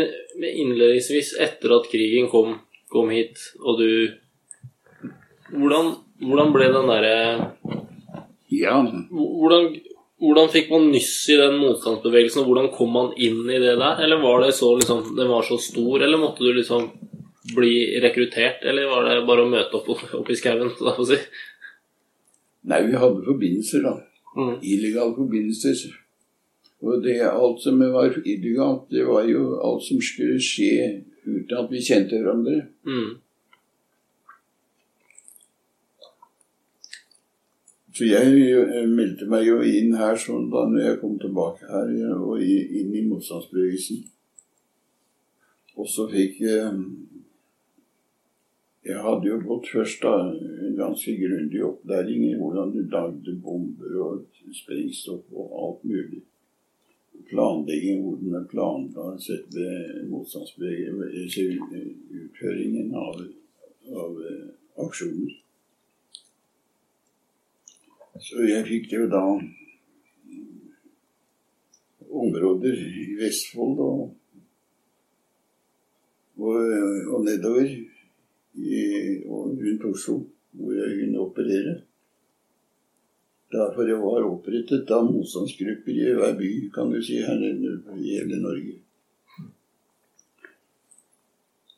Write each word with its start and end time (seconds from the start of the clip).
Men, 0.00 0.10
men 0.40 0.58
innledningsvis, 0.64 1.34
etter 1.40 1.76
at 1.76 1.88
krigen 1.92 2.30
kom, 2.32 2.56
kom 2.92 3.12
hit, 3.14 3.38
og 3.60 3.80
du 3.80 3.90
Hvordan, 5.50 5.88
hvordan 6.22 6.52
ble 6.54 6.66
den 6.70 6.86
derre 6.86 7.14
Ja, 8.54 8.76
hvordan, 9.10 9.72
hvordan 10.22 10.50
fikk 10.52 10.70
man 10.70 10.90
nyss 10.92 11.14
i 11.32 11.38
den 11.40 11.58
motstandsbevegelsen, 11.58 12.42
og 12.42 12.50
hvordan 12.50 12.70
kom 12.74 12.92
man 12.94 13.12
inn 13.18 13.42
i 13.50 13.58
det 13.62 13.76
der? 13.80 14.02
Eller 14.04 14.22
var 14.22 14.44
det 14.44 14.52
så 14.54 14.72
liksom 14.78 15.16
Den 15.18 15.30
var 15.30 15.46
så 15.46 15.58
stor, 15.58 16.02
eller 16.02 16.22
måtte 16.22 16.46
du 16.46 16.52
liksom 16.54 16.90
bli 17.56 17.98
rekruttert, 18.02 18.62
eller 18.68 18.86
var 18.90 19.08
det 19.08 19.24
bare 19.26 19.42
å 19.42 19.50
møte 19.50 19.80
opp, 19.80 19.88
opp 20.20 20.30
i 20.30 20.38
skauen, 20.38 20.70
si? 21.08 21.18
Nei, 22.70 22.82
vi 22.86 22.98
hadde 23.00 23.24
forbindelser, 23.26 23.82
da. 23.86 23.96
Mm. 24.36 24.58
Illegale 24.62 25.16
forbindelser. 25.16 25.88
Og 26.80 27.02
det, 27.04 27.18
alt 27.28 27.60
som 27.60 27.80
var 27.92 28.14
illegalt, 28.24 28.86
det 28.90 29.04
var 29.06 29.26
jo 29.28 29.42
alt 29.60 29.84
som 29.84 30.00
skulle 30.00 30.40
skje 30.40 31.02
uten 31.26 31.58
at 31.58 31.68
vi 31.72 31.82
kjente 31.84 32.16
hverandre. 32.16 32.62
Mm. 32.88 33.18
Så 38.00 38.06
jeg 38.08 38.32
eh, 38.48 38.86
meldte 38.88 39.26
meg 39.28 39.44
jo 39.44 39.58
inn 39.66 39.92
her 39.98 40.16
sånn 40.16 40.46
da 40.48 40.62
når 40.70 40.80
jeg 40.86 40.98
kom 41.02 41.18
tilbake 41.20 41.68
her 41.68 41.90
og 42.16 42.40
i, 42.40 42.54
inn 42.80 42.94
i 42.96 43.04
motstandsbevegelsen. 43.04 44.06
Og 45.76 45.88
så 45.88 46.08
fikk 46.10 46.40
jeg 46.46 46.74
Jeg 48.80 48.96
hadde 49.04 49.28
jo 49.28 49.36
gått 49.44 49.66
først 49.68 50.00
da 50.00 50.14
en 50.32 50.76
ganske 50.78 51.12
grundig 51.20 51.60
opplæring 51.66 52.22
i 52.30 52.36
hvordan 52.40 52.70
du 52.72 52.78
lagde 52.88 53.34
bomber 53.44 53.98
og 54.00 54.22
sprengstoff 54.56 55.26
og 55.36 55.50
alt 55.66 55.82
mulig. 55.84 56.22
Planlegging, 57.28 58.02
hvordan 58.02 58.42
du 58.42 58.48
planla 58.50 59.06
selve 59.22 59.66
motstandsbevegelsen, 60.10 61.60
utføringen 62.22 62.94
av, 62.94 63.20
av 64.04 64.18
eh, 64.30 64.48
aksjoner. 64.84 65.36
Så 68.20 68.44
jeg 68.44 68.66
fikk 68.68 68.90
jo 68.96 69.06
da 69.12 69.22
områder 72.10 72.74
i 72.74 73.04
Vestfold 73.20 73.78
og, 73.84 74.02
og, 76.40 76.58
og 77.14 77.24
nedover 77.24 77.70
i, 77.70 78.82
og 79.24 79.54
rundt 79.60 79.86
Oslo 79.92 80.18
hvor 80.50 80.74
jeg 80.74 80.98
kunne 80.98 81.22
operere. 81.22 81.76
Derfor 83.50 83.88
jeg 83.88 83.98
var 83.98 84.28
opprettet 84.28 84.86
da 84.88 85.00
motstandsgrupper 85.02 85.96
i 85.96 86.12
hver 86.14 86.36
by, 86.38 86.50
kan 86.74 86.92
du 86.92 87.00
si, 87.02 87.18
her 87.24 87.40
i 87.42 88.14
hele 88.14 88.38
Norge. 88.38 88.76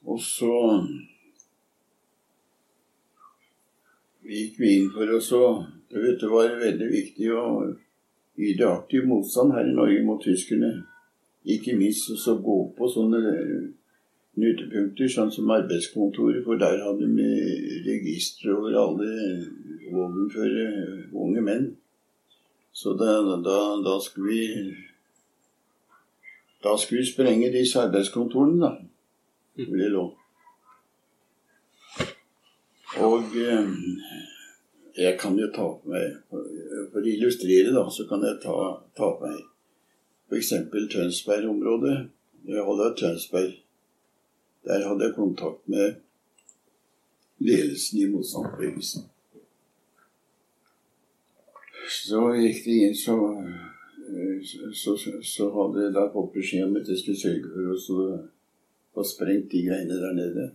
Og 0.03 0.19
så 0.21 0.53
gikk 4.27 4.59
vi 4.61 4.75
inn 4.77 4.91
for 4.93 5.17
oss 5.17 5.31
og 5.37 5.65
det 5.93 6.01
vet 6.01 6.21
du, 6.21 6.29
var 6.33 6.55
veldig 6.61 6.89
viktig 6.89 7.29
å 7.37 7.45
yte 8.41 8.69
aktiv 8.69 9.05
motstand 9.09 9.53
her 9.53 9.69
i 9.69 9.75
Norge 9.77 10.01
mot 10.07 10.23
tyskerne. 10.25 10.71
Ikke 11.45 11.75
minst 11.77 12.09
å 12.09 12.37
gå 12.41 12.59
på 12.77 12.89
sånne 12.89 13.21
knutepunkter, 14.33 15.11
sånn 15.13 15.33
som 15.35 15.51
arbeidskontoret, 15.53 16.41
for 16.47 16.61
der 16.61 16.81
hadde 16.81 17.11
vi 17.13 17.29
registre 17.85 18.55
over 18.57 18.79
alle 18.81 19.11
våpenføre 19.91 20.67
unge 21.13 21.43
menn. 21.45 21.69
Så 22.73 22.95
da, 22.97 23.21
da, 23.23 23.59
da, 23.85 23.99
skulle 24.01 24.33
vi 24.33 24.75
Da 26.63 26.77
skulle 26.79 27.01
vi 27.01 27.11
sprenge 27.11 27.53
disse 27.53 27.81
arbeidskontorene, 27.81 28.61
da. 28.63 28.71
Hvor 29.67 29.77
det 29.77 29.91
lå. 29.91 30.05
Og 33.03 33.37
eh, 33.37 33.69
jeg 34.97 35.19
kan 35.21 35.39
jo 35.39 35.49
ta 35.55 35.67
på 35.81 35.91
meg 35.91 36.19
For 36.31 37.01
å 37.01 37.09
illustrere, 37.09 37.73
da, 37.75 37.87
så 37.91 38.07
kan 38.09 38.25
jeg 38.25 38.41
ta, 38.45 38.57
ta 38.97 39.11
på 39.17 39.27
meg 39.27 39.41
f.eks. 40.33 40.53
Tønsberg-området. 40.95 41.97
Jeg 42.49 42.65
hadde 42.65 42.95
Tønsberg. 42.97 43.53
Der 44.65 44.87
hadde 44.89 45.05
jeg 45.05 45.15
kontakt 45.15 45.69
med 45.69 45.99
ledelsen 47.43 47.99
i 48.01 48.07
motstandsbevegelsen. 48.15 49.12
Så 51.89 52.21
gikk 52.39 52.65
de 52.65 52.77
inn, 52.87 52.95
så, 52.95 53.17
så, 54.75 54.97
så, 54.97 55.19
så 55.23 55.49
hadde 55.57 55.87
jeg 55.87 55.95
da 55.97 56.07
fått 56.13 56.35
beskjed 56.37 56.69
om 56.69 56.79
at 56.79 56.89
jeg 56.91 57.01
skulle 57.01 57.23
sørge 57.23 57.51
for 57.53 57.73
å 57.75 58.21
få 58.93 59.05
sprengt 59.09 59.51
de 59.53 59.65
greiene 59.67 59.99
der 59.99 60.17
nede. 60.17 60.49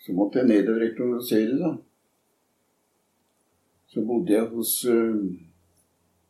Så 0.00 0.14
måtte 0.16 0.40
jeg 0.40 0.48
nedover 0.48 0.80
rekognosere, 0.86 1.58
da. 1.60 1.74
Så 3.90 4.04
bodde 4.06 4.32
jeg 4.32 4.46
hos 4.52 4.72
uh, 4.86 5.18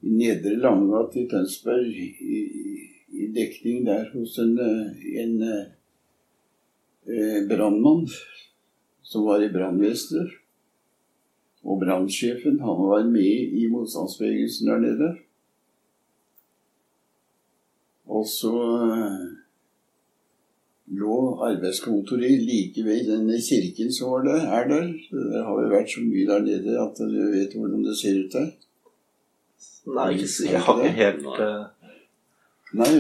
i 0.00 0.14
Nedre 0.16 0.56
Langgate 0.56 1.20
i 1.20 1.28
Tønsberg, 1.28 1.92
i, 1.92 2.41
i, 3.12 3.28
dekning 3.37 3.84
der 3.87 4.08
hos 4.14 4.38
en, 4.41 4.56
en 4.58 5.34
uh, 5.44 7.41
brannmann 7.50 8.08
som 9.04 9.28
var 9.28 9.44
i 9.44 9.52
brannvesenet. 9.52 10.40
Og 11.65 11.81
brannsjefen, 11.82 12.60
han 12.60 12.78
var 12.88 13.04
med 13.04 13.53
i 13.60 13.66
motstandsbevegelsen 13.69 14.69
der 14.71 14.78
nede. 14.78 15.10
Og 18.10 18.25
så 18.26 18.54
uh, 18.91 19.26
lå 21.00 21.19
arbeidskontoret 21.47 22.43
like 22.49 22.84
ved 22.84 23.04
denne 23.12 23.38
kirken 23.49 23.93
som 23.93 24.10
var 24.10 24.25
der, 24.25 24.41
er 24.56 24.69
der. 24.69 24.88
Det 25.10 25.44
har 25.44 25.62
jo 25.62 25.69
vært 25.75 25.93
så 25.93 26.03
mye 26.03 26.26
der 26.26 26.43
nede 26.49 26.81
at 26.87 26.99
du 26.99 27.20
vet 27.37 27.54
hvordan 27.54 27.84
det 27.87 27.97
ser 28.00 28.25
ut 28.25 28.32
der. 28.38 28.50
Nei, 29.91 30.10
jeg 30.53 30.60
har 30.65 30.82
ikke 30.84 30.97
helt 30.97 31.26
uh... 31.26 31.69
Nei, 32.81 32.91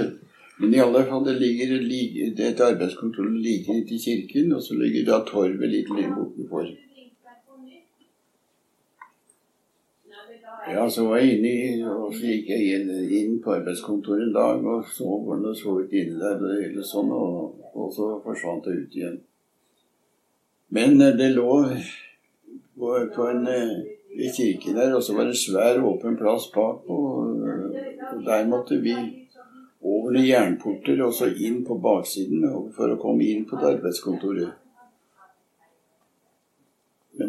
men 0.60 0.74
i 0.74 0.80
alle 0.82 1.02
fall 1.08 1.24
det 1.26 1.36
ligger 1.40 1.74
et 2.48 2.60
arbeidskontor 2.60 3.28
like 3.32 3.72
inntil 3.72 4.00
kirken, 4.02 4.52
og 4.52 4.62
så 4.62 4.74
ligger 4.74 5.06
da 5.06 5.20
torvet 5.28 5.70
litt 5.70 5.90
lenger 5.92 6.16
bortenfor. 6.16 6.70
Ja, 10.70 10.90
så 10.90 11.06
var 11.08 11.18
jeg 11.18 11.38
inne 11.38 11.50
i, 11.50 11.82
og 11.84 12.12
så 12.14 12.26
gikk 12.30 12.50
jeg 12.52 12.76
inn, 12.76 12.90
inn 13.20 13.38
på 13.42 13.54
arbeidskontoret 13.56 14.28
en 14.28 14.34
dag 14.34 14.66
og 14.66 14.86
så 14.86 15.06
hvordan 15.08 15.46
det 15.48 15.54
så 15.58 15.76
ut 15.80 15.92
inni 15.92 16.18
der. 16.20 16.36
og 16.38 16.62
hele 16.62 16.84
sånn, 16.86 17.10
og, 17.14 17.56
og, 17.74 17.88
så 17.94 18.10
forsvant 18.24 18.68
det 18.68 18.76
ut 18.82 18.98
igjen. 19.00 19.16
Men 20.70 21.00
eh, 21.00 21.16
det 21.18 21.32
lå 21.34 21.54
på, 22.78 22.92
på 23.16 23.26
en 23.32 23.48
i 24.14 24.28
kirken 24.36 24.78
der, 24.78 24.94
og 24.94 25.02
så 25.02 25.14
var 25.16 25.28
det 25.30 25.38
svær, 25.38 25.82
åpen 25.86 26.16
plass 26.18 26.50
bak. 26.54 26.86
Og, 26.86 27.42
og 28.12 28.24
der 28.26 28.46
måtte 28.50 28.78
vi 28.82 28.94
over 29.80 30.12
noen 30.12 30.26
jernporter 30.26 31.00
og 31.06 31.14
så 31.16 31.30
inn 31.30 31.62
på 31.66 31.78
baksiden 31.80 32.44
for 32.76 32.92
å 32.92 32.98
komme 33.00 33.28
inn 33.30 33.46
på 33.48 33.58
det 33.60 33.76
arbeidskontoret. 33.76 34.59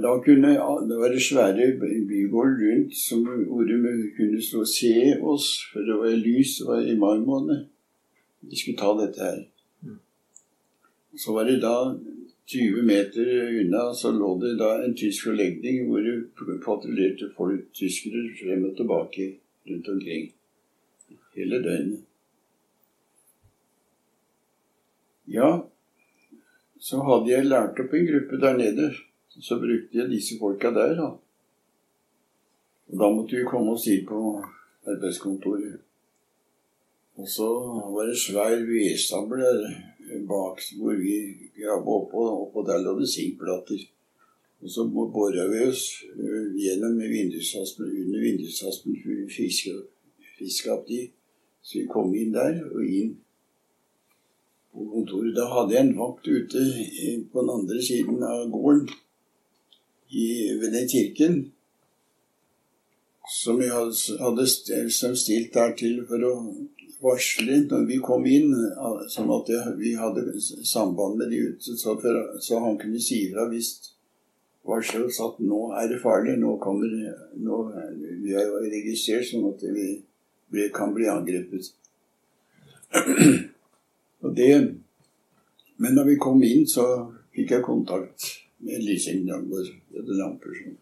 Da 0.02 0.12
kunne 0.26 0.54
det 0.90 0.98
være 0.98 1.20
svære 1.20 1.66
bygård 1.80 2.58
rundt 2.62 2.96
som, 2.98 3.26
vi 3.26 4.12
kunne 4.18 4.42
stå 4.42 4.60
og 4.60 4.68
se 4.68 4.94
oss, 5.22 5.48
for 5.74 5.80
det 5.86 5.98
var 6.00 6.16
lys, 6.16 6.58
det 6.58 6.68
var 6.68 6.82
i 6.82 6.96
mai 6.98 7.20
måned. 7.20 7.66
Vi 8.42 8.58
skulle 8.58 8.78
ta 8.78 8.94
dette 8.98 9.22
her. 9.22 9.44
Så 11.18 11.34
var 11.36 11.44
det 11.46 11.60
da 11.62 11.76
20 12.52 12.82
meter 12.84 13.28
unna 13.62 13.94
så 13.94 14.12
lå 14.12 14.32
det 14.42 14.56
da 14.60 14.72
en 14.84 14.96
tysk 14.98 15.28
forlegning 15.30 15.86
hvor 15.88 16.04
det 16.04 16.62
patruljerte 16.66 17.30
folk, 17.38 17.68
tyskere, 17.78 18.26
frem 18.40 18.66
og 18.70 18.76
tilbake 18.78 19.28
rundt 19.70 19.92
omkring. 19.94 20.32
Hele 21.36 21.62
døgnet. 21.64 22.02
Ja, 25.32 25.52
så 26.80 27.00
hadde 27.08 27.32
jeg 27.32 27.48
lært 27.48 27.80
opp 27.80 27.94
en 27.96 28.08
gruppe 28.10 28.40
der 28.42 28.58
nede 28.58 28.90
så 29.40 29.60
brukte 29.60 29.98
jeg 29.98 30.10
disse 30.12 30.40
folka 30.40 30.72
der, 30.76 30.96
da. 30.96 31.12
Og 32.92 33.00
da 33.00 33.08
måtte 33.14 33.38
vi 33.38 33.48
komme 33.48 33.72
oss 33.78 33.88
inn 33.88 34.04
på 34.08 34.20
arbeidskontoret. 34.92 35.80
Og 37.22 37.28
så 37.30 37.48
var 37.94 38.10
det 38.10 38.18
svær 38.20 38.60
vedstabel 38.68 39.44
der 39.46 39.64
bak 40.28 40.60
hvor 40.78 40.96
vi 41.00 41.16
grabba 41.56 41.98
oppå, 42.02 42.22
oppå 42.46 42.64
der 42.68 42.84
lå 42.84 42.98
det 43.00 43.10
sinkplater. 43.10 43.80
Og 44.62 44.70
så 44.70 44.86
bora 44.94 45.48
vi 45.50 45.64
oss 45.66 46.04
øh, 46.16 46.56
gjennom 46.56 47.00
vindusaspen, 47.00 47.86
under 47.86 48.20
vindusaspen 48.20 48.98
fiska 50.38 50.74
opp 50.74 50.88
de. 50.88 51.08
Så 51.62 51.80
vi 51.80 51.88
kom 51.88 52.14
inn 52.16 52.34
der 52.34 52.60
og 52.68 52.84
inn 52.86 53.16
på 54.74 54.86
kontoret. 54.94 55.34
Da 55.38 55.48
hadde 55.50 55.76
jeg 55.76 55.88
en 55.88 55.98
vakt 55.98 56.28
ute 56.28 56.66
på 57.32 57.42
den 57.42 57.54
andre 57.58 57.82
siden 57.82 58.24
av 58.24 58.50
gården 58.54 58.90
i, 60.12 60.28
ved 60.60 60.76
den 60.76 60.88
kirken 60.92 61.42
som 63.32 63.62
jeg 63.64 63.72
hadde, 63.72 64.46
stilt 65.16 65.54
der 65.56 65.76
til 65.80 66.02
for 66.10 66.28
å, 66.28 66.36
varsle 67.02 67.56
når 67.66 67.86
vi 67.90 67.98
kom 68.04 68.26
inn, 68.30 68.52
sånn 69.10 69.32
at 69.34 69.50
vi 69.80 69.96
hadde 69.98 70.36
samband 70.38 71.18
med 71.18 71.32
de 71.34 71.40
ute, 71.50 71.76
så, 71.78 71.96
for, 72.02 72.20
så 72.42 72.60
han 72.62 72.78
kunne 72.82 73.02
si 73.02 73.24
ifra 73.28 73.48
hvis 73.50 73.72
varslet 74.68 75.08
oss 75.08 75.18
at 75.26 75.40
nå 75.42 75.64
er 75.80 75.90
det 75.90 76.02
farlig, 76.04 76.38
nå 76.38 76.54
kommer 76.62 76.92
nå, 77.42 77.62
Vi 78.22 78.36
er 78.38 78.52
registrert 78.70 79.26
sånn 79.26 79.48
at 79.50 79.66
vi, 79.74 79.88
vi 80.54 80.68
kan 80.74 80.94
bli 80.94 81.10
angrepet. 81.10 81.72
Og 84.22 84.36
det, 84.38 84.52
men 85.82 85.98
da 85.98 86.06
vi 86.06 86.20
kom 86.22 86.44
inn, 86.46 86.68
så 86.70 86.86
fikk 87.34 87.56
jeg 87.56 87.66
kontakt 87.66 88.30
med 88.66 88.86
Lysing. 88.86 89.26
Det 89.28 89.36
hadde 89.38 90.18
lamper 90.20 90.56
sånn. 90.58 90.80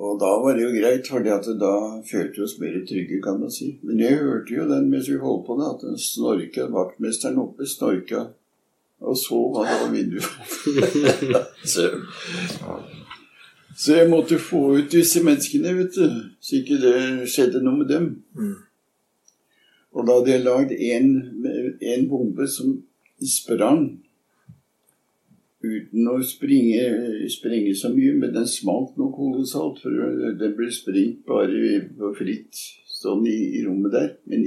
Og 0.00 0.16
da 0.16 0.30
var 0.40 0.56
det 0.56 0.62
jo 0.64 0.72
greit, 0.72 1.08
for 1.12 1.24
da 1.60 1.72
følte 2.08 2.38
vi 2.38 2.44
oss 2.46 2.56
mer 2.60 2.78
trygge, 2.88 3.18
kan 3.20 3.36
man 3.40 3.50
si. 3.52 3.74
Men 3.84 4.00
jeg 4.00 4.22
hørte 4.22 4.54
jo 4.54 4.68
den 4.70 4.88
mens 4.88 5.10
vi 5.10 5.18
holdt 5.20 5.44
på 5.48 5.56
det, 5.58 5.66
at 5.74 5.82
den 5.84 5.98
snorka, 6.00 6.68
vaktmesteren 6.72 7.42
oppe 7.42 7.68
snorka 7.68 8.30
og 9.00 9.16
så 9.16 9.36
hva 9.52 9.64
det 9.64 9.76
var 9.80 9.92
vinduet. 9.94 10.24
så, 11.72 11.86
så 13.80 13.94
jeg 13.96 14.10
måtte 14.12 14.38
få 14.40 14.60
ut 14.76 14.92
disse 14.92 15.22
menneskene, 15.24 15.72
vet 15.78 15.96
du. 15.96 16.18
Så 16.40 16.60
ikke 16.60 16.80
det 16.82 17.30
skjedde 17.32 17.62
noe 17.64 17.80
med 17.80 17.88
dem. 17.92 18.10
Mm. 18.36 18.58
Og 19.96 20.06
da 20.06 20.18
hadde 20.18 20.34
jeg 20.34 20.44
lagd 20.44 20.74
en, 20.76 21.08
en 21.80 22.06
bombe 22.08 22.46
som 22.48 22.76
sprang 23.20 23.88
uten 25.60 26.08
å 26.08 26.16
springe, 26.24 26.82
sprenge 27.32 27.74
så 27.76 27.90
mye, 27.92 28.14
men 28.16 28.32
den 28.34 28.48
smalt 28.48 28.96
noe 29.00 29.12
kolossalt. 29.14 29.82
For 29.82 30.34
den 30.40 30.56
ble 30.56 30.70
sprengt 30.72 31.22
bare 31.28 32.12
fritt 32.18 32.62
sånn 32.90 33.26
i, 33.28 33.36
i 33.58 33.64
rommet 33.66 33.94
der. 33.94 34.10
Men 34.30 34.46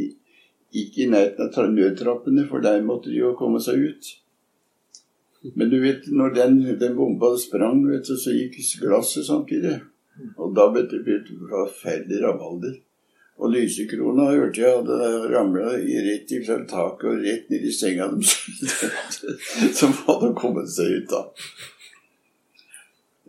ikke 0.73 1.05
i 1.05 1.09
nærheten 1.11 1.53
av 1.53 1.71
nødtrappene, 1.73 2.47
for 2.49 2.65
der 2.65 2.85
måtte 2.85 3.11
de 3.11 3.21
jo 3.21 3.33
komme 3.37 3.61
seg 3.63 3.81
ut. 3.89 4.13
Men 5.59 5.69
du 5.69 5.79
vet, 5.83 6.07
når 6.07 6.35
den, 6.37 6.61
den 6.79 6.95
bomba 6.95 7.33
sprang, 7.37 7.83
vet 7.89 8.07
du, 8.07 8.15
så 8.17 8.31
gikk 8.31 8.61
glasset 8.81 9.27
samtidig. 9.27 9.75
Og 10.37 10.53
da 10.55 10.69
ble 10.71 10.85
det 10.87 11.03
forferdelig 11.49 12.21
rabalder. 12.23 12.77
Og 13.41 13.49
lysekrona 13.49 14.27
hørte 14.29 14.61
jeg 14.61 14.75
hadde 14.77 15.29
ramla 15.33 15.71
rett 16.05 16.33
fra 16.45 16.59
taket 16.69 17.07
og 17.09 17.23
rett 17.25 17.49
ned 17.49 17.65
i 17.65 17.71
senga 17.73 18.09
deres. 18.13 18.35
Som 19.79 19.95
hadde 20.05 20.33
kommet 20.37 20.69
seg 20.73 20.99
ut, 20.99 21.09
da. 21.09 21.23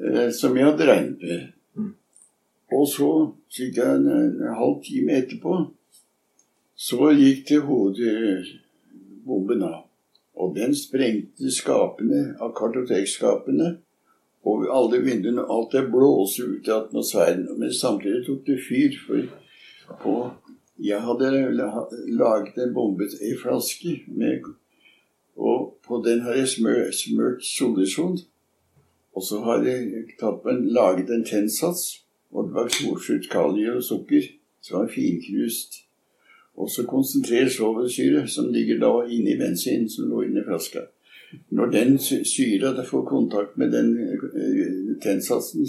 Eh, 0.05 0.29
Som 0.37 0.59
jeg 0.59 0.69
hadde 0.69 0.89
regnet 0.91 1.25
med. 1.25 1.95
Og 2.75 2.89
så, 2.91 3.09
ca. 3.55 3.89
En, 3.95 4.07
en 4.11 4.55
halv 4.59 4.83
time 4.85 5.17
etterpå, 5.23 5.57
så 6.75 7.11
gikk 7.15 7.47
det 7.49 7.61
hovedbomben 7.65 9.63
av. 9.65 9.85
Og 10.35 10.57
den 10.57 10.75
sprengte 10.75 11.53
skapene 11.55 12.35
av 12.43 12.51
kartotekskapene 12.59 13.77
og 14.45 14.67
alle 14.75 14.99
vinduene. 15.05 15.47
Alt 15.47 15.77
det 15.77 15.87
blåste 15.93 16.43
ut 16.43 16.69
i 16.69 16.75
atmosfæren. 16.75 17.47
Men 17.59 17.73
samtidig 17.73 18.25
tok 18.27 18.43
det 18.49 18.59
fyr. 18.67 18.99
For 19.07 19.23
på 20.03 20.31
Jeg 20.85 21.01
hadde 21.01 21.31
laget 22.19 22.57
en 22.59 22.75
bombe 22.75 23.05
i 23.23 23.35
flaske, 23.43 24.03
med, 24.07 24.43
og 25.37 25.77
på 25.87 26.03
den 26.07 26.21
har 26.21 26.35
jeg 26.35 26.49
smør, 26.49 26.91
smørt 26.91 27.45
solisjon 27.45 28.19
Og 29.15 29.23
så 29.23 29.39
har 29.45 29.63
jeg 29.63 30.05
tatt 30.19 30.47
en, 30.51 30.65
laget 30.75 31.11
en 31.11 31.25
tennsats, 31.25 32.01
og 32.33 32.49
det 32.49 32.55
var 32.57 32.69
solskytt 32.69 33.29
kalium 33.31 33.77
og 33.79 33.85
sukker, 33.87 34.25
som 34.61 34.81
var 34.81 34.89
finknust. 34.91 35.77
Og 36.59 36.71
så 36.71 36.83
konsentrert 36.87 37.53
svovelsyre, 37.55 38.25
som 38.29 38.51
ligger 38.51 38.81
da 38.83 38.91
inni 39.07 39.37
bensinen 39.39 39.87
som 39.91 40.09
lå 40.11 40.25
inni 40.27 40.43
flaska. 40.47 40.83
Når 41.51 41.71
den 41.71 41.99
sy- 41.99 42.25
syra 42.27 42.75
får 42.83 43.07
kontakt 43.07 43.57
med 43.59 43.71
den 43.71 43.95
eh, 44.03 44.99
tennsatsen, 45.03 45.67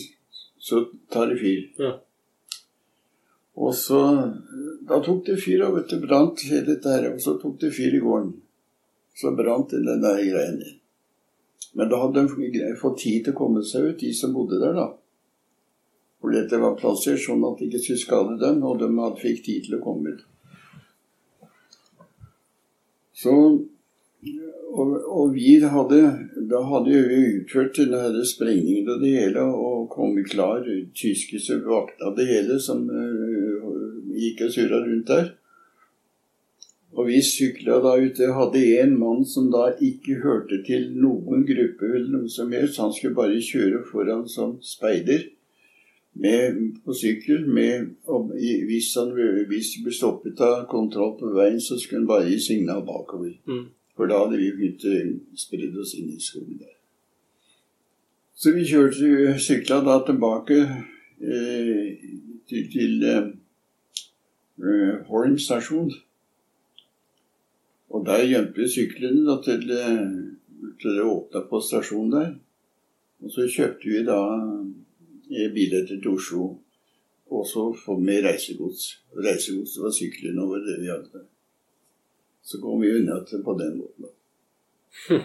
så 0.58 0.86
tar 1.12 1.30
det 1.30 1.40
fyr. 1.40 1.62
Ja. 1.80 1.92
Og 3.56 3.76
så 3.76 4.02
Da 4.86 5.00
tok 5.02 5.24
det 5.26 5.40
fyr, 5.42 5.64
og 5.66 5.80
vet 5.80 5.90
du, 5.90 5.98
brant 6.04 6.42
hele 6.46 6.66
dette 6.68 6.92
her. 6.92 7.08
Og 7.16 7.22
så 7.22 7.38
tok 7.42 7.56
det 7.64 7.72
fyr 7.74 7.96
i 7.98 8.02
gården. 8.04 8.34
Så 9.18 9.32
brant 9.34 9.72
den 9.72 10.04
der 10.04 10.20
greien. 10.22 10.60
Men 11.74 11.90
da 11.90 12.04
hadde 12.04 12.28
de 12.28 12.76
fått 12.80 13.00
tid 13.02 13.26
til 13.26 13.34
å 13.34 13.40
komme 13.40 13.64
seg 13.66 13.90
ut, 13.90 14.00
de 14.00 14.12
som 14.14 14.36
bodde 14.36 14.60
der, 14.62 14.78
da. 14.78 14.92
For 16.22 16.36
dette 16.36 16.60
var 16.62 16.78
plasser 16.80 17.18
sånn 17.20 17.44
at 17.48 17.60
de 17.60 17.68
ikke 17.68 17.82
skulle 17.82 18.04
skade 18.04 18.38
dem, 18.44 18.62
og 18.64 18.80
de 18.80 18.92
hadde 18.94 19.24
fikk 19.24 19.42
tid 19.48 19.66
til 19.66 19.80
å 19.80 19.84
komme 19.84 20.14
ut. 20.14 20.24
Så 23.16 23.34
og, 24.76 24.90
og 25.08 25.36
vi 25.36 25.54
hadde 25.64 26.00
Da 26.52 26.60
hadde 26.68 27.04
vi 27.10 27.20
utført 27.38 27.78
denne 27.78 28.24
sprengningen 28.28 28.90
og 28.92 29.04
det 29.04 29.12
hele 29.16 29.46
og 29.46 29.86
kommet 29.94 30.32
klar. 30.34 30.66
Tyske 30.98 31.40
som 31.40 31.64
vakta 31.68 32.12
det 32.18 32.28
hele, 32.30 32.60
som 32.60 32.84
eh, 32.90 33.35
gikk 34.16 34.46
og 34.48 34.56
surra 34.56 34.82
rundt 34.86 35.12
der. 35.12 35.34
Og 36.96 37.10
vi 37.10 37.20
sykla 37.22 37.80
da 37.84 37.96
ute. 38.00 38.32
Hadde 38.38 38.64
en 38.80 38.98
mann 39.00 39.26
som 39.28 39.50
da 39.52 39.68
ikke 39.84 40.22
hørte 40.24 40.62
til 40.68 40.92
noen 40.96 41.44
gruppe 41.48 41.90
eller 41.92 42.12
noe 42.14 42.32
som 42.32 42.54
helst. 42.56 42.80
Han 42.80 42.94
skulle 42.96 43.18
bare 43.18 43.42
kjøre 43.44 43.84
foran 43.90 44.24
som 44.32 44.56
speider 44.64 45.26
med, 46.16 46.62
på 46.86 46.96
sykkel. 46.96 47.44
Med, 47.52 47.90
og 48.08 48.32
hvis 48.40 48.94
han 48.96 49.12
hvis 49.50 49.74
vi 49.76 49.84
ble 49.88 49.96
stoppet 49.96 50.40
av 50.46 50.64
kontroll 50.72 51.18
på 51.20 51.34
veien, 51.36 51.60
så 51.60 51.80
skulle 51.80 52.06
han 52.06 52.12
bare 52.14 52.30
gi 52.32 52.40
signal 52.40 52.86
bakover. 52.88 53.36
Mm. 53.50 53.68
For 53.96 54.12
da 54.12 54.24
hadde 54.24 54.40
vi 54.40 54.54
begynt 54.56 54.88
å 54.88 54.96
spredd 55.40 55.76
oss 55.80 55.96
inn 56.00 56.16
i 56.16 56.22
skogen 56.24 56.60
der. 56.60 56.72
Så 58.36 58.52
vi 58.52 58.66
kjørte 58.68 59.36
sykla 59.40 59.80
da 59.84 60.02
tilbake 60.04 60.58
eh, 60.64 61.92
til, 62.48 62.66
til 62.72 63.06
eh, 63.08 63.30
eh, 64.60 65.06
Horn 65.08 65.38
stasjon. 65.40 65.92
Og 67.90 68.06
der 68.06 68.26
gjemte 68.28 68.62
vi 68.62 68.68
syklene 68.72 69.24
da, 69.28 69.38
til, 69.44 69.64
eh, 69.72 70.10
til 70.82 70.98
det 70.98 71.06
åpna 71.06 71.46
på 71.50 71.62
stasjonen 71.62 72.12
der. 72.12 72.34
Og 73.24 73.32
så 73.32 73.48
kjøpte 73.48 73.92
vi 73.92 74.04
da 74.08 74.20
eh, 75.32 75.52
billetter 75.54 76.02
til 76.02 76.16
Oslo. 76.16 76.50
Og 77.32 77.48
så 77.50 77.70
få 77.86 77.98
med 78.00 78.26
reisegods. 78.26 79.00
Reisegods 79.18 79.80
var 79.82 79.96
syklene 79.96 80.44
over 80.44 80.62
det 80.66 80.82
vi 80.82 80.92
hadde. 80.92 81.26
Så 82.46 82.62
kom 82.62 82.82
vi 82.82 82.94
unna 82.94 83.24
til 83.26 83.42
på 83.44 83.58
den 83.58 83.80
måten. 83.80 84.06
da. 84.06 85.24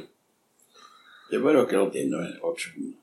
Det 1.31 1.39
var 1.39 1.55
akkurat 1.61 1.93
den 1.95 2.15
aksjonen. 2.15 2.95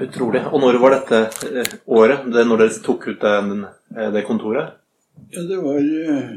Utrolig. 0.00 0.42
Og 0.48 0.62
når 0.62 0.78
var 0.80 0.96
dette 0.96 1.20
eh, 1.50 1.74
året? 1.86 2.24
Det, 2.32 2.44
når 2.48 2.62
dere 2.62 2.82
tok 2.84 3.06
ut 3.10 3.20
den, 3.20 3.64
eh, 3.96 4.08
det 4.14 4.24
kontoret? 4.28 4.76
Ja, 5.34 5.44
det 5.44 5.58
var 5.60 5.78
eh, 5.78 6.30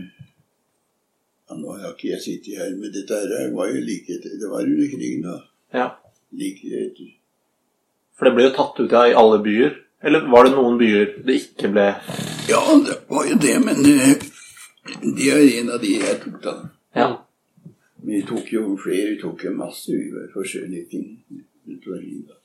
ja, 1.50 1.56
Nå 1.56 1.78
har 1.78 1.94
ikke 1.94 2.12
jeg 2.12 2.24
sittet 2.24 2.60
her, 2.60 2.74
men 2.76 2.92
dette 2.94 3.20
her 3.20 3.54
var 3.56 3.72
jo 3.72 3.82
like 3.86 4.20
Det 4.24 4.50
var 4.50 4.66
under 4.66 4.92
krigen, 4.92 5.24
da. 5.28 5.38
Ja. 5.74 5.88
Like 6.36 6.68
etter. 6.84 7.14
For 8.18 8.28
det 8.28 8.36
ble 8.36 8.48
jo 8.50 8.56
tatt 8.58 8.84
ut 8.84 8.92
ja, 8.92 9.08
i 9.10 9.18
alle 9.18 9.40
byer. 9.46 9.80
Eller 10.04 10.28
var 10.32 10.46
det 10.46 10.56
noen 10.58 10.78
byer 10.82 11.18
det 11.24 11.40
ikke 11.40 11.72
ble 11.72 11.88
Ja, 12.50 12.62
det 12.84 13.00
var 13.08 13.28
jo 13.30 13.40
det, 13.40 13.58
men 13.64 13.80
eh, 13.88 14.30
det 15.04 15.30
er 15.32 15.46
en 15.62 15.72
av 15.78 15.82
de 15.82 15.96
jeg 16.02 16.20
tok, 16.26 16.40
da. 16.44 16.58
Ja. 16.98 17.10
Vi 18.04 18.20
tok 18.28 18.52
jo 18.52 18.74
flere. 18.76 19.14
Vi 19.14 19.20
tok 19.22 19.46
jo 19.48 19.56
masse 19.56 19.96
forskjellige 20.34 20.90
ting. 20.92 21.10
utover 21.64 22.02
livet, 22.02 22.28
da. 22.28 22.43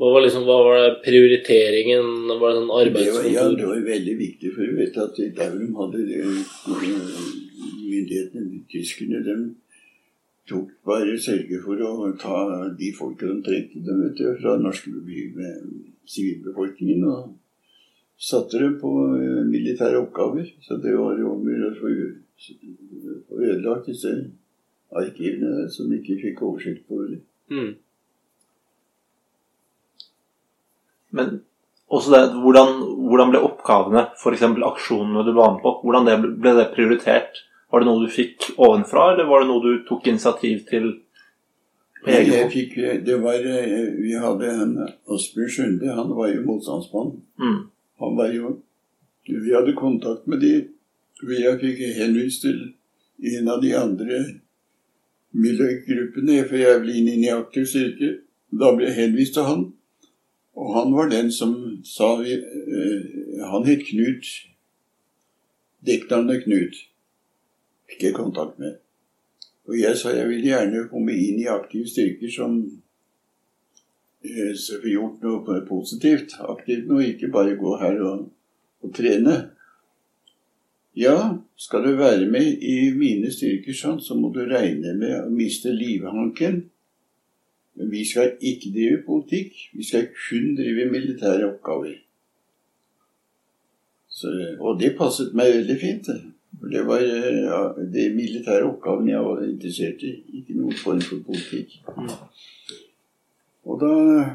Hva 0.00 0.08
var, 0.14 0.22
liksom, 0.24 0.46
hva 0.48 0.54
var 0.64 0.78
det 0.80 0.92
prioriteringen? 1.04 2.06
Var 2.40 2.54
det 2.54 2.60
sånn 2.62 2.70
Det 2.94 3.02
var, 3.12 3.26
ja, 3.28 3.42
det 3.52 3.66
var 3.68 3.80
veldig 3.84 4.14
viktig, 4.16 4.52
for 4.54 4.64
du 4.64 4.78
vet 4.78 4.94
at 4.96 5.18
der 5.36 5.58
de 5.58 5.66
hadde 5.76 5.98
myndighetene, 6.00 7.24
myndighetene, 7.84 8.60
tyskerne, 8.72 9.20
de 9.26 9.34
tok 10.48 10.70
bare 10.88 11.18
sørge 11.20 11.60
for 11.66 11.82
å 11.84 12.08
ta 12.22 12.38
de 12.78 12.88
folka 12.96 13.28
de 13.28 13.36
trengte 13.44 13.82
dem, 13.84 14.00
vet 14.06 14.16
du, 14.16 14.24
fra 14.40 14.56
norske 14.62 14.88
med 14.88 15.68
sivilbefolkningen, 16.08 17.04
og 17.04 17.36
satte 18.30 18.56
dem 18.62 18.78
på 18.80 18.94
eh, 19.18 19.44
militære 19.52 20.00
oppgaver. 20.00 20.48
Så 20.64 20.80
det 20.80 20.96
var 20.96 21.20
jo 21.20 21.36
om 21.36 21.44
å 21.44 21.70
få 21.76 21.92
ødelagt 23.36 23.92
disse 23.92 24.16
arkivene 24.96 25.68
som 25.76 25.92
ikke 25.92 26.18
fikk 26.24 26.42
oversikt 26.48 26.88
på. 26.88 27.04
det. 27.12 27.20
Mm. 27.52 27.72
Men 31.16 31.40
også 31.90 32.12
det, 32.14 32.22
hvordan, 32.42 32.74
hvordan 33.10 33.32
ble 33.32 33.42
oppgavene, 33.42 34.06
f.eks. 34.14 34.44
aksjonene 34.46 35.24
du 35.26 35.32
var 35.34 35.56
med 35.56 35.62
på, 35.64 35.76
hvordan 35.84 36.06
det 36.06 36.16
ble, 36.22 36.32
ble 36.44 36.56
det 36.58 36.72
prioritert? 36.74 37.44
Var 37.70 37.82
det 37.82 37.86
noe 37.86 38.02
du 38.02 38.10
fikk 38.10 38.50
ovenfra, 38.58 39.12
eller 39.12 39.28
var 39.30 39.42
det 39.42 39.50
noe 39.50 39.62
du 39.62 39.84
tok 39.86 40.08
initiativ 40.10 40.64
til 40.70 40.90
Jeg 42.06 42.46
fikk, 42.50 42.76
det 43.04 43.16
var, 43.20 43.36
eh, 43.44 43.90
vi 44.00 44.14
hadde 44.16 44.48
en 44.62 44.70
Asbjørn 45.12 45.50
Sunde, 45.52 45.90
han 45.94 46.14
var 46.16 46.30
jo 46.32 46.46
motstandsmann. 46.46 47.12
Mm. 47.38 47.60
Han 48.00 48.16
var 48.16 48.32
jo 48.32 48.58
Vi 49.28 49.52
hadde 49.52 49.76
kontakt 49.76 50.26
med 50.26 50.40
de. 50.40 50.54
Jeg 51.22 51.58
fikk 51.60 51.82
henvist 51.98 52.42
til 52.42 52.72
en 53.36 53.48
av 53.52 53.60
de 53.62 53.74
andre 53.76 54.20
miljøgruppene, 55.36 56.40
for 56.48 56.56
jeg 56.56 56.80
ble 56.82 56.94
inn 56.96 57.10
i 57.12 57.28
aktiv 57.30 57.68
styrke. 57.68 58.08
Da 58.50 58.72
ble 58.74 58.88
jeg 58.88 58.96
henvist 58.96 59.36
til 59.36 59.46
han. 59.46 59.66
Og 60.60 60.74
han 60.76 60.92
var 60.92 61.08
den 61.08 61.30
som 61.32 61.54
sa 61.88 62.14
vi, 62.20 62.36
uh, 62.36 63.46
Han 63.48 63.64
het 63.66 63.86
Knut. 63.88 64.26
Dekknavnet 65.86 66.44
Knut. 66.44 66.76
Fikk 67.88 68.04
jeg 68.04 68.16
kontakt 68.18 68.58
med. 68.60 68.76
Og 69.70 69.78
jeg 69.80 69.96
sa 69.96 70.12
jeg 70.12 70.28
vil 70.28 70.44
gjerne 70.44 70.88
komme 70.90 71.14
inn 71.16 71.40
i 71.40 71.48
aktive 71.48 71.88
styrker 71.88 72.32
som 72.34 72.58
uh, 74.26 74.52
så 74.52 74.82
får 74.82 74.90
gjort 74.92 75.24
noe 75.24 75.62
positivt. 75.68 76.36
Aktivt 76.44 76.90
noe, 76.90 77.06
ikke 77.08 77.32
bare 77.32 77.56
gå 77.56 77.78
her 77.80 77.96
og, 78.10 78.28
og 78.84 78.92
trene. 78.96 79.38
Ja, 80.98 81.38
skal 81.56 81.86
du 81.86 81.94
være 81.96 82.26
med 82.28 82.60
i 82.66 82.90
mine 82.92 83.30
styrker 83.32 83.72
sånn, 83.76 84.00
så 84.02 84.16
må 84.18 84.28
du 84.34 84.42
regne 84.44 84.92
med 84.98 85.16
å 85.22 85.32
miste 85.32 85.72
livhanken. 85.72 86.64
Men 87.80 87.88
vi 87.90 88.04
skal 88.04 88.34
ikke 88.44 88.74
drive 88.74 88.98
politikk. 89.06 89.54
Vi 89.72 89.84
skal 89.88 90.10
kun 90.12 90.50
drive 90.58 90.90
militære 90.92 91.46
oppgaver. 91.48 91.94
Så, 94.08 94.28
og 94.60 94.76
det 94.80 94.98
passet 94.98 95.32
meg 95.32 95.54
veldig 95.54 95.76
fint. 95.80 96.10
det. 96.10 96.20
For 96.60 96.68
det 96.68 96.82
var 96.84 97.00
ja, 97.00 97.60
de 97.94 98.04
militære 98.12 98.68
oppgavene 98.68 99.14
jeg 99.14 99.24
var 99.24 99.42
interessert 99.46 100.04
i. 100.04 100.12
Ikke 100.42 100.58
noen 100.58 100.76
form 100.76 101.00
for 101.00 101.22
politikk. 101.24 101.78
Og 103.64 103.80
da 103.80 103.94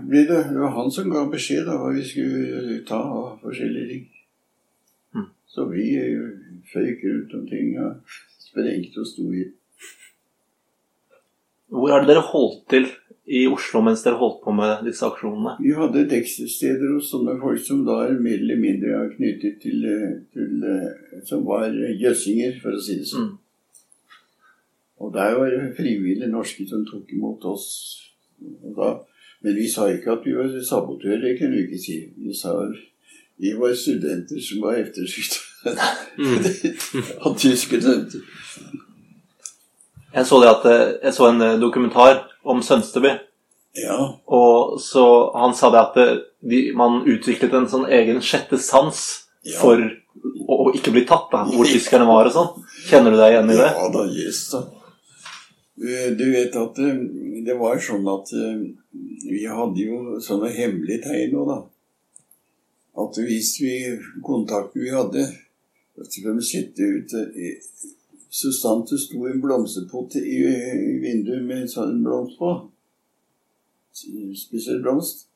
ble 0.10 0.24
det, 0.26 0.42
det 0.56 0.62
var 0.64 0.74
han 0.80 0.90
som 0.94 1.12
ga 1.14 1.28
beskjed 1.30 1.70
om 1.70 1.84
hva 1.84 1.94
vi 1.94 2.06
skulle 2.08 2.82
ta 2.90 2.98
av 2.98 3.38
forskjellige 3.46 3.92
ting. 3.92 4.04
Mm. 5.14 5.30
Så 5.54 5.70
vi 5.70 5.86
eh, 6.02 6.28
føyk 6.74 7.06
rundt 7.06 7.38
omkring 7.44 7.78
og 7.84 8.18
sprengte 8.42 9.06
og 9.06 9.10
sto 9.12 9.30
i. 9.30 9.46
Hvor 11.76 11.94
har 11.94 12.10
dere 12.10 12.26
holdt 12.26 12.64
til 12.74 12.90
i 13.26 13.46
Oslo 13.50 13.82
mens 13.82 14.04
dere 14.06 14.20
holdt 14.20 14.44
på 14.44 14.54
med 14.54 14.84
disse 14.86 15.06
aksjonene? 15.08 15.56
Vi 15.64 15.74
hadde 15.74 16.06
deksteder 16.10 16.92
hos 16.94 17.10
sånne 17.10 17.38
folk 17.42 17.62
som 17.66 17.82
da 17.88 18.04
er 18.06 18.20
mer 18.22 18.38
eller 18.38 18.60
mindre 18.62 19.00
knyttet 19.16 19.58
til, 19.64 19.82
eh, 19.90 20.20
til 20.34 20.62
eh, 20.70 21.24
Som 21.26 21.46
var 21.46 21.72
jøssinger, 21.74 22.60
for 22.62 22.76
å 22.76 22.82
si 22.82 23.00
det 23.00 23.08
sånn. 23.10 23.32
Mm. 23.32 23.38
Og 25.02 25.14
der 25.14 25.38
var 25.40 25.50
det 25.50 25.74
frivillige 25.78 26.30
norske 26.30 26.68
som 26.70 26.86
tok 26.86 27.10
imot 27.16 27.44
oss. 27.50 27.66
Og 28.62 28.76
da, 28.78 28.92
men 29.42 29.58
vi 29.58 29.66
sa 29.70 29.88
ikke 29.90 30.20
at 30.20 30.28
vi 30.28 30.36
var 30.36 30.52
sabotører, 30.62 31.24
det 31.24 31.40
kunne 31.40 31.58
vi 31.58 31.66
ikke 31.66 31.82
si. 31.82 31.98
Vi 32.18 32.34
sa 32.36 32.54
vi 33.38 33.52
var 33.58 33.74
studenter 33.76 34.40
som 34.40 34.62
var 34.64 34.78
efterskytt 34.80 35.42
av 37.26 37.34
tyske 37.40 37.82
studenter. 37.82 38.22
Jeg 40.16 40.30
så, 40.30 40.40
det 40.40 40.54
at, 40.54 40.70
eh, 40.70 40.94
jeg 41.04 41.14
så 41.18 41.32
en 41.32 41.44
dokumentar 41.60 42.22
om 42.46 42.62
Sønsteby. 42.62 43.16
Ja, 43.76 43.98
Og 44.28 44.80
så 44.80 45.32
Han 45.36 45.54
sa 45.56 45.70
det 45.70 45.80
at 45.82 45.94
det- 45.96 46.22
de, 46.50 46.72
man 46.76 47.04
utviklet 47.06 47.54
en 47.54 47.68
sånn 47.68 47.90
egen 47.90 48.22
sjette 48.22 48.58
sans 48.60 49.24
Ja. 49.44 49.60
for 49.60 49.78
å, 49.78 50.70
å 50.70 50.74
ikke 50.74 50.92
bli 50.92 51.06
tatt, 51.06 51.28
da, 51.32 51.44
hvor 51.46 51.66
tyskerne 51.66 52.06
var 52.08 52.26
og 52.26 52.32
sånn. 52.34 52.64
Kjenner 52.88 53.12
du 53.12 53.18
deg 53.18 53.34
igjen 53.34 53.50
i 53.52 53.58
det? 53.58 53.72
ja 53.76 53.90
da, 53.94 54.06
yes 54.08 54.50
da. 54.52 54.62
Eh, 55.84 56.12
Du 56.16 56.24
vet 56.32 56.56
at 56.56 56.80
eh, 56.80 56.96
det 57.46 57.58
var 57.60 57.76
sånn 57.78 58.08
at 58.08 58.32
eh, 58.34 58.62
vi 59.30 59.44
hadde 59.46 59.76
jo 59.84 60.20
sånne 60.24 60.50
hemmelige 60.56 61.04
tegn 61.04 61.34
nå, 61.34 61.46
da. 61.50 61.58
At 62.98 63.18
hvis 63.20 63.60
vi 63.60 63.74
kontakten 64.24 64.82
vi 64.82 64.90
hadde 64.96 65.26
så 66.00 66.22
kunne 66.24 66.40
de 66.40 66.46
sette 66.46 66.80
ut 66.80 67.12
eh, 68.36 68.98
sto 69.00 69.28
i 69.28 69.32
en 69.32 69.42
blomsterpott 69.42 70.18
i 70.20 70.40
vinduet 71.04 71.46
med 71.46 71.64
en 71.64 71.72
sånn 71.72 72.02
blomst 72.04 72.40
på, 72.40 72.52
spesiell 74.36 74.82
blomst, 74.84 75.28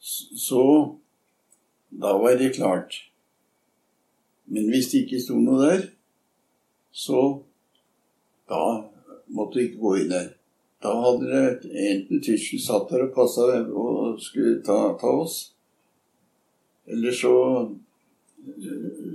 så 0.00 0.64
Da 1.94 2.10
var 2.18 2.34
det 2.34 2.56
klart. 2.56 2.94
Men 4.50 4.66
hvis 4.66 4.88
det 4.90 5.04
ikke 5.04 5.20
sto 5.22 5.36
noe 5.38 5.60
der, 5.62 5.84
så 6.90 7.20
da 8.50 8.64
måtte 9.30 9.60
du 9.60 9.62
ikke 9.62 9.78
gå 9.78 9.92
inn 10.00 10.10
der. 10.10 10.32
Da 10.82 10.90
hadde 11.04 11.30
det 11.30 11.70
enten 11.86 12.22
tyskere 12.22 12.64
satt 12.64 12.90
der 12.90 13.06
og 13.06 13.14
passa 13.14 13.46
og 13.62 14.18
skulle 14.20 14.58
ta, 14.66 14.96
ta 15.00 15.12
oss, 15.22 15.54
eller 16.90 17.14
så 17.14 17.36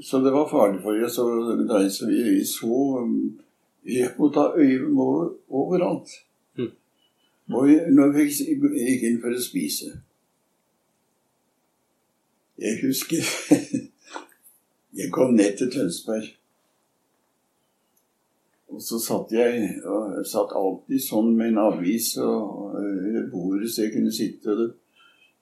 Så 0.04 0.20
det 0.24 0.32
var 0.34 0.48
farlig 0.50 0.82
for 0.82 1.04
oss. 1.06 1.18
å 1.20 1.56
da- 1.68 1.90
Så 1.90 2.08
vi, 2.08 2.44
så 2.46 3.06
ha 4.36 4.54
øye 4.56 4.80
overalt. 5.50 6.10
Mm. 6.58 6.72
Og 7.54 7.68
vi, 7.68 7.76
når 7.92 8.12
vi 8.16 8.26
gikk 8.30 9.04
inn 9.10 9.22
for 9.22 9.34
å 9.34 9.42
spise 9.42 9.92
Jeg 12.60 12.80
husker 12.84 13.24
Jeg 15.00 15.12
kom 15.12 15.34
ned 15.38 15.58
til 15.58 15.70
Tønsberg. 15.72 16.26
Og 18.70 18.82
så 18.84 19.00
satt 19.02 19.32
jeg 19.32 19.80
og 19.86 20.26
satt 20.28 20.52
alltid 20.58 21.02
sånn 21.02 21.32
med 21.38 21.54
en 21.54 21.62
avis 21.64 22.12
og 22.22 22.76
øh, 22.78 23.24
bordet 23.32 23.70
så 23.72 23.86
jeg 23.86 23.94
kunne 23.96 24.12
sitte 24.14 24.54
og 24.54 24.76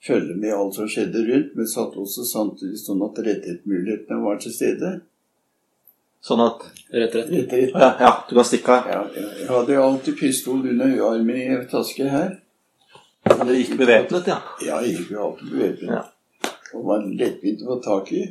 følge 0.04 0.36
med 0.36 0.54
alt 0.54 0.76
som 0.76 0.90
skjedde 0.90 1.24
rundt, 1.28 1.54
men 1.56 1.70
satt 1.70 1.96
også 1.98 2.26
samtidig 2.28 2.80
sånn 2.82 3.04
at 3.06 3.22
rettighetsmulighetene 3.26 4.24
var 4.24 4.42
til 4.42 4.54
stede. 4.54 4.92
Sånn 6.24 6.42
at 6.44 6.66
Rett, 6.92 7.14
rett. 7.16 7.30
Rettighet. 7.30 7.74
ja, 7.76 7.90
ja, 8.00 8.12
du 8.30 8.36
kan 8.36 8.48
stikke 8.48 8.74
av. 8.74 8.90
Ja, 8.92 9.02
ja, 9.16 9.30
jeg 9.42 9.48
hadde 9.52 9.80
alltid 9.84 10.18
pistol 10.20 10.64
under 10.64 10.98
armen 11.10 11.40
i 11.40 11.48
en 11.56 11.68
taske 11.72 12.08
her. 12.10 12.38
det 13.28 13.58
gikk 13.60 13.78
bevæpnet, 13.80 14.28
ja. 14.32 14.38
Ja, 14.66 14.80
jeg 14.86 14.96
gikk 14.98 15.14
jo 15.16 15.24
alltid 15.28 15.54
bevæpnet. 15.54 15.94
Ja. 15.94 16.52
Og 16.76 16.88
var 16.88 17.06
lettvint 17.06 17.64
å 17.64 17.74
få 17.74 17.80
tak 17.84 18.12
i. 18.16 18.26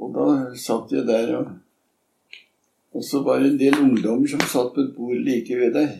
Og 0.00 0.12
da 0.16 0.26
satt 0.58 0.92
jeg 0.94 1.06
der, 1.08 1.34
og, 1.38 1.50
og 2.96 3.04
så 3.04 3.20
var 3.26 3.40
det 3.40 3.52
en 3.52 3.58
del 3.60 3.80
ungdommer 3.82 4.30
som 4.32 4.44
satt 4.48 4.72
på 4.74 4.86
et 4.86 4.94
bord 4.96 5.26
like 5.26 5.58
ved 5.60 5.74
deg. 5.76 5.98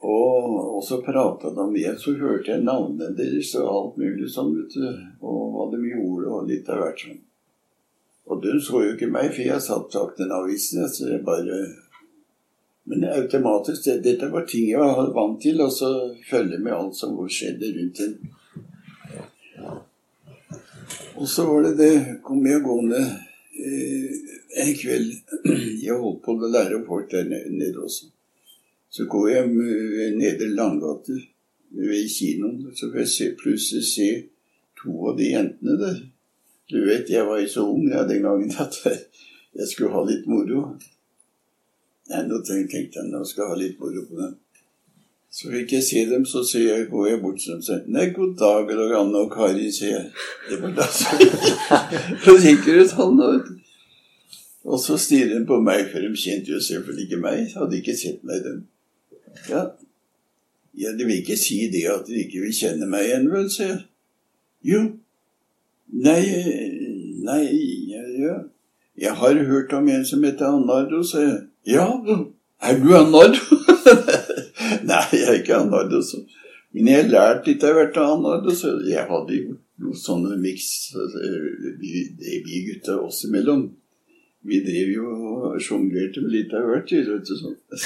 Og, 0.00 0.60
og 0.80 0.84
så 0.84 1.02
prata 1.02 1.50
de 1.50 1.72
med, 1.72 1.98
så 2.00 2.14
hørte 2.16 2.54
jeg 2.54 2.64
navnene 2.64 3.12
deres 3.12 3.50
og 3.60 3.66
alt 3.68 3.96
mulig 4.00 4.30
sånn, 4.32 4.54
vet 4.56 4.72
du. 4.72 4.86
Og 5.20 5.40
hva 5.52 5.66
de 5.74 5.80
gjorde, 5.90 6.28
og 6.32 6.46
litt 6.48 6.70
av 6.72 6.78
hvert 6.80 7.02
sånn. 7.02 7.18
Og 8.32 8.38
de 8.40 8.54
så 8.64 8.80
jo 8.86 8.94
ikke 8.94 9.10
meg, 9.12 9.28
for 9.34 9.44
jeg 9.44 9.60
satt 9.60 9.92
bak 9.92 10.14
den 10.16 10.32
avisen. 10.32 10.86
Så 10.88 11.10
jeg 11.10 11.20
bare 11.26 11.58
Men 12.88 13.04
automatisk, 13.04 13.84
det, 13.84 13.98
dette 14.06 14.30
var 14.32 14.46
ting 14.48 14.70
jeg 14.70 14.80
var 14.80 15.12
vant 15.12 15.36
til, 15.42 15.60
og 15.60 15.68
så 15.70 15.90
følge 16.30 16.58
med 16.58 16.72
alt 16.72 16.96
som 16.96 17.12
skjedde 17.28 17.68
rundt 17.76 18.00
en. 18.06 18.14
Og 21.20 21.28
så 21.28 21.44
var 21.44 21.68
det 21.68 21.74
det, 21.76 21.92
kom 22.24 22.40
jeg 22.48 22.64
gående 22.64 23.02
eh, 23.04 24.16
en 24.64 24.72
kveld 24.80 25.12
Jeg 25.84 26.00
holdt 26.00 26.24
på 26.24 26.38
å 26.40 26.50
lære 26.56 26.80
folk 26.88 27.12
der 27.12 27.28
nede 27.28 27.84
også. 27.84 28.08
Så 28.90 29.06
går 29.06 29.28
jeg 29.28 29.48
nede 30.18 30.46
i 30.46 30.54
Langgate 30.54 31.16
ved 31.70 32.08
kinoen, 32.10 32.72
så 32.74 32.90
får 32.90 33.04
jeg 33.04 33.08
se, 33.08 33.28
plutselig 33.38 33.84
se 33.86 34.08
to 34.80 34.94
av 35.10 35.18
de 35.18 35.30
jentene 35.30 35.76
der. 35.78 36.00
Du 36.70 36.78
vet, 36.86 37.10
jeg 37.10 37.26
var 37.26 37.38
jo 37.38 37.48
så 37.50 37.66
ung 37.66 37.86
ja, 37.90 38.02
den 38.06 38.22
gangen 38.22 38.50
at 38.58 38.76
jeg 39.58 39.68
skulle 39.70 39.94
ha 39.94 40.02
litt 40.06 40.26
moro. 40.30 40.64
Nei, 42.10 42.22
nå 42.26 42.40
tenkte 42.46 42.80
jeg 42.80 43.06
nå 43.06 43.22
skal 43.26 43.44
jeg 43.44 43.52
ha 43.52 43.58
litt 43.58 43.82
moro 43.82 44.06
på 44.08 44.18
dem. 44.18 44.38
Så 45.30 45.50
fikk 45.52 45.76
jeg 45.76 45.86
se 45.86 46.00
dem, 46.10 46.24
så 46.26 46.42
ser 46.42 46.64
jeg, 46.66 46.88
går 46.90 47.06
jeg 47.06 47.20
bort 47.22 47.38
til 47.38 47.52
dem 47.52 47.60
og 47.60 47.66
sier 47.68 47.84
Nei, 47.94 48.08
god 48.14 48.32
dag, 48.38 48.70
eller 48.74 48.96
Anne 48.98 49.20
og 49.22 49.30
Kari, 49.30 49.68
sier 49.70 49.92
jeg. 49.94 50.08
Det 50.48 50.58
var 50.58 50.72
da 50.74 50.86
så 50.90 51.18
Så 52.24 52.34
kikker 52.42 52.80
ut 52.82 52.96
han, 52.98 53.20
da, 53.20 53.28
du. 53.38 53.52
Og 54.66 54.82
så 54.82 54.98
stirrer 54.98 55.38
de 55.38 55.46
på 55.46 55.60
meg, 55.62 55.86
for 55.92 56.02
de 56.02 56.10
kjente 56.18 56.50
jo 56.50 56.58
selvfølgelig 56.58 57.06
ikke 57.06 57.22
meg. 57.22 57.44
Hadde 57.54 57.78
ikke 57.78 57.94
sett 57.96 58.26
meg, 58.26 58.42
dem. 58.44 58.64
Ja. 59.48 59.62
ja, 60.74 60.92
det 60.98 61.06
vil 61.06 61.20
ikke 61.20 61.38
si 61.38 61.62
det 61.72 61.84
at 61.90 62.08
de 62.08 62.24
ikke 62.24 62.42
vil 62.44 62.54
kjenne 62.54 62.88
meg 62.90 63.08
igjen, 63.08 63.30
vel, 63.32 63.46
sier 63.52 63.72
jeg. 63.72 63.84
Jo. 64.72 64.80
Nei, 65.90 66.22
nei, 67.24 67.44
ja, 67.90 68.02
ja. 68.20 68.34
Jeg 69.00 69.16
har 69.16 69.40
hørt 69.48 69.72
om 69.72 69.88
en 69.88 70.04
som 70.04 70.24
heter 70.24 70.58
Anardo, 70.58 71.02
sier 71.06 71.26
jeg. 71.26 71.40
Ja, 71.66 71.86
er 72.60 72.78
du 72.80 72.92
Anardo? 72.96 73.58
nei, 74.90 75.04
jeg 75.16 75.26
er 75.26 75.40
ikke 75.40 75.62
Anardo, 75.62 76.02
så. 76.04 76.22
Men 76.72 76.86
jeg 76.86 77.02
har 77.02 77.10
lært 77.10 77.48
litt 77.50 77.64
av 77.66 77.74
hvert 77.78 77.96
av 77.98 78.14
Anardo, 78.18 78.54
så 78.54 78.76
jeg 78.86 79.06
hadde 79.08 79.38
gjort 79.38 79.62
noen 79.80 79.96
sånne 79.96 80.36
miks, 80.38 80.68
vi, 81.80 82.04
vi 82.20 82.64
gutta 82.68 82.98
oss 83.00 83.24
imellom. 83.26 83.70
Vi 84.40 84.62
drev 84.64 84.88
jo 84.94 85.08
og 85.10 85.58
sjonglerte 85.60 86.22
med 86.24 86.32
litt 86.32 86.54
av 86.56 86.64
hvert, 86.70 86.88
du, 86.88 87.32
sånn. 87.36 87.56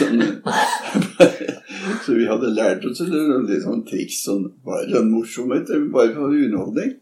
så 2.05 2.15
vi 2.15 2.29
hadde 2.31 2.53
lært 2.55 2.85
oss 2.87 3.01
litt 3.03 3.65
sånn 3.65 3.83
triks, 3.89 4.21
sånn, 4.29 4.45
bare 4.67 5.01
en 5.01 5.11
morsomhet, 5.11 5.67
bare 5.91 6.13
for 6.15 6.31
underholdning. 6.31 6.93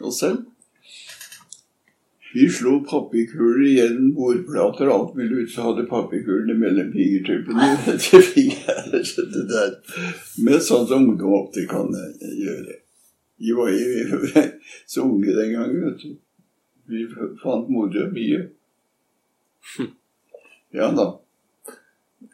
oss 0.00 0.18
selv. 0.24 0.38
Vi 2.34 2.48
slo 2.50 2.80
papirkuler 2.82 3.76
gjennom 3.76 4.10
bordplater 4.16 4.88
og 4.88 4.94
alt 4.94 5.12
mulig 5.20 5.36
ut, 5.44 5.52
så 5.54 5.60
hadde 5.68 5.84
papirkulene 5.86 6.56
mellom 6.58 6.90
fingertuppene. 6.90 7.78
det 9.36 9.44
der. 9.52 9.70
Med 10.42 10.58
sånn 10.66 10.88
som 10.90 11.06
ungdom 11.12 11.32
ofte 11.38 11.62
kan 11.70 11.94
gjøre. 11.94 12.74
Vi 13.38 13.54
var 13.54 13.70
jo 13.70 14.18
så 14.96 15.06
unge 15.06 15.30
den 15.30 15.54
gangen, 15.54 15.86
vet 15.86 16.02
du. 16.02 16.18
Vi 16.90 17.06
fant 17.38 17.70
moro 17.70 18.10
mye. 18.10 18.50
Ja 20.74 20.88
da. 20.90 21.04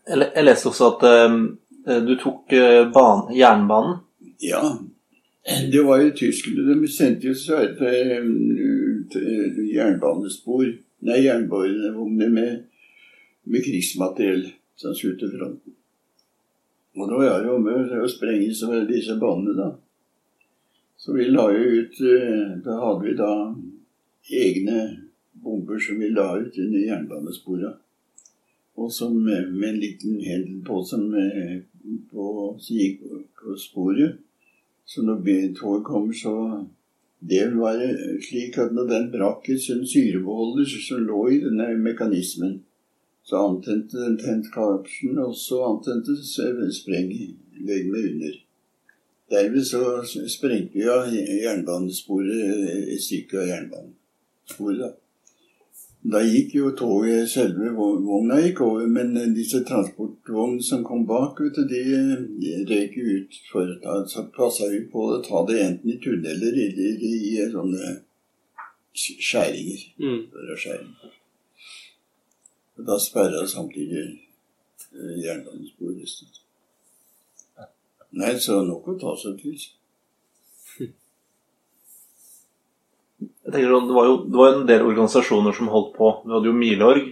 Jeg, 0.08 0.30
jeg 0.34 0.44
leste 0.46 0.70
også 0.70 0.86
at 0.94 1.02
um, 1.28 1.42
du 2.06 2.14
tok 2.16 2.54
uh, 2.56 2.86
ban, 2.94 3.26
jernbanen. 3.36 3.98
Ja. 4.40 4.62
Det 5.72 5.82
var 5.84 6.00
jo 6.00 6.14
tyskerne. 6.16 6.64
De 6.80 6.88
sendte 6.88 7.28
jo 7.28 7.34
svære 7.36 7.92
jernbanespor 9.74 10.64
Nei, 11.00 11.22
jernbanevogner 11.24 12.28
med, 12.28 12.56
med 13.48 13.62
krigsmateriell 13.64 14.50
som 14.76 14.92
skulle 14.94 15.16
til 15.20 15.30
fronten. 15.32 15.76
Og 16.96 17.08
da 17.08 17.20
var 17.20 17.44
det 17.44 17.52
om 17.54 17.68
å 18.04 18.10
sprenge 18.10 18.50
disse 18.88 19.16
banene, 19.20 19.54
da. 19.56 19.70
Så 21.00 21.14
vi 21.16 21.30
la 21.30 21.46
jo 21.54 21.80
ut 21.80 22.00
Da 22.60 22.74
hadde 22.82 23.06
vi 23.06 23.14
da 23.16 23.30
egne 24.42 24.80
bomber 25.42 25.78
som 25.78 26.00
vi 26.00 26.10
la 26.10 26.38
ut 26.38 26.58
under 26.58 26.86
jernbanesporene. 26.86 27.72
Og 28.80 28.92
som 28.92 29.16
med 29.22 29.68
en 29.68 29.80
liten 29.80 30.20
hendel 30.24 30.60
på 30.64 30.82
som, 30.84 31.06
på, 32.10 32.26
som 32.58 32.76
gikk 32.76 33.02
på 33.40 33.56
sporet. 33.58 34.18
Så 34.86 35.02
når 35.06 35.24
toget 35.58 35.84
kommer, 35.84 36.14
så 36.14 36.66
Det 37.20 37.52
var 37.52 37.76
slik 38.24 38.56
at 38.58 38.72
når 38.72 38.86
den 38.88 39.10
brakk 39.12 39.48
i 39.48 39.52
en 39.52 39.86
syrebeholder 39.86 40.64
som 40.64 41.02
lå 41.04 41.28
i 41.28 41.40
denne 41.42 41.66
mekanismen, 41.76 42.62
så 43.22 43.42
antente 43.44 43.98
den 44.00 44.16
tentkapselen, 44.18 45.18
og 45.18 45.34
så 45.36 45.58
antente 45.66 46.16
sprenglegemet 46.78 48.06
under. 48.12 48.38
Derved 49.30 49.64
så 49.64 49.82
sprengte 50.28 50.78
vi 50.78 50.88
av 50.88 51.12
jernbanesporet 51.12 52.64
et 52.94 53.04
stykke 53.04 53.38
av 53.42 53.52
jernbanesporet. 53.52 54.96
Da. 56.02 56.22
Gikk 56.24 56.54
jo 56.54 56.70
toget, 56.76 57.28
selve 57.30 57.70
vogna 57.76 58.40
gikk 58.40 58.60
over, 58.66 58.86
men 58.86 59.14
disse 59.34 59.62
transportvognene 59.68 60.62
som 60.64 60.84
kom 60.84 61.06
bak, 61.08 61.40
vet 61.40 61.58
du, 61.58 61.64
de 61.70 61.82
røyk 62.70 62.96
ut. 62.98 63.40
For 63.52 63.74
da 63.82 64.00
altså, 64.00 64.26
passa 64.36 64.70
vi 64.72 64.84
på 64.92 65.06
å 65.14 65.20
ta 65.24 65.44
det 65.48 65.60
enten 65.64 65.94
i 65.94 65.98
tunneler 66.02 66.60
eller 66.66 67.04
i, 67.10 67.14
i 67.34 67.48
sånne 67.52 67.94
skjæringer. 68.96 69.86
Mm. 70.02 70.20
Og 72.78 72.86
da 72.88 72.98
sperra 72.98 73.44
samtidig 73.48 74.06
jernbanesporet. 75.24 76.40
Nei, 78.10 78.32
så 78.42 78.62
nok 78.66 78.88
å 78.90 78.96
ta 78.98 79.12
seg 79.20 79.36
til. 79.38 79.60
Jeg 83.50 83.56
tenker 83.56 83.72
sånn, 83.74 83.88
det 83.90 83.94
var 83.96 84.06
jo 84.06 84.16
det 84.30 84.38
var 84.38 84.52
en 84.54 84.66
del 84.68 84.82
organisasjoner 84.86 85.56
som 85.56 85.70
holdt 85.72 85.96
på. 85.96 86.10
Du 86.22 86.30
hadde 86.36 86.46
jo 86.46 86.52
Milorg, 86.54 87.08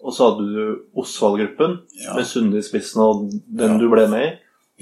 og 0.00 0.12
så 0.16 0.30
hadde 0.30 0.46
du 0.48 0.62
Osvald-gruppen 0.96 1.78
Ja. 2.00 2.14
med 2.16 2.24
Sunde 2.24 2.56
i 2.58 2.64
spissen 2.64 3.02
og 3.04 3.28
den 3.44 3.74
Ja. 3.74 3.78
du 3.78 3.88
ble 3.90 4.06
med 4.08 4.24
i. 4.24 4.30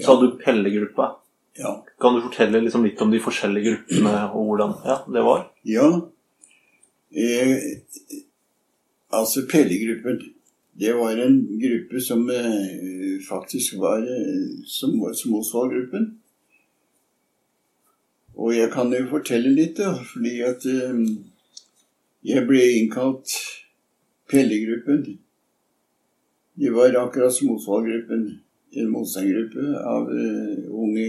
Så 0.03 0.07
Ja. 0.07 0.15
hadde 0.15 0.31
du 0.31 0.37
Pelle-gruppa. 0.43 1.15
Ja. 1.59 1.83
Kan 1.99 2.15
du 2.15 2.21
fortelle 2.21 2.61
liksom 2.63 2.83
litt 2.83 3.01
om 3.01 3.11
de 3.11 3.19
forskjellige 3.19 3.63
gruppene 3.87 4.31
og 4.33 4.47
hvordan 4.47 4.75
ja, 4.85 4.97
det 5.11 5.23
var? 5.23 5.49
Ja. 5.65 6.01
Eh, 7.15 7.59
altså 9.11 9.45
Pellegruppen. 9.47 10.33
Det 10.79 10.93
var 10.97 11.11
en 11.11 11.35
gruppe 11.61 12.01
som 12.01 12.27
eh, 12.29 13.19
faktisk 13.29 13.77
var 13.77 13.99
eh, 14.01 14.63
som, 14.65 14.95
som 15.13 15.35
Osvald-gruppen. 15.35 16.17
Og 18.43 18.51
jeg 18.57 18.71
kan 18.73 18.91
jo 18.91 19.05
fortelle 19.07 19.53
litt, 19.55 19.77
da, 19.79 19.93
fordi 20.03 20.33
at 20.43 20.65
eh, 20.67 20.97
jeg 22.27 22.43
ble 22.49 22.63
innkalt 22.75 23.35
Pellegruppen. 24.27 25.19
De 26.59 26.73
var 26.75 26.97
akkurat 26.99 27.33
som 27.33 27.53
Osvald-gruppen, 27.55 28.25
en 28.73 28.91
motstandsgruppe 28.91 29.63
av 29.87 30.11
eh, 30.11 30.67
unge 30.67 31.07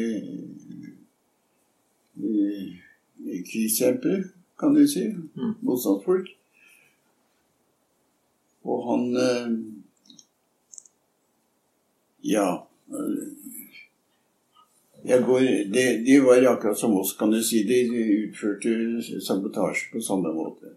eh, 2.23 2.71
krigskjempere, 3.51 4.31
kan 4.61 4.77
du 4.77 4.85
si. 4.87 5.09
Mm. 5.11 5.55
Motstandsfolk. 5.67 6.31
Og 8.65 8.85
han 8.91 9.09
eh, 9.27 9.49
Ja. 12.25 12.49
Går, 15.05 15.41
de, 15.73 15.83
de 16.07 16.21
var 16.25 16.47
akkurat 16.55 16.79
som 16.79 16.97
oss, 16.97 17.17
kan 17.19 17.31
du 17.31 17.43
si. 17.43 17.63
De 17.69 17.83
utførte 18.25 19.21
sabotasje 19.21 19.93
på 19.93 20.01
samme 20.01 20.33
måte. 20.33 20.73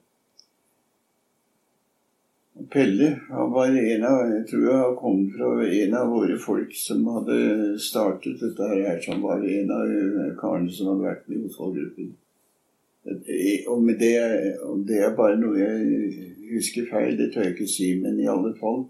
Pelle 2.73 3.11
han 3.29 3.51
var 3.53 3.69
en 3.69 4.03
av 4.03 4.31
jeg 4.33 4.45
tror 4.49 4.71
han 4.73 4.95
kom 4.97 5.19
fra 5.31 5.51
en 5.63 5.93
av 5.95 6.09
våre 6.09 6.37
folk 6.41 6.73
som 6.75 7.05
hadde 7.13 7.37
startet 7.79 8.41
dette 8.41 8.69
her, 8.71 8.97
som 9.05 9.21
var 9.21 9.45
en 9.45 9.71
av 9.71 9.93
karene 10.41 10.73
som 10.73 10.89
hadde 10.91 11.05
vært 11.05 11.27
med 11.29 11.37
i 11.37 11.51
Osvald-gruppen. 11.51 12.11
Med 13.07 13.99
det, 14.01 14.15
om 14.67 14.83
det 14.83 14.99
er 15.05 15.15
bare 15.15 15.37
noe 15.39 15.55
jeg 15.61 16.25
husker 16.49 16.89
feil, 16.89 17.13
det 17.15 17.29
tør 17.31 17.45
jeg 17.45 17.55
ikke 17.55 17.69
si, 17.71 17.93
men 18.01 18.19
i 18.19 18.27
alle 18.27 18.51
fall 18.59 18.87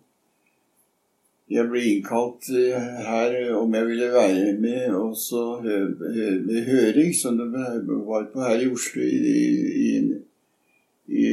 Jeg 1.47 1.69
ble 1.71 1.81
innkalt 1.87 2.49
eh, 2.51 2.87
her 3.07 3.35
om 3.55 3.75
jeg 3.75 3.87
ville 3.87 4.07
være 4.11 4.53
med 4.59 4.95
også 4.95 5.43
med 5.63 6.65
høring, 6.67 7.13
som 7.15 7.37
det 7.39 7.47
var 7.53 8.27
på 8.33 8.43
her 8.43 8.65
i 8.65 8.67
Oslo 8.67 9.01
i, 9.01 9.19
i, 9.87 9.91
i, 11.07 11.29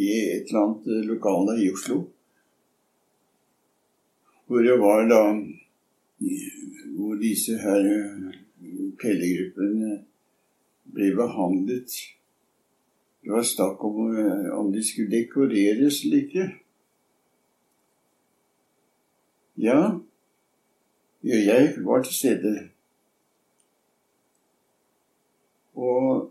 i 0.00 0.08
et 0.16 0.48
eller 0.48 0.62
annet 0.62 1.10
lokale 1.10 1.58
i 1.60 1.68
Oslo. 1.72 2.06
Hvor 4.46 4.64
det 4.64 4.80
var 4.80 5.04
da 5.08 5.22
Hvor 6.96 7.14
disse 7.20 7.54
her 7.56 7.84
pellegruppene 9.00 10.00
ble 10.94 11.12
behandlet. 11.16 11.94
Det 13.20 13.32
var 13.32 13.44
snakk 13.44 13.84
om 13.84 14.16
eh, 14.16 14.48
om 14.56 14.72
de 14.72 14.82
skulle 14.84 15.12
dekoreres 15.12 16.02
eller 16.04 16.24
ikke. 16.24 16.46
Ja, 19.60 19.80
jeg 21.22 21.74
var 21.84 22.02
til 22.02 22.14
stede. 22.14 22.52
Og 25.74 26.30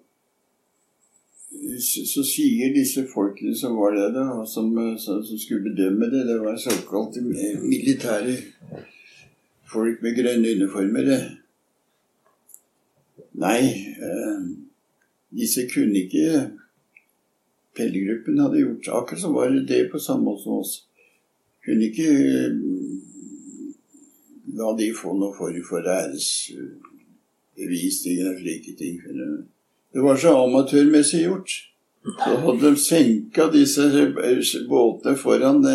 så, 1.80 2.24
sier 2.26 2.74
disse 2.74 3.06
folkene 3.14 3.56
som 3.58 3.78
var 3.78 3.94
der, 3.96 4.10
da, 4.16 4.26
som, 4.50 4.72
som, 5.00 5.22
skulle 5.38 5.70
bedømme 5.70 6.10
det, 6.12 6.26
det 6.28 6.40
var 6.42 6.58
såkalte 6.58 7.22
militære 7.22 8.36
folk 9.70 10.02
med 10.02 10.18
grønne 10.18 10.56
uniformer. 10.58 11.12
Nei, 13.40 13.62
eh, 14.10 14.50
disse 15.38 15.68
kunne 15.70 16.06
ikke 16.06 16.50
Pellegruppen 17.78 18.40
hadde 18.42 18.60
gjort 18.60 18.88
akkurat 18.98 19.22
som 19.22 19.36
var 19.38 19.54
det 19.54 19.84
på 19.92 20.02
samme 20.02 20.26
måte 20.26 20.44
som 20.44 20.58
oss. 20.60 20.72
Kunne 21.64 21.86
ikke 21.88 22.10
eh, 22.10 22.58
la 24.60 24.68
de 24.78 24.88
få 24.96 25.14
noe 25.18 25.34
form 25.38 25.64
for 25.68 25.82
æresbevisning 25.96 28.16
eller 28.20 28.36
slike 28.40 28.74
ting. 28.80 28.96
Det 29.94 30.02
var 30.04 30.16
så 30.18 30.30
amatørmessig 30.44 31.22
gjort. 31.26 31.50
Så 32.04 32.38
hadde 32.44 32.66
de 32.66 32.76
senka 32.80 33.44
disse 33.54 33.82
båtene 34.70 35.18
foran 35.18 35.66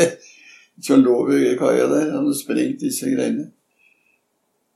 som 0.86 1.04
lå 1.04 1.16
ved 1.28 1.58
kaia 1.58 1.86
der. 1.90 2.12
Hadde 2.16 2.38
sprengt 2.38 2.80
disse 2.80 3.10
greiene. 3.10 3.50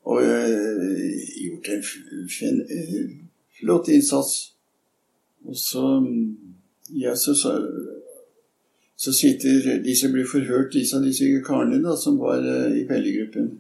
Og 0.07 0.22
øh, 0.22 1.12
gjort 1.42 1.68
en 1.75 1.83
fin, 2.31 2.61
eh, 2.61 3.11
flott 3.59 3.88
innsats. 3.88 4.55
Og 5.44 5.57
så 5.57 6.07
så, 7.14 7.35
så, 7.35 7.68
så 8.96 9.12
sitter 9.12 9.82
de 9.85 9.94
som 9.96 10.12
blir 10.12 10.24
forhørt, 10.28 10.72
disse 10.72 10.96
av 10.96 11.04
disse 11.04 11.28
karene 11.44 11.82
da, 11.85 11.92
som 12.00 12.16
var 12.20 12.40
eh, 12.40 12.78
i 12.80 12.85
pellegruppen. 12.88 13.50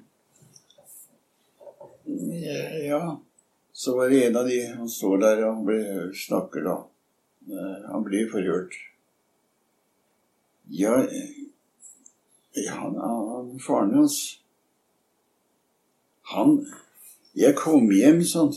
Ja, 2.86 3.20
så 3.72 3.96
var 3.96 4.08
det 4.10 4.22
en 4.26 4.36
av 4.36 4.46
de 4.48 4.60
Han 4.78 4.88
står 4.88 5.18
der 5.20 5.42
og 5.44 5.64
ble, 5.66 5.80
snakker 6.16 6.64
da. 6.64 6.76
Eh, 7.50 7.88
Han 7.90 8.04
blir 8.06 8.30
forhørt. 8.30 8.78
Ja, 10.72 11.02
ja 12.56 12.78
han, 12.80 12.96
han 12.96 13.52
faren 13.62 13.92
hans 13.94 14.16
Han 16.32 16.56
Jeg 17.36 17.54
kom 17.60 17.92
hjem 17.92 18.24
sånn 18.26 18.54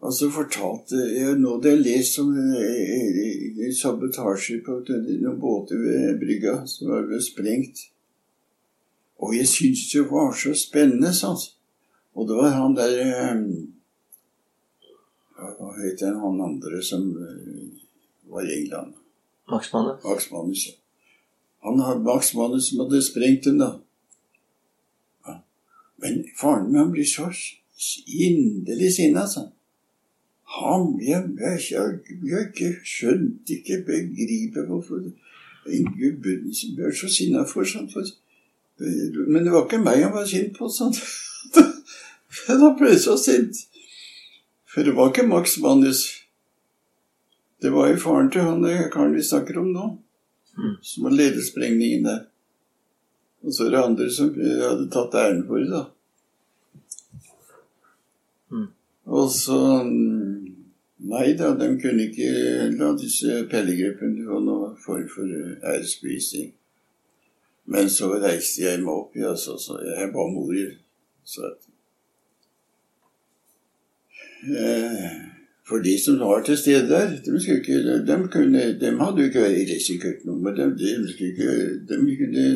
Og 0.00 0.12
så 0.16 0.30
fortalte 0.32 0.96
jeg 1.12 1.36
Nå 1.40 1.56
hadde 1.56 1.74
jeg 1.74 1.84
lest 1.84 2.20
om 2.22 2.30
eh, 2.32 3.08
eh, 3.20 3.72
sabotasjer 3.76 4.62
på 4.64 4.78
noen 4.88 5.40
båter 5.40 5.80
ved 5.80 6.20
brygga 6.22 6.60
som 6.68 6.88
var 6.92 7.08
ble 7.08 7.20
sprengt. 7.24 7.84
Og 9.20 9.36
jeg 9.36 9.48
syntes 9.48 9.90
det 9.92 10.06
var 10.08 10.32
så 10.32 10.54
spennende, 10.56 11.12
sant. 11.12 11.50
Og 12.16 12.28
det 12.28 12.38
var 12.38 12.56
han 12.56 12.78
der 12.78 12.96
eh, 13.04 13.44
Hva 15.40 15.70
heter 15.76 16.16
han, 16.16 16.40
andre 16.44 16.80
som 16.84 17.04
eh, 17.20 17.84
var 18.32 18.48
i 18.48 18.56
England? 18.62 18.96
Max 19.50 19.72
Manus. 19.72 20.02
Max 20.04 20.30
Manus. 20.32 20.66
ja. 20.68 20.76
Han 21.64 21.80
hadde 21.84 22.04
Max 22.08 22.34
Manus 22.34 22.70
som 22.70 22.80
hadde 22.86 23.04
sprengt 23.04 23.44
den, 23.44 23.60
da. 23.60 23.74
Ja. 25.28 25.40
Men 26.00 26.22
faren 26.40 26.72
min 26.72 26.92
blir 26.92 27.04
så 27.04 27.28
inderlig 28.08 28.94
sinna, 28.96 29.26
altså. 29.28 29.50
Han 30.50 30.96
jeg, 30.98 31.28
jeg, 31.38 31.60
jeg, 32.26 32.46
jeg 32.60 32.74
skjønte 32.84 33.54
ikke 33.54 33.84
begripe 33.86 34.64
hvorfor 34.66 35.04
en 35.70 35.90
gubbe 35.94 36.36
ble 36.76 36.90
så 36.96 37.08
sinna 37.12 37.44
for 37.46 37.64
sånt. 37.68 37.94
Men 38.80 39.44
det 39.44 39.52
var 39.52 39.66
ikke 39.68 39.82
meg 39.84 40.02
han 40.02 40.14
var 40.14 40.26
sint 40.26 40.56
på. 40.58 40.68
sånn. 40.72 40.94
Da 42.46 42.70
ble 42.78 42.92
jeg 42.92 43.02
så 43.02 43.16
sint. 43.18 43.56
For 44.70 44.86
det 44.86 44.94
var 44.94 45.10
ikke 45.10 45.26
Max 45.26 45.56
Manus. 45.62 46.04
Det 47.62 47.72
var 47.74 47.90
jo 47.90 47.98
faren 48.00 48.30
til 48.32 48.46
han 48.46 48.62
eh, 48.64 48.86
karen 48.92 49.14
vi 49.16 49.22
snakker 49.26 49.58
om 49.62 49.72
nå, 49.74 49.88
Mm. 50.60 50.74
som 50.82 51.04
har 51.06 51.12
ledet 51.14 51.44
sprengningen 51.46 52.02
der. 52.04 52.24
Og 53.46 53.54
så 53.54 53.64
er 53.66 53.70
det 53.70 53.82
andre 53.84 54.06
som 54.12 54.32
eh, 54.34 54.62
hadde 54.64 54.88
tatt 54.92 55.14
æren 55.16 55.44
for 55.46 55.62
det, 55.62 55.70
da. 55.70 55.84
Mm. 58.50 58.66
Og 59.06 59.30
så 59.30 59.58
mm, 59.86 60.39
Nei 61.00 61.32
da, 61.38 61.54
de 61.56 61.66
kunne 61.80 62.06
ikke 62.10 62.30
la 62.76 62.90
disse 62.98 63.46
pellegruppene 63.50 64.24
få 64.26 64.40
noe 64.44 64.74
form 64.84 65.06
for 65.08 65.24
eh, 65.24 65.56
æresbevisning. 65.72 66.50
Men 67.72 67.88
så 67.88 68.10
reiste 68.20 68.66
jeg 68.66 68.82
meg 68.82 68.92
opp, 68.92 69.16
ja, 69.16 69.32
så, 69.36 69.56
så 69.56 69.78
jeg 69.86 70.10
ba 70.12 70.26
mor 70.28 70.52
så 71.24 71.46
at 71.46 71.68
eh, 74.60 75.06
For 75.68 75.78
de 75.84 75.94
som 76.02 76.18
var 76.20 76.42
til 76.44 76.58
stede 76.58 76.88
der, 76.88 77.14
de, 77.24 77.36
ikke, 77.56 77.78
de, 78.08 78.16
kunne, 78.32 78.64
de 78.80 78.90
hadde 78.98 79.22
jo 79.22 79.28
ikke 79.28 79.44
men 80.26 80.56
de, 80.56 80.66
de, 80.80 80.90
ikke, 81.28 81.54
de 81.88 82.16
kunne 82.18 82.46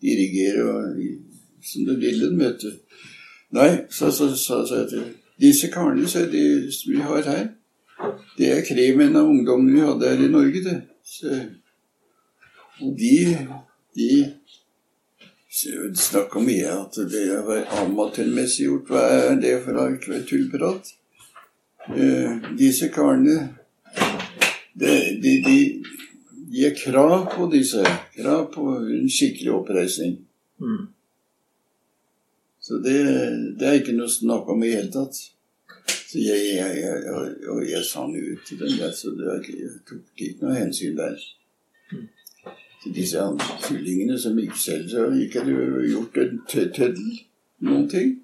dirigere 0.00 0.64
og, 0.64 0.96
som 1.62 1.84
de 1.84 1.96
ville, 2.00 2.32
vet 2.38 2.62
du. 2.62 2.72
Nei, 3.52 3.70
så 3.90 4.10
sa 4.10 4.64
jeg 4.74 4.88
til 4.88 5.04
disse 5.40 5.70
karene 5.70 6.08
som 6.08 6.26
vi 6.32 6.96
har 7.04 7.22
her, 7.28 7.46
det 8.36 8.50
er 8.52 8.66
kremen 8.66 9.16
av 9.16 9.30
ungdommen 9.30 9.72
vi 9.72 9.84
hadde 9.84 10.10
her 10.12 10.24
i 10.24 10.32
Norge, 10.32 10.62
det. 10.64 10.76
Så, 11.06 11.32
og 12.82 12.92
de, 12.98 13.16
de 13.96 14.10
snakker 15.96 16.44
mye 16.44 16.72
at 16.82 16.98
det 17.10 17.26
var 17.46 17.64
amatørmessig 17.82 18.66
gjort. 18.66 18.90
Hva 18.92 19.04
er 19.14 19.38
det 19.40 19.54
for 19.64 19.78
noe 19.78 20.22
tullprat? 20.28 20.92
Eh, 21.86 22.50
disse 22.58 22.90
karene 22.90 23.36
de, 24.76 24.92
de, 25.22 25.32
de, 25.46 25.58
de 26.50 26.66
er 26.66 26.76
krav 26.76 27.30
på 27.32 27.48
disse. 27.52 27.84
Krav 28.16 28.50
på 28.52 28.66
en 28.82 29.08
skikkelig 29.08 29.54
oppreisning. 29.54 30.18
Mm. 30.60 30.84
Så 32.60 32.82
det, 32.82 32.98
det 33.56 33.68
er 33.68 33.80
ikke 33.80 33.96
noe 33.96 34.10
snakk 34.10 34.48
om 34.52 34.64
i 34.64 34.68
det 34.68 34.76
hele 34.80 34.92
tatt. 34.92 35.22
Så 36.06 36.20
jeg, 36.22 36.42
jeg, 36.54 36.76
jeg, 36.82 37.30
og 37.50 37.62
jeg 37.66 37.82
sa 37.84 38.04
han 38.04 38.12
ut 38.14 38.44
til 38.46 38.58
den 38.60 38.76
der, 38.78 38.92
så 38.94 39.10
jeg 39.18 39.70
tok 39.88 40.22
ikke 40.22 40.44
noe 40.46 40.54
hensyn 40.60 40.94
der. 40.98 41.16
Til 42.84 42.92
disse 42.94 43.24
tullingene 43.64 44.18
som 44.22 44.38
ikke 44.38 44.58
selv 44.62 44.86
så 44.92 45.08
ikke 45.18 45.42
hadde 45.42 45.88
gjort 45.90 46.20
en 46.22 46.38
tøddel. 46.52 47.00
Noen 47.66 47.88
ting. 47.90 48.14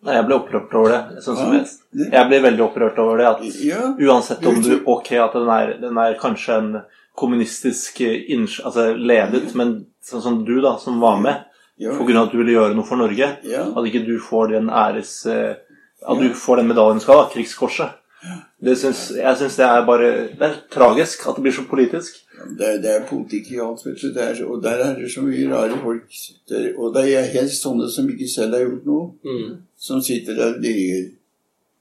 Nei, 0.00 0.14
jeg 0.16 0.24
ble 0.28 0.36
opprørt 0.40 0.72
over 0.80 0.92
det. 0.94 1.22
Sånn 1.24 1.36
som 1.36 1.52
Ja, 1.54 1.60
det- 1.92 2.10
jeg 2.12 2.28
ble 2.28 2.40
veldig 2.40 2.64
opprørt 2.66 2.98
over 2.98 3.18
det. 3.18 3.26
At 3.26 3.42
Ja, 3.64 3.80
uansett 3.98 4.44
om 4.46 4.60
du 4.62 4.82
Ok, 4.86 5.12
at 5.12 5.32
den 5.32 5.48
er, 5.48 5.74
den 5.80 5.98
er 5.98 6.14
kanskje 6.20 6.56
en 6.58 6.82
kommunistisk 7.16 8.00
eh, 8.00 8.24
inns- 8.30 8.60
altså 8.64 8.94
ledet, 8.96 9.54
men 9.54 9.86
sånn 10.02 10.22
som 10.22 10.44
du, 10.44 10.60
da, 10.60 10.76
som 10.78 11.00
var 11.00 11.20
med 11.20 11.44
ja, 11.80 11.94
pga. 11.96 12.22
at 12.22 12.32
du 12.32 12.38
ville 12.42 12.52
gjøre 12.58 12.74
noe 12.76 12.84
for 12.86 13.00
Norge, 13.00 13.30
ja. 13.48 13.64
at 13.72 13.86
ikke 13.88 14.04
du 14.06 14.18
får 14.20 14.52
den 14.56 14.68
æres... 14.70 15.14
eh, 15.26 15.56
At 16.00 16.16
du 16.20 16.30
får 16.32 16.56
den 16.62 16.68
medaljen 16.70 16.96
du 17.00 17.02
skal 17.04 17.18
ha, 17.20 17.26
krigskorset. 17.32 17.96
Det 18.60 18.74
syns, 18.76 18.98
jeg 19.16 19.36
syns 19.40 19.54
det 19.56 19.64
er 19.64 19.84
bare 19.88 20.08
Det 20.36 20.44
er 20.44 20.56
tragisk 20.72 21.22
at 21.28 21.36
det 21.38 21.42
blir 21.46 21.52
så 21.56 21.62
politisk. 21.68 22.18
Det 22.58 22.70
det 22.82 22.90
er 22.92 23.06
politikk 23.08 23.50
i 23.52 23.60
alt, 23.64 23.80
vet 23.86 24.00
du. 24.00 24.10
Det 24.12 24.22
er, 24.24 24.40
og 24.48 24.62
der 24.64 24.80
er 24.84 24.94
det 24.98 25.08
så 25.12 25.22
mye 25.24 25.46
rare 25.52 25.76
folk. 25.82 26.04
Der, 26.48 26.66
og 26.78 26.92
det 26.96 27.04
er 27.16 27.28
helst 27.32 27.64
sånne 27.64 27.88
som 27.92 28.08
ikke 28.12 28.28
selv 28.28 28.56
har 28.56 28.64
gjort 28.66 28.86
noe, 28.88 29.06
Mm. 29.24 29.56
som 29.76 30.00
sitter 30.04 30.36
der 30.36 30.54
og 30.54 30.60
dirrer. 30.64 31.08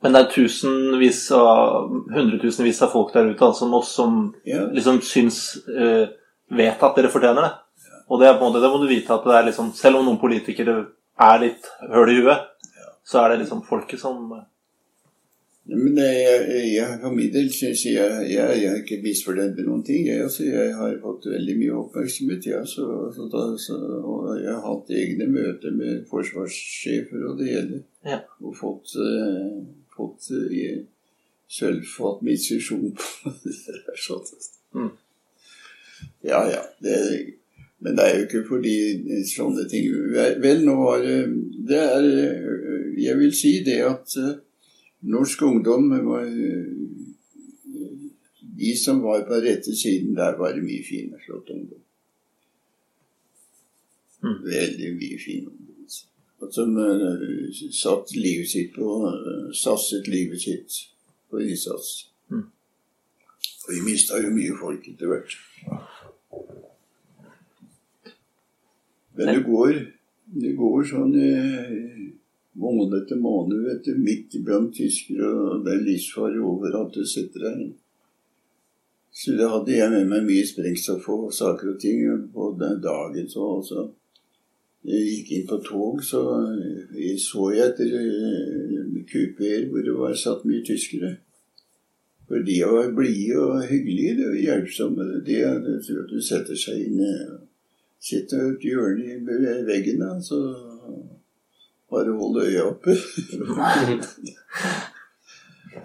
Men 0.04 0.14
det 0.16 0.22
er 0.22 0.32
tusenvis 0.32 1.22
av 1.36 1.90
hundretusenvis 2.16 2.82
av 2.88 2.92
folk 2.96 3.12
der 3.14 3.32
ute 3.34 3.44
altså, 3.46 3.60
som 3.66 3.74
oss 3.74 3.92
som 3.96 4.20
Ja. 4.48 4.66
liksom 4.72 5.02
syns 5.02 5.58
uh, 5.68 6.08
Vet 6.52 6.82
at 6.84 6.96
dere 6.96 7.12
fortjener 7.14 7.42
det. 7.46 7.52
Og 8.10 8.20
det, 8.20 8.28
er 8.28 8.38
på 8.38 8.46
en 8.46 8.52
måte, 8.52 8.62
det 8.64 8.72
må 8.74 8.80
du 8.82 8.90
vite 8.90 9.14
at 9.14 9.26
det 9.26 9.36
er 9.38 9.50
liksom 9.52 9.74
Selv 9.78 10.00
om 10.00 10.08
noen 10.08 10.22
politikere 10.22 10.78
er 11.20 11.42
litt 11.44 11.68
høl 11.92 12.14
i 12.14 12.22
huet, 12.22 12.48
så 13.06 13.24
er 13.24 13.34
det 13.34 13.44
liksom 13.44 13.66
folket 13.68 14.02
som 14.02 14.32
Men 15.70 15.96
det, 15.98 16.06
jeg, 16.08 16.62
jeg 16.74 17.00
for 17.02 17.14
min 17.14 17.34
del 17.34 17.50
syns 17.54 17.84
jeg, 17.86 18.22
jeg, 18.32 18.62
jeg 18.62 18.70
er 18.72 18.80
ikke 18.80 19.02
misfornøyd 19.04 19.58
med 19.58 19.68
noen 19.68 19.84
ting. 19.86 20.08
Jeg, 20.08 20.24
altså, 20.26 20.48
jeg 20.48 20.72
har 20.78 20.96
fått 21.04 21.28
veldig 21.30 21.58
mye 21.60 21.76
oppmerksomhet. 21.84 22.48
Ja, 22.50 22.64
så, 22.66 22.86
så 23.14 23.28
så, 23.66 23.78
og 24.00 24.32
jeg 24.40 24.50
har 24.50 24.64
hatt 24.66 24.94
egne 25.02 25.28
møter 25.30 25.76
med 25.76 26.08
forsvarssjefer 26.10 27.28
og 27.30 27.38
det 27.42 27.52
hele. 27.52 27.84
Ja. 28.08 28.24
Og 28.42 28.56
fått, 28.58 28.96
uh, 28.98 29.60
fått 29.94 30.32
uh, 30.34 30.80
sølvfat 31.60 32.24
med 32.26 32.40
instruksjon 32.40 32.96
på 32.98 33.36
det 33.44 33.60
der. 33.68 34.02
sånn. 34.08 34.26
Mm. 34.80 34.92
Ja, 36.32 36.42
ja. 36.50 36.64
Det, 36.82 36.98
men 37.80 37.98
det 37.98 38.06
er 38.06 38.16
jo 38.16 38.24
ikke 38.26 38.48
fordi 38.48 38.76
sånne 39.30 39.64
ting 39.72 39.88
Vel, 40.44 40.66
nå 40.68 40.76
var 40.82 41.04
det 41.04 41.20
Det 41.70 41.80
er 41.80 42.08
Jeg 43.00 43.18
vil 43.22 43.36
si 43.36 43.54
det 43.64 43.78
at 43.88 44.18
øh, 44.20 44.34
norsk 45.02 45.42
ungdom 45.48 45.90
var 46.08 46.28
øh, 46.28 46.66
De 48.60 48.74
som 48.84 49.04
var 49.04 49.24
på 49.28 49.40
rette 49.40 49.76
siden, 49.76 50.16
der 50.16 50.36
var 50.38 50.52
det 50.52 50.64
mye 50.64 50.84
fine, 50.84 51.16
flott 51.26 51.50
ungdom. 51.50 51.80
Mm. 54.24 54.42
Veldig 54.44 54.90
mye 54.96 55.20
fin 55.26 55.48
ungdom. 55.48 55.70
Og 56.40 56.54
som 56.54 56.76
satt 57.72 58.12
livet 58.16 58.50
sitt 58.52 58.76
på 58.76 58.90
Satset 59.56 60.08
livet 60.08 60.42
sitt 60.42 60.76
på 61.32 61.40
innsats. 61.40 62.10
Mm. 62.30 62.44
Og 63.68 63.74
vi 63.74 63.82
mista 63.92 64.20
jo 64.20 64.36
mye 64.36 64.60
folk 64.60 64.88
etter 64.92 65.08
hvert. 65.08 65.36
Men 69.20 69.34
det 69.36 69.44
går, 69.44 69.76
det 70.40 70.56
går 70.56 70.88
sånn 70.88 71.16
eh, 71.20 71.76
måned 72.60 72.96
etter 73.02 73.20
måned, 73.20 73.60
vet 73.68 73.84
du, 73.84 73.98
midt 74.00 74.36
iblant 74.40 74.72
tyskere, 74.76 75.28
og 75.28 75.66
det 75.66 75.76
er 75.76 75.86
livsfare 75.86 76.40
overalt 76.40 76.96
du 76.96 77.04
setter 77.08 77.46
deg 77.46 77.64
inn. 77.66 77.78
Så 79.20 79.36
da 79.36 79.50
hadde 79.52 79.76
jeg 79.76 79.92
med 79.92 80.08
meg 80.08 80.28
mye 80.28 80.48
sprengstoff 80.48 81.08
og 81.12 81.34
saker 81.36 81.74
og 81.74 81.80
ting 81.82 82.04
på 82.32 82.52
den 82.60 82.78
dagen. 82.84 83.26
Så 83.28 83.44
også. 83.58 83.88
Jeg 84.88 85.08
gikk 85.10 85.32
inn 85.36 85.48
på 85.50 85.58
tog, 85.66 86.04
så 86.06 86.22
jeg 86.96 87.18
så 87.20 87.50
jeg 87.52 87.74
etter 87.74 87.90
eh, 88.00 89.02
kupeer 89.10 89.66
hvor 89.68 89.84
det 89.84 89.96
var 89.98 90.16
satt 90.16 90.46
mye 90.48 90.64
tyskere. 90.64 91.18
For 92.30 92.46
de 92.46 92.62
var 92.64 92.94
blide 92.96 93.42
og 93.42 93.66
hyggelige 93.68 94.30
og 94.30 94.40
hjelpsomme. 94.40 95.10
De, 95.28 95.42
de, 95.66 96.00
de 96.14 96.22
setter 96.24 96.56
seg 96.56 96.86
inn 96.86 97.04
eh, 97.04 97.36
Sitter 98.00 98.40
og 98.54 98.62
hjørne 98.64 99.04
i 99.04 99.20
veggen, 99.68 100.00
da, 100.00 100.14
så 100.24 100.38
bare 101.92 102.14
hold 102.16 102.38
øya 102.46 102.64
oppe. 102.70 102.96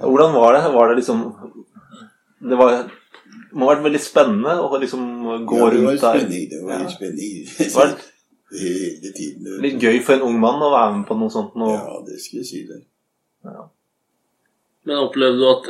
Hvordan 0.00 0.32
var 0.34 0.52
det? 0.56 0.72
Var 0.74 0.88
det 0.88 0.96
liksom 0.96 1.32
Det 2.50 2.56
var, 2.58 2.90
må 3.54 3.64
ha 3.66 3.70
vært 3.74 3.84
veldig 3.86 4.00
spennende 4.02 4.54
å 4.60 4.78
liksom 4.80 5.00
gå 5.48 5.58
ja, 5.58 5.70
det 5.70 5.70
var 5.70 5.70
rundt 5.76 6.00
der. 6.02 6.18
spenning. 6.18 6.44
Det 6.50 6.58
var 6.64 6.70
Ja. 6.74 6.78
litt 6.82 6.94
spenning 6.96 7.32
Var 7.74 7.86
det 7.92 7.98
hele 8.60 9.10
tiden. 9.16 9.42
litt 9.64 9.78
gøy 9.82 9.96
for 10.04 10.12
en 10.18 10.22
ung 10.28 10.38
mann 10.42 10.60
å 10.62 10.70
være 10.74 10.92
med 10.98 11.06
på 11.08 11.14
noe 11.18 11.30
sånt 11.32 11.52
nå? 11.58 11.66
Ja, 11.72 11.94
det 12.06 12.16
skal 12.22 12.36
jeg 12.42 12.48
si 12.50 12.60
deg. 12.68 12.82
Men 14.84 14.96
opplevde 15.00 15.38
du 15.40 15.46
at 15.48 15.64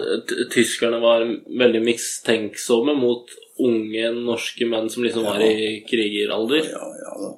tyskerne 0.52 0.98
var 1.02 1.18
veldig 1.60 1.82
mistenksomme 1.86 2.94
mot 2.98 3.24
unge 3.62 4.10
norske 4.16 4.66
menn 4.66 4.90
som 4.90 5.04
liksom 5.04 5.26
var 5.26 5.42
i 5.44 5.82
krigeralder? 5.88 6.66
Ja, 6.72 6.88
ja 7.02 7.14
da. 7.20 7.30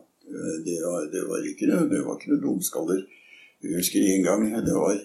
Det 0.66 0.78
var, 0.82 1.04
det 1.12 1.22
var 1.28 1.44
ikke 1.48 1.68
noe, 1.70 1.86
det 1.90 2.00
var 2.04 2.16
ikke 2.18 2.32
noe 2.32 2.42
dumskaller. 2.42 3.04
Jeg 3.62 3.78
husker 3.80 4.02
en 4.04 4.24
gang 4.24 4.48
det 4.66 4.74
var 4.74 4.96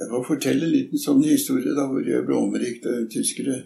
Jeg 0.00 0.08
får 0.08 0.24
fortelle 0.26 0.66
en 0.66 0.72
liten 0.72 1.00
sånn 1.00 1.22
historie 1.24 1.74
da 1.76 1.86
hvor 1.88 2.04
jeg 2.04 2.24
ble 2.26 2.36
omrikt 2.36 2.86
av 2.88 3.06
tyskere. 3.12 3.60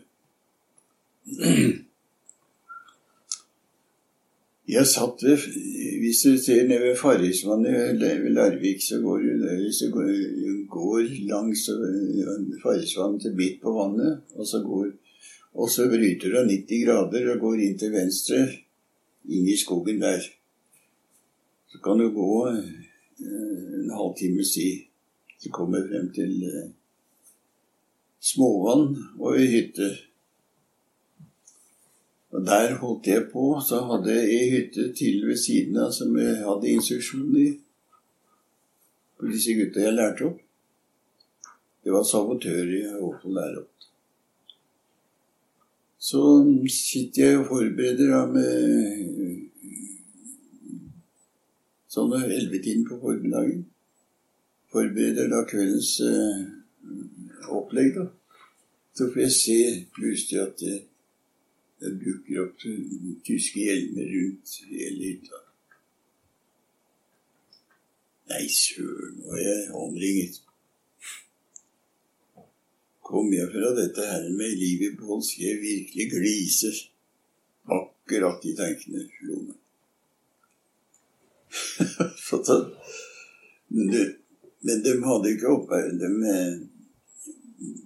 Jeg 4.74 4.88
satt 4.88 5.22
ved 5.22 5.44
Hvis 6.00 6.22
du 6.24 6.38
ser 6.40 6.66
ned 6.68 6.82
ved 6.82 6.96
Farrisvannet 6.98 8.00
ved 8.00 8.30
Larvik, 8.34 8.82
så 8.82 8.98
går 9.04 9.18
du 9.22 10.64
går 10.68 11.02
langs 11.30 11.68
øh, 11.68 12.60
Farrisvannet 12.62 13.22
til 13.22 13.34
midt 13.34 13.60
på 13.62 13.72
vannet, 13.72 14.20
og 14.34 14.46
så, 14.46 14.62
går, 14.66 14.86
og 15.54 15.70
så 15.70 15.86
bryter 15.88 16.32
du 16.32 16.38
av 16.40 16.48
90 16.50 16.80
grader 16.86 17.28
og 17.32 17.42
går 17.44 17.60
inn 17.62 17.76
til 17.78 17.92
venstre, 17.94 18.40
inn 19.30 19.46
i 19.46 19.58
skogen 19.58 20.00
der. 20.02 20.24
Så 21.70 21.78
kan 21.84 21.98
du 21.98 22.08
gå 22.14 22.30
øh, 22.50 22.72
en 23.80 23.92
halvtimes 23.94 24.50
tid. 24.54 24.88
Så 25.38 25.50
kommer 25.54 25.86
frem 25.86 26.10
til 26.14 26.42
øh, 26.48 26.66
Småvann 28.20 28.96
og 29.20 29.38
ei 29.38 29.46
hytte. 29.52 29.88
Og 32.34 32.46
der 32.46 32.74
holdt 32.80 33.06
jeg 33.06 33.28
på. 33.32 33.44
Så 33.68 33.82
hadde 33.90 34.14
jeg 34.14 34.30
ei 34.38 34.50
hytte 34.56 34.88
til 34.98 35.22
ved 35.28 35.38
siden 35.38 35.78
av 35.78 35.92
som 35.94 36.16
jeg 36.18 36.40
hadde 36.42 36.72
instruksjon 36.72 37.36
i. 37.38 37.48
For 39.14 39.30
disse 39.30 39.54
gutta 39.54 39.86
jeg 39.86 39.94
lærte 39.94 40.26
opp. 40.32 40.40
Det 41.84 41.92
var 41.92 42.06
sabotører 42.08 42.74
jeg 42.80 42.98
holdt 42.98 43.22
på 43.22 43.30
å 43.30 43.36
lære 43.38 43.62
opp. 43.62 43.74
Så 46.04 46.22
sitter 46.68 47.22
jeg 47.24 47.38
og 47.40 47.46
forbereder 47.48 48.10
da 48.12 48.22
med 48.28 48.48
sånn 51.94 52.12
ellevetiden 52.18 52.84
på 52.88 52.98
formiddagen. 53.00 53.62
Forbereder 54.74 55.30
da 55.32 55.44
kveldens 55.48 55.94
eh, 56.04 56.42
opplegg, 57.48 57.94
da. 57.96 58.08
Så 58.94 59.08
får 59.14 59.24
jeg 59.24 59.38
se 59.38 59.60
plutselig 59.96 60.42
at 60.42 60.60
det 60.60 60.76
det 61.84 61.98
dukker 62.00 62.44
opp 62.46 62.62
tyske 63.26 63.60
hjelmer 63.60 64.06
rundt 64.08 64.52
hele 64.70 65.08
hytta. 65.10 65.40
Nei, 68.30 68.44
søren, 68.48 69.18
nå 69.20 69.34
er 69.36 69.42
jeg 69.44 69.74
omringet. 69.76 70.38
Kom 73.04 73.28
jeg 73.32 73.50
fra 73.52 73.72
dette 73.76 74.04
her 74.08 74.28
med 74.32 74.56
livet 74.56 74.94
på 74.96 75.04
behold, 75.04 75.24
skal 75.26 75.44
jeg 75.50 75.60
virkelig 75.60 76.06
glise. 76.12 76.70
Akkurat 77.68 78.40
de 78.42 78.54
tankene 78.56 79.04
slo 79.16 79.40
meg. 79.42 79.58
men, 83.76 84.80
de, 84.84 84.94
hadde 85.04 85.30
ikke 85.34 85.52
oppværet 85.52 86.00
dem 86.00 86.16
med 86.24 86.40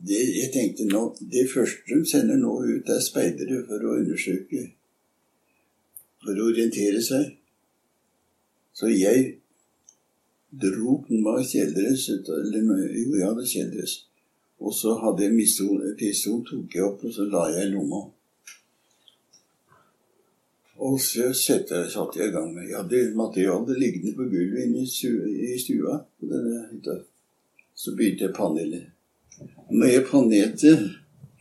det, 0.09 0.23
jeg 0.39 0.51
tenkte 0.55 0.87
nå, 0.89 1.03
det 1.33 1.51
første 1.53 1.83
de 1.91 2.07
sender 2.09 2.39
nå 2.41 2.55
ut, 2.65 2.89
er 2.89 3.03
speidere 3.05 3.61
for 3.69 3.85
å 3.85 3.99
undersøke 4.01 4.63
For 6.25 6.35
å 6.35 6.49
orientere 6.51 7.03
seg. 7.05 7.29
Så 8.75 8.89
jeg 8.91 9.39
dro 10.51 10.97
på 11.05 11.19
meg 11.23 11.45
kjeledress 11.47 12.09
Eller 12.11 12.63
jo, 12.65 13.13
jeg 13.19 13.27
hadde 13.27 13.47
kjeledress. 13.47 14.08
Og 14.59 14.75
så 14.75 14.95
hadde 14.99 15.25
jeg 15.25 15.37
pistol, 15.39 15.83
pistol, 15.99 16.41
tok 16.47 16.75
jeg 16.75 16.85
opp, 16.85 17.05
og 17.05 17.13
så 17.15 17.27
la 17.31 17.45
jeg 17.55 17.69
i 17.69 17.73
lomma. 17.73 18.01
Og 20.79 21.01
så 21.03 21.33
satte 21.35 21.81
jeg 22.19 22.29
i 22.29 22.35
gang 22.35 22.53
med 22.55 22.69
Jeg 22.69 22.77
hadde 22.77 23.15
materialet 23.19 23.79
liggende 23.79 24.15
på 24.15 24.29
gulvet 24.31 24.67
inne 24.67 24.85
i 24.85 25.59
stua 25.59 25.99
på 26.21 26.31
denne 26.31 26.61
hytta. 26.71 27.01
Så 27.75 27.95
begynte 27.97 28.25
jeg 28.25 28.35
panelet. 28.35 28.87
Når 29.71 29.87
jeg 29.87 30.05
panerte, 30.11 30.73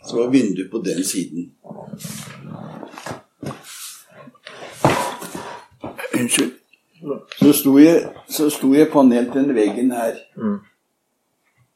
så 0.08 0.16
var 0.16 0.32
vinduet 0.32 0.72
på 0.72 0.82
den 0.86 1.04
siden. 1.04 1.52
Unnskyld. 6.20 6.52
Så 7.40 7.54
sto 7.54 7.78
jeg, 7.78 8.10
jeg 8.74 8.90
panelt 8.94 9.34
den 9.34 9.56
veggen 9.56 9.92
her. 9.92 10.18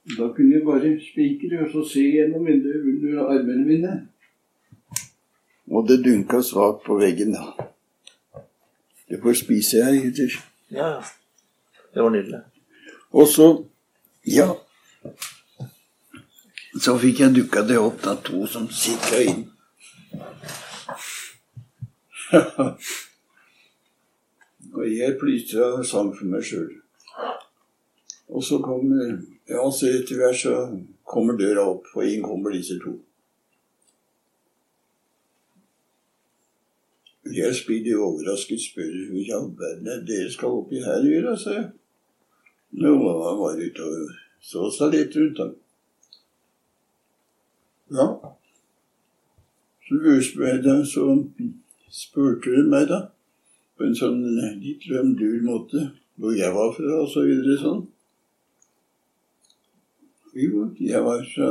Da 0.09 0.33
kunne 0.35 0.55
jeg 0.55 0.65
bare 0.65 0.99
spikre 1.11 1.59
og 1.63 1.69
så 1.71 1.83
se 1.93 1.99
gjennom 1.99 2.45
vinduet 2.45 2.87
under 2.89 3.25
armene 3.25 3.65
mine. 3.65 4.07
Og 5.71 5.87
det 5.87 6.03
dunka 6.05 6.41
svakt 6.41 6.83
på 6.85 6.97
veggen, 6.99 7.31
da. 7.37 7.43
Det 9.09 9.21
får 9.21 9.33
spise 9.33 9.83
her, 9.83 9.93
gutter. 10.03 10.31
Ja, 10.71 10.87
ja. 10.87 11.01
Det 11.93 12.03
var 12.03 12.09
nydelig. 12.09 12.41
Og 13.11 13.27
så 13.27 13.65
Ja. 14.27 14.47
Så 16.81 16.97
fikk 16.97 17.19
jeg 17.19 17.35
dukka 17.35 17.61
det 17.67 17.77
opp 17.77 18.03
da 18.03 18.15
to 18.15 18.47
som 18.47 18.69
sikra 18.69 19.21
inn. 19.21 19.51
og 24.77 24.85
jeg 24.87 25.17
plystra 25.19 25.83
sang 25.83 26.15
for 26.15 26.25
meg 26.25 26.43
sjøl. 26.47 26.71
Og 28.29 28.43
så 28.43 28.61
kommer 28.63 29.17
Ja, 29.51 29.63
så 29.71 29.89
etter 29.91 30.15
hvert 30.15 30.37
så 30.39 30.55
kommer 31.03 31.35
døra 31.39 31.65
opp, 31.73 31.89
og 31.95 32.07
inn 32.07 32.23
kommer 32.23 32.53
disse 32.55 32.77
to. 32.79 32.93
Jeg 37.31 37.55
spiller 37.55 37.99
overrasket 38.01 38.63
spør 38.63 38.95
hva 39.09 39.19
i 39.19 39.29
all 39.35 39.51
verden 39.59 39.89
er 39.91 40.01
dere 40.07 40.31
skal 40.31 40.55
oppi 40.61 40.81
her 40.83 41.03
gjøre, 41.05 41.35
sa 41.39 41.55
jeg. 41.57 41.67
Nå 42.79 42.95
var 43.03 43.57
jeg 43.59 43.71
ute 43.71 43.87
og 43.87 44.15
så 44.41 44.69
seg 44.73 44.95
litt 44.95 45.15
rundt. 45.19 45.37
da. 45.37 45.47
Ja. 47.91 48.07
Så 49.85 49.99
så 50.87 51.05
de 52.55 52.63
meg, 52.71 52.87
da, 52.87 53.01
på 53.75 53.83
en 53.83 53.97
sånn 53.99 54.21
litt 54.63 54.87
lømdur 54.87 55.41
måte, 55.43 55.89
hvor 56.15 56.31
jeg 56.37 56.55
var 56.55 56.71
fra, 56.77 57.01
og 57.03 57.09
så 57.11 57.27
videre 57.27 57.59
sånn. 57.59 57.83
Jo, 60.35 60.75
jeg 60.79 61.03
var 61.03 61.25
fra 61.35 61.49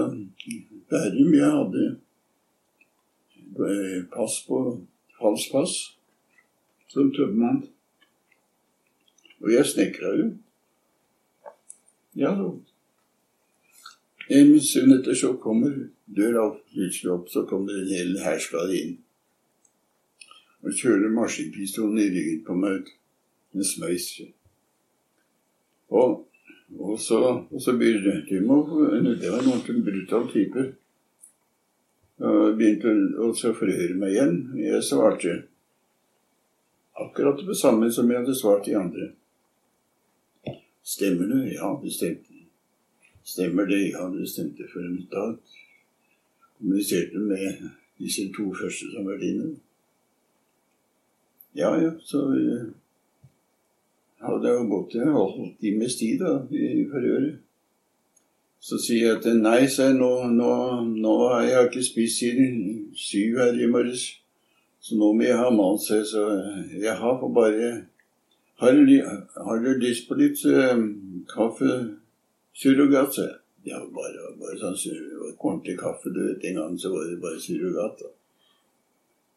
Bærum. 0.91 1.35
Jeg 1.35 1.51
hadde 1.51 2.01
pass 4.13 4.39
på 4.47 4.61
falskt 5.19 5.53
pass 5.53 5.75
som 6.89 7.11
tømmermann. 7.13 7.67
Og 9.41 9.53
jeg 9.53 9.67
snekra 9.67 10.15
jo. 10.17 10.31
Ja, 12.17 12.35
så 12.37 12.59
En 14.31 14.61
stund 14.61 14.93
etter 14.95 15.15
så 15.15 15.33
kommer 15.43 15.73
døra 16.07 16.45
plutselig 16.71 17.11
opp, 17.13 17.29
så 17.29 17.43
kommer 17.51 17.75
en 17.75 17.89
hel 17.91 18.13
hærskare 18.23 18.77
inn. 18.79 18.93
Og 20.63 20.71
kjører 20.79 21.11
maskinpistolen 21.11 21.99
i 21.99 22.11
ryggen 22.15 22.45
på 22.47 22.55
meg. 22.55 22.93
En 23.55 23.65
smøys. 23.67 24.21
Og, 25.91 26.30
og, 26.79 27.01
så, 27.01 27.19
og 27.51 27.63
så 27.63 27.73
å 27.73 28.05
Det 29.21 29.31
var 29.31 29.41
en 29.43 29.53
ordentlig 29.53 29.85
brutal 29.85 30.29
type. 30.31 30.67
Og 32.21 32.57
begynte 32.59 32.93
å 33.21 33.31
forhøre 33.35 33.97
meg 33.97 34.13
igjen. 34.13 34.37
Jeg 34.61 34.83
svarte 34.85 35.39
akkurat 37.01 37.41
det 37.47 37.57
samme 37.57 37.89
som 37.93 38.11
jeg 38.11 38.21
hadde 38.21 38.37
svart 38.37 38.67
de 38.69 38.77
andre. 38.77 39.11
Stemmer 40.85 41.31
det? 41.33 41.55
Ja, 41.55 41.73
det 41.83 41.93
stemte. 41.95 42.45
Stemmer 43.25 43.67
det? 43.67 43.81
Ja, 43.95 44.09
det 44.13 44.29
stemte. 44.29 44.69
For 44.73 44.85
en 44.85 45.01
dag 45.13 45.39
kommuniserte 46.59 47.19
med 47.19 47.67
disse 48.01 48.29
to 48.37 48.51
første 48.55 48.91
som 48.93 49.09
var 49.09 49.21
dine. 49.21 49.55
Ja, 51.57 51.75
ja, 51.81 51.91
så 52.05 52.25
uh, 54.21 54.27
hadde 54.27 54.49
jeg 54.53 54.69
gått 54.71 54.97
en 55.01 55.15
halv 55.15 55.39
times 55.61 55.97
tid 55.97 56.21
da, 56.21 56.35
i 56.53 56.85
forhøret. 56.91 57.39
Så 58.61 58.77
sier 58.77 59.15
jeg 59.15 59.23
til 59.25 59.39
nei, 59.41 59.65
sa 59.73 59.89
jeg, 59.89 59.97
nå, 59.97 60.11
nå, 60.37 60.53
nå 60.93 61.15
har 61.31 61.47
jeg 61.49 61.69
ikke 61.71 61.85
spist 61.87 62.21
siden 62.21 62.51
syv 62.97 63.39
her 63.41 63.57
i 63.57 63.69
morges. 63.73 64.05
Så 64.81 64.97
nå 65.01 65.15
må 65.17 65.25
jeg 65.25 65.41
ha 65.41 65.49
mat, 65.53 65.81
sa 65.81 66.01
jeg. 66.01 66.11
Så 66.13 66.27
jeg 66.77 66.97
har 67.01 67.17
for 67.21 67.33
bare 67.33 67.87
Har 68.61 68.77
du, 68.77 68.97
har 69.45 69.61
du 69.65 69.69
lyst 69.81 70.05
på 70.09 70.19
litt 70.21 70.37
uh, 70.45 70.77
kaffe 71.33 71.71
surrogat, 72.53 73.15
sa 73.17 73.23
jeg. 73.25 73.37
Ja, 73.71 73.79
bare, 73.93 74.35
bare 74.41 74.57
sånn 74.61 74.77
ordentlig 75.39 75.79
kaffe. 75.81 76.13
Du 76.13 76.21
vet, 76.27 76.45
En 76.45 76.59
gang 76.59 76.77
så 76.81 76.93
var 76.93 77.09
det 77.09 77.21
bare 77.23 77.41
surrogat. 77.41 78.03
da. 78.05 78.11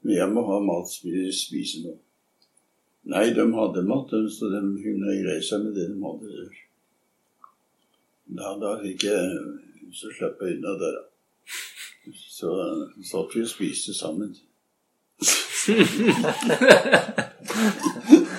Men 0.04 0.15
jeg 0.17 0.30
må 0.36 0.43
ha 0.48 0.60
mat, 0.60 0.91
spise 0.91 1.86
noe. 1.86 1.96
Nei, 3.04 3.34
de 3.36 3.54
hadde 3.54 3.82
mat, 3.84 4.10
så 4.32 4.50
de 4.54 4.62
kunne 4.80 5.16
greie 5.20 5.42
seg 5.44 5.66
med 5.66 5.74
det 5.76 5.88
de 5.92 5.98
hadde. 6.04 6.48
Da, 8.34 8.54
da 8.62 8.70
fikk 8.82 9.04
jeg 9.10 9.24
Så 9.94 10.10
slapp 10.16 10.39
jeg 10.42 10.56
unna 10.58 10.72
der, 10.80 10.94
da. 10.96 11.04
Så 12.16 12.50
satt 13.06 13.36
vi 13.36 13.42
og 13.44 13.50
spiste 13.52 13.94
sammen. 13.94 14.32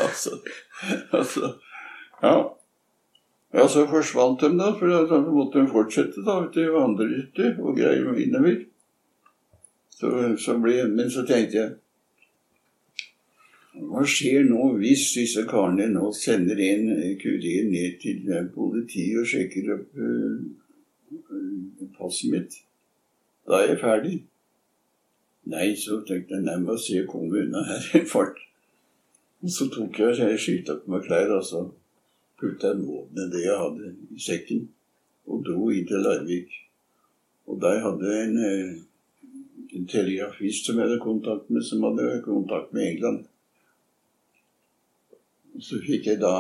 altså, 0.05 0.31
altså 1.12 1.44
Ja. 2.22 2.37
Ja, 3.55 3.68
så 3.68 3.87
forsvant 3.87 4.40
de, 4.40 4.48
da, 4.59 4.72
for 4.74 4.90
da 4.90 5.20
måtte 5.22 5.61
de 5.62 5.70
fortsette 5.70 6.24
da, 6.27 6.40
til 6.50 6.72
vandrehytte 6.74 7.53
og 7.62 7.77
greier 7.79 8.18
innover. 8.18 8.64
Så, 9.94 10.11
så 10.42 10.57
ble, 10.59 10.88
men 10.90 11.11
så 11.11 11.22
tenkte 11.29 11.61
jeg 11.61 11.70
Hva 13.74 14.04
skjer 14.06 14.44
nå 14.46 14.68
hvis 14.78 15.08
disse 15.16 15.42
karene 15.50 15.88
nå 15.90 16.12
sender 16.14 16.60
en 16.62 16.84
kurir 17.18 17.66
ned 17.66 17.96
til 18.02 18.28
politiet 18.54 19.18
og 19.18 19.26
sjekker 19.26 19.72
opp 19.74 19.98
uh, 19.98 21.88
passet 21.98 22.30
mitt? 22.30 22.60
Da 23.44 23.58
er 23.60 23.72
jeg 23.72 23.80
ferdig. 23.82 24.14
Nei, 25.50 25.74
så 25.76 25.98
tenkte 26.06 26.38
jeg 26.38 26.46
nei, 26.46 26.56
må 26.62 26.78
se 26.80 27.02
å 27.02 27.08
komme 27.10 27.42
unna 27.42 27.64
her 27.68 27.90
i 27.98 28.04
fart. 28.08 28.38
Så 29.44 29.66
tok 29.68 29.98
jeg 30.00 30.22
og 30.22 30.40
skifta 30.40 30.78
på 30.80 30.94
meg 30.94 31.04
klær, 31.04 31.34
og 31.37 31.44
så 31.44 31.66
putta 32.40 32.70
jeg 32.72 32.87
våpenet 32.87 33.34
det 33.34 33.42
jeg 33.44 33.60
hadde 33.60 33.90
i 34.14 34.22
sekken, 34.22 34.64
og 35.28 35.44
dro 35.44 35.68
inn 35.74 35.84
til 35.90 36.00
Larvik. 36.06 36.54
Og 37.50 37.60
der 37.60 37.82
hadde 37.84 38.14
jeg 38.14 38.30
en, 38.30 38.80
en 39.76 39.87
telegrafist 39.90 40.70
som 40.70 40.80
jeg 40.80 40.88
hadde 40.88 41.02
kontakt 41.02 41.50
med, 41.52 41.66
som 41.66 41.84
hadde 41.90 42.22
kontakt 42.24 42.72
med 42.72 42.88
England. 42.94 43.24
Så 45.60 45.78
fikk 45.82 46.06
jeg 46.10 46.20
da 46.22 46.34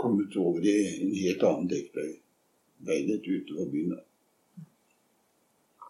kommet 0.00 0.36
over 0.40 0.64
i 0.64 0.76
en 1.04 1.14
helt 1.14 1.42
annen 1.44 1.68
dekkleilighet 1.68 3.26
utover 3.28 3.68
byen. 3.72 3.98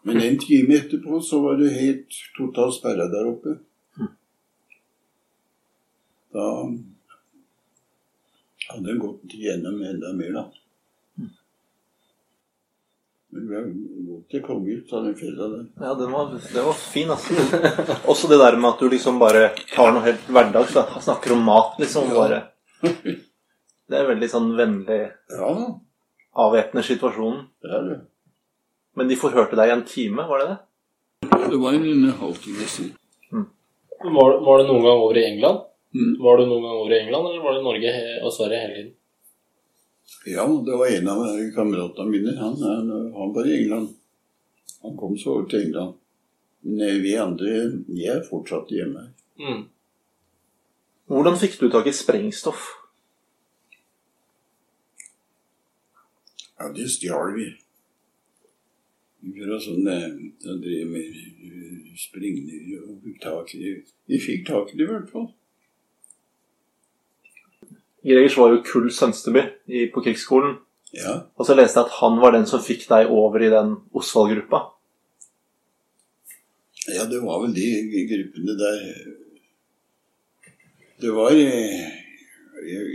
Men 0.02 0.22
en 0.24 0.38
time 0.40 0.78
etterpå 0.80 1.20
så 1.22 1.40
var 1.44 1.60
det 1.60 1.74
helt 1.76 2.16
totalt 2.36 2.74
sperra 2.74 3.06
der 3.12 3.28
oppe. 3.30 3.58
Da 6.32 6.46
hadde 8.70 8.90
en 8.90 9.02
gått 9.02 9.34
igjennom 9.34 9.82
enda 9.82 10.12
mer, 10.16 10.32
da. 10.34 10.44
Av 14.92 15.04
den 15.04 15.16
der. 15.52 15.64
Ja, 15.80 15.94
den 15.98 16.12
var, 16.12 16.30
det 16.54 16.62
var 16.66 16.76
fin, 16.78 17.10
altså. 17.10 17.34
Også 18.10 18.28
det 18.30 18.38
der 18.40 18.56
med 18.60 18.70
at 18.70 18.82
du 18.82 18.88
liksom 18.92 19.18
bare 19.22 19.50
tar 19.74 19.92
noe 19.96 20.04
helt 20.04 20.28
hverdags. 20.30 20.74
da. 20.76 20.84
Snakker 21.02 21.34
om 21.36 21.42
mat, 21.46 21.78
liksom. 21.82 22.10
Bare. 22.14 22.42
Det 23.90 23.98
er 23.98 24.06
veldig 24.06 24.26
sånn 24.30 24.52
vennlig 24.54 25.00
Ja, 25.34 25.48
avvæpner 26.38 26.84
situasjonen. 26.86 27.40
det 27.58 27.72
er 27.74 27.86
det. 27.88 27.96
Men 28.94 29.08
de 29.10 29.16
forhørte 29.18 29.58
deg 29.58 29.66
i 29.66 29.74
en 29.74 29.82
time, 29.82 30.22
var 30.28 30.38
det 30.38 30.46
det? 30.52 30.58
Det 31.50 31.58
var 31.58 31.74
en 31.74 32.04
halvtime 32.20 32.68
siden. 32.70 32.94
Var, 34.00 34.36
var 34.46 34.60
det 34.62 34.68
noen 34.68 34.84
gang 34.86 35.02
over 35.02 35.18
i 35.18 35.24
England? 35.32 35.64
Mm. 35.90 36.12
Var 36.22 36.38
du 36.38 36.44
noen 36.46 36.62
gang 36.68 36.76
over 36.78 36.94
i 36.94 37.00
England, 37.00 37.26
eller 37.32 37.42
var 37.42 37.56
det 37.58 37.64
Norge 37.66 37.92
og 38.22 38.32
Sverige 38.36 38.60
hele 38.62 38.76
tiden? 38.78 38.94
Ja, 40.24 40.44
det 40.66 40.76
var 40.76 40.86
en 40.86 41.08
av 41.08 41.24
kameratene 41.54 42.10
mine. 42.10 42.36
Han, 42.36 42.56
han, 42.62 42.90
han 43.14 43.32
var 43.34 43.46
i 43.48 43.56
England. 43.62 43.94
Han 44.82 44.96
kom 44.96 45.16
så 45.18 45.38
over 45.38 45.48
til 45.48 45.66
England. 45.66 45.96
Men 46.60 46.80
eh, 46.88 46.98
vi 47.00 47.14
andre 47.16 47.54
jeg 47.88 48.12
er 48.18 48.26
fortsatt 48.28 48.72
hjemme. 48.74 49.06
Mm. 49.40 49.64
Hvordan 51.10 51.40
fikk 51.40 51.56
du 51.60 51.70
tak 51.72 51.88
i 51.88 51.96
sprengstoff? 51.96 52.68
Ja, 56.60 56.68
det 56.76 56.90
stjal 56.92 57.32
vi. 57.38 57.48
Fra 59.40 59.56
sånne 59.60 59.96
som 60.40 60.60
drev 60.60 60.92
med 60.92 61.16
sprengninger 61.96 61.96
springner 62.00 62.84
og 62.84 63.00
fikk 63.04 63.20
tak 63.24 63.54
i 63.56 63.62
det. 63.64 63.74
Vi 64.08 64.20
fikk 64.20 64.46
tak 64.48 64.72
i 64.72 64.78
det 64.78 64.84
i 64.84 64.90
hvert 64.92 65.10
fall. 65.12 65.30
Gregers 68.04 68.36
var 68.38 68.54
jo 68.54 68.62
Kull 68.64 68.90
Sønsteby 68.90 69.42
i- 69.68 69.88
på 69.92 70.00
krigsskolen. 70.04 70.58
Ja. 70.96 71.20
Og 71.38 71.46
så 71.46 71.54
leste 71.54 71.78
jeg 71.80 71.86
at 71.86 71.98
han 72.00 72.18
var 72.20 72.32
den 72.32 72.46
som 72.46 72.60
fikk 72.64 72.86
deg 72.88 73.10
over 73.12 73.42
i 73.42 73.50
den 73.52 73.76
Osvald-gruppa. 73.94 74.62
ja, 76.88 77.04
det 77.06 77.20
var 77.22 77.42
vel 77.44 77.52
de 77.54 78.06
gruppene 78.10 78.56
der. 78.58 78.80
Det 81.00 81.10
var 81.14 81.30
eh, 81.30 81.90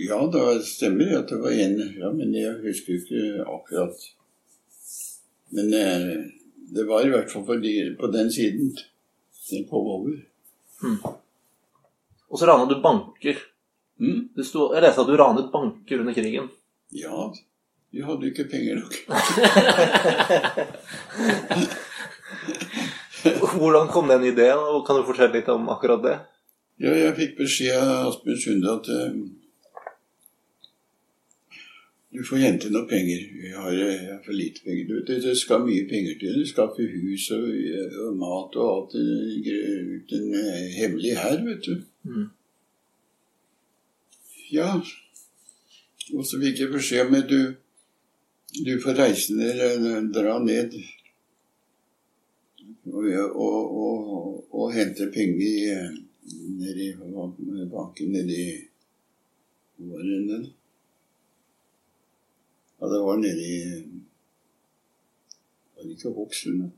Ja, 0.05 0.19
det 0.29 0.65
stemmer 0.67 1.15
at 1.19 1.29
det 1.29 1.39
var 1.41 1.51
en 1.51 1.77
ja, 1.97 2.11
Men 2.13 2.33
jeg 2.35 2.59
husker 2.61 2.99
ikke 2.99 3.45
akkurat. 3.49 4.03
Men 5.51 5.73
eh, 5.73 6.11
det 6.75 6.85
var 6.87 7.05
i 7.05 7.09
hvert 7.13 7.31
fall 7.31 7.45
for 7.47 7.55
de, 7.61 7.95
på 7.99 8.07
den 8.13 8.29
siden 8.31 8.75
den 9.49 9.65
kom 9.69 9.87
over. 9.87 10.17
Og 12.29 12.37
så 12.39 12.45
rana 12.49 12.65
du 12.69 12.79
banker. 12.81 13.37
Mm? 13.99 14.29
Det 14.35 14.45
sto, 14.45 14.73
jeg 14.75 14.83
leste 14.83 15.01
at 15.01 15.09
du 15.09 15.15
ranet 15.19 15.51
banker 15.53 15.99
under 16.03 16.13
krigen. 16.15 16.47
Ja, 16.95 17.33
vi 17.95 18.01
hadde 18.03 18.27
ikke 18.27 18.49
penger 18.51 18.75
nok. 18.81 18.93
Hvordan 23.55 23.87
kom 23.87 24.07
den 24.11 24.23
ideen? 24.23 24.59
og 24.59 24.87
Kan 24.87 24.95
du 24.99 25.03
fortelle 25.07 25.33
litt 25.33 25.49
om 25.49 25.69
akkurat 25.71 26.03
det? 26.03 26.19
Ja, 26.83 26.91
jeg 26.91 27.15
fikk 27.15 27.37
beskjed 27.39 27.79
av 27.79 28.07
Asbjørn 28.09 28.41
Sunde 28.43 28.67
at 28.73 28.87
eh, 28.91 29.13
du 32.15 32.23
får 32.23 32.37
hente 32.43 32.69
noe 32.71 32.87
penger. 32.87 33.19
Vi 33.41 33.49
har, 33.55 33.71
eh, 33.71 34.11
har 34.11 34.21
for 34.25 34.33
lite 34.35 34.63
penger. 34.65 34.85
Du, 34.89 34.95
det, 35.07 35.21
det 35.23 35.37
skal 35.39 35.59
mye 35.63 35.89
penger 35.89 36.13
til. 36.19 36.39
Du 36.39 36.45
skaffe 36.51 36.83
hus 36.83 37.31
og, 37.35 37.43
og 38.05 38.11
mat 38.19 38.51
og 38.59 38.65
alt. 38.73 38.91
Ut 38.99 40.09
en 40.19 40.27
eh, 40.41 40.65
hemmelig 40.81 41.13
hær, 41.19 41.39
vet 41.47 41.63
du. 41.67 41.73
Mm. 42.03 42.27
Ja. 44.51 44.81
Og 46.13 46.25
så 46.27 46.39
fikk 46.41 46.59
jeg 46.61 46.73
beskjed 46.73 47.07
om 47.07 47.17
at 47.17 47.29
du, 47.29 47.55
du 48.65 48.75
får 48.83 48.99
reise 48.99 49.33
ned, 49.37 50.11
dra 50.13 50.37
ned 50.43 50.75
og, 52.85 53.05
og, 53.35 53.77
og, 53.81 54.53
og 54.53 54.73
hente 54.73 55.09
penger 55.13 55.41
i 55.41 55.55
eh, 55.73 55.97
nede 56.59 56.85
i 56.85 57.67
banken 57.71 58.11
nede 58.13 58.33
i 58.33 58.47
Hvor 59.75 59.97
var 59.97 60.03
den? 60.03 60.53
Ja, 62.79 62.85
det 62.85 63.01
var 63.03 63.17
nede 63.17 63.43
i 63.43 63.59
Var 65.75 65.83
det 65.83 65.91
ikke 65.91 66.09
Hokksund? 66.09 66.71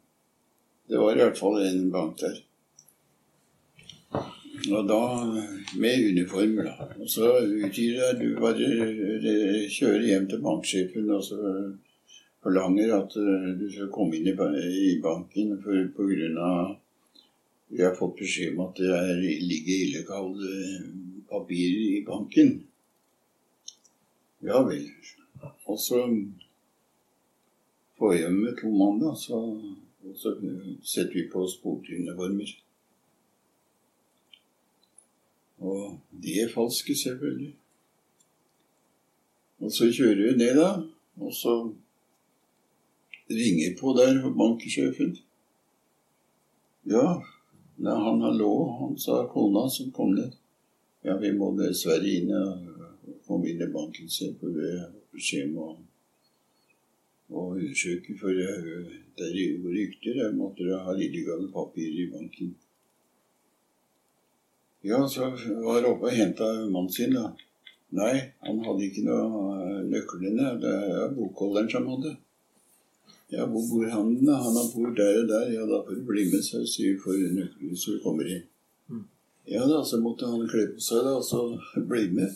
Det 0.87 0.97
var 0.99 1.11
i 1.11 1.19
hvert 1.19 1.37
fall 1.37 1.61
en 1.61 1.91
bank 1.91 2.19
der. 2.19 2.46
Og 4.65 4.87
da 4.89 5.01
med 5.77 6.05
uniform, 6.11 6.55
da. 6.65 6.87
Og 6.97 7.09
så 7.09 7.29
deg 7.45 8.17
Du 8.19 8.39
bare 8.41 8.69
eh, 8.87 9.67
kjører 9.69 10.07
hjem 10.07 10.25
til 10.31 10.41
banksjefen 10.41 11.11
og 11.13 11.23
så 11.23 11.37
forlanger 12.43 12.95
at 12.97 13.17
eh, 13.21 13.47
du 13.59 13.67
skal 13.71 13.93
komme 13.93 14.17
inn 14.17 14.31
i 14.31 14.97
banken 15.03 15.55
for, 15.61 15.87
på 15.95 16.09
grunn 16.09 16.41
av 16.41 16.75
vi 17.67 17.83
har 17.83 17.95
fått 17.95 18.15
beskjed 18.21 18.55
om 18.55 18.63
at 18.63 18.77
det 18.79 18.91
er, 18.95 19.17
ligger 19.43 19.81
illegale 19.83 20.51
papirer 21.27 21.97
i 21.97 22.03
banken. 22.07 22.53
Ja 24.47 24.61
vel. 24.63 24.85
Og 25.67 25.79
så 25.79 25.99
får 27.99 28.13
jeg 28.15 28.31
med 28.37 28.55
to 28.61 28.71
mann, 28.71 29.01
da, 29.01 29.11
så, 29.19 29.41
og 30.07 30.15
så 30.15 30.33
setter 30.79 31.13
vi 31.17 31.25
på 31.31 31.43
oss 31.43 31.57
politiuniformer. 31.59 32.55
Og 35.57 35.99
de 36.23 36.39
er 36.41 36.51
falske, 36.53 36.95
selvfølgelig. 36.95 37.53
Og 39.59 39.71
så 39.73 39.89
kjører 39.89 40.21
vi 40.21 40.35
ned, 40.37 40.59
da, 40.59 40.69
og 41.17 41.33
så 41.33 41.55
ringer 43.29 43.73
på 43.79 43.95
der 43.97 44.21
banksjefen. 44.37 45.17
Ja, 46.87 47.07
Nei, 47.77 47.93
han 47.93 48.37
lå, 48.37 48.53
han 48.79 48.95
sa 48.97 49.27
kona 49.29 49.67
som 49.69 49.91
kom 49.93 50.15
ned. 50.15 50.33
Ja, 51.05 51.13
vi 51.21 51.29
må 51.37 51.51
dessverre 51.59 52.09
inn 52.09 52.31
og 52.33 53.19
komme 53.27 53.51
inn 53.51 53.61
i 53.61 53.67
banken 53.69 54.09
sin, 54.09 54.33
for 54.39 54.55
vi 54.55 54.71
å, 55.61 55.67
å 57.29 57.43
undersøke. 57.53 58.15
For 58.17 58.33
det 58.33 59.27
er 59.27 59.35
rykter 59.75 60.23
at 60.25 60.57
dere 60.57 60.79
har 60.87 61.03
illegale 61.05 61.51
papirer 61.53 62.01
i 62.01 62.09
banken. 62.15 62.55
Ja, 64.81 65.07
så 65.09 65.31
var 65.63 65.81
Robbe 65.81 66.09
og 66.09 66.13
henta 66.13 66.47
mannen 66.69 66.91
sin, 66.93 67.15
da. 67.15 67.31
Nei, 67.97 68.13
han 68.43 68.59
hadde 68.65 68.83
ikke 68.85 69.05
noe 69.07 69.83
nøklene. 69.87 70.53
Det 70.61 70.73
er 70.73 71.13
bokholderen 71.15 71.69
som 71.71 71.87
hadde. 71.93 72.17
Ja, 73.31 73.45
hvor 73.47 73.63
bor 73.69 73.87
han 73.91 74.13
da? 74.25 74.37
Han 74.43 74.59
har 74.59 74.67
bor 74.73 74.91
der 74.95 75.21
og 75.21 75.31
der. 75.31 75.47
Ja, 75.55 75.65
da 75.67 75.81
får 75.85 75.97
du 75.99 76.03
bli 76.07 76.27
med, 76.31 76.43
så 76.43 76.61
sier 76.67 76.93
vi 76.93 77.01
får 77.03 77.23
nøklene 77.35 77.79
så 77.79 77.95
vi 77.95 78.03
kommer 78.03 78.29
inn. 78.35 78.45
Ja 79.47 79.63
da, 79.67 79.79
så 79.85 80.01
måtte 80.03 80.27
han 80.27 80.47
kle 80.51 80.65
på 80.73 80.83
seg 80.83 81.05
da, 81.07 81.15
og 81.15 81.25
så 81.25 81.41
bli 81.89 82.09
med. 82.11 82.35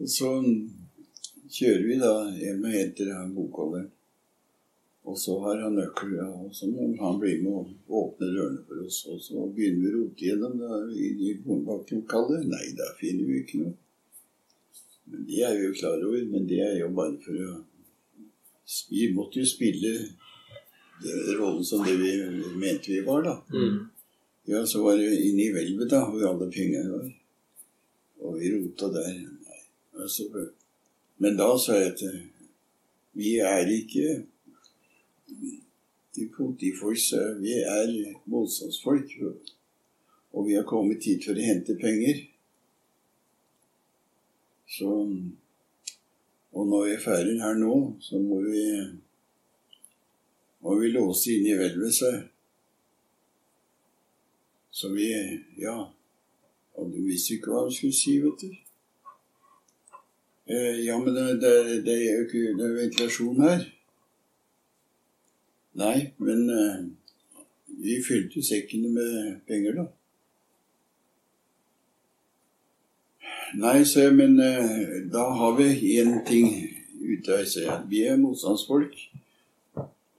Og 0.00 0.08
så 0.08 0.32
kjører 1.52 1.84
vi 1.84 2.00
da 2.00 2.12
hjem 2.32 2.64
og 2.64 2.74
henter 2.74 3.12
bokholderen. 3.36 3.90
Og 5.08 5.16
så 5.16 5.38
har 5.40 5.62
han 5.64 5.76
nøkkel, 5.78 6.10
ja, 6.18 6.26
og 6.28 6.50
så 6.52 6.66
må 6.68 6.90
han 7.00 7.18
bli 7.20 7.38
med 7.40 7.54
og 7.56 7.98
åpne 8.00 8.28
dørene 8.28 8.64
for 8.68 8.84
oss. 8.84 8.98
Og 9.08 9.20
så 9.24 9.46
begynner 9.56 9.86
vi 9.86 9.88
å 9.88 10.00
rote 10.02 10.26
gjennom 10.26 10.58
i, 10.92 11.06
i 11.28 11.34
boklokalet. 11.44 12.44
Nei, 12.50 12.66
der 12.76 12.96
finner 13.00 13.28
vi 13.28 13.38
ikke 13.40 13.62
noe. 13.62 13.76
Men 15.08 15.24
det 15.24 15.40
er 15.48 15.56
vi 15.56 15.64
jo 15.64 15.76
klar 15.78 16.04
over, 16.04 16.24
men 16.28 16.48
det 16.50 16.60
er 16.60 16.74
jo 16.82 16.92
bare 16.96 17.16
for 17.24 17.44
å 17.46 17.56
Vi 18.92 19.06
måtte 19.16 19.40
jo 19.40 19.48
spille 19.48 19.94
rollen 21.38 21.64
som 21.64 21.86
det 21.86 21.94
vi 21.96 22.10
mente 22.60 22.92
vi 22.92 23.00
var, 23.06 23.22
da. 23.24 23.38
Mm. 23.48 23.78
Ja, 24.50 24.66
så 24.66 24.82
var 24.84 24.98
det 25.00 25.08
inne 25.24 25.46
i 25.46 25.52
hvelvet, 25.54 25.88
da, 25.88 26.02
hvor 26.04 26.26
alle 26.28 26.50
pengene 26.52 26.90
var. 26.92 27.06
Og 28.24 28.36
vi 28.40 28.52
rota 28.52 28.90
der. 28.92 29.14
Nei, 29.24 29.62
altså, 30.02 30.28
men 31.24 31.38
da 31.40 31.48
sa 31.56 31.78
jeg 31.80 31.94
at 31.94 32.04
vi 33.16 33.38
er 33.40 33.72
ikke 33.72 34.18
de 35.28 36.28
politifolk. 36.36 36.98
Vi 37.40 37.52
er 37.62 38.14
motstandsfolk. 38.24 39.12
Og 40.32 40.46
vi 40.46 40.54
har 40.54 40.66
kommet 40.68 41.04
hit 41.04 41.24
for 41.24 41.38
å 41.38 41.44
hente 41.50 41.78
penger. 41.80 42.24
Så 44.68 44.94
Og 46.52 46.66
når 46.66 46.84
vi 46.84 46.92
er 46.92 47.02
ferdig 47.02 47.34
her 47.38 47.54
nå, 47.54 47.74
så 48.00 48.18
må 48.18 48.40
vi 48.42 48.62
må 50.64 50.74
vi 50.80 50.88
låse 50.90 51.30
inn 51.36 51.46
i 51.46 51.54
hvelvet, 51.54 51.94
sa. 51.94 52.10
Så 54.70 54.90
vi 54.94 55.12
Ja. 55.58 55.76
Og 56.74 56.92
du 56.92 56.98
visste 57.02 57.34
ikke 57.34 57.50
hva 57.50 57.66
du 57.66 57.74
skulle 57.74 57.94
si, 57.94 58.18
vet 58.22 58.42
du. 58.42 58.50
Eh, 60.48 60.84
ja, 60.86 60.98
men 60.98 61.14
det, 61.14 61.40
det, 61.42 61.84
det 61.86 61.96
er 61.96 62.12
jo 62.18 62.26
ikke 62.26 62.52
det 62.58 62.66
er 62.66 62.76
ventilasjon 62.76 63.40
her. 63.42 63.64
Nei, 65.78 66.08
men 66.18 66.48
uh, 66.50 66.80
vi 67.78 68.00
fylte 68.02 68.42
sekkene 68.42 68.90
med 68.90 69.38
penger, 69.46 69.78
da. 69.78 69.86
Nei, 73.58 73.78
sa 73.86 74.08
jeg, 74.08 74.16
men 74.18 74.34
uh, 74.42 74.98
da 75.12 75.28
har 75.38 75.54
vi 75.60 75.70
én 76.00 76.18
ting 76.26 76.50
ute 76.98 77.42
sa 77.46 77.62
jeg. 77.62 77.80
Vi 77.90 78.02
er 78.10 78.18
motstandsfolk. 78.20 78.96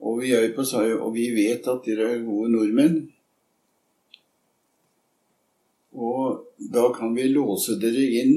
Og 0.00 0.22
vi, 0.22 0.32
på, 0.56 0.64
og 0.96 1.10
vi 1.14 1.26
vet 1.36 1.66
at 1.68 1.84
dere 1.84 2.08
er 2.14 2.22
gode 2.24 2.48
nordmenn. 2.54 3.02
Og 5.92 6.46
da 6.72 6.86
kan 6.96 7.12
vi 7.16 7.28
låse 7.28 7.76
dere 7.82 8.06
inn 8.22 8.34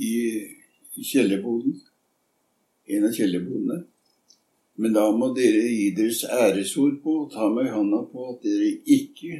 i 0.00 0.14
kjellerboden. 1.04 1.76
En 2.96 3.06
av 3.08 3.14
kjellerbodene. 3.16 3.82
Men 4.76 4.92
da 4.92 5.06
må 5.12 5.30
dere 5.36 5.62
gi 5.72 5.86
deres 5.96 6.24
æresord 6.28 6.98
på 7.04 7.14
og 7.22 7.30
ta 7.32 7.48
meg 7.52 7.70
i 7.70 7.72
hånda 7.72 8.02
på 8.12 8.26
at 8.34 8.42
dere 8.44 8.74
ikke 8.96 9.38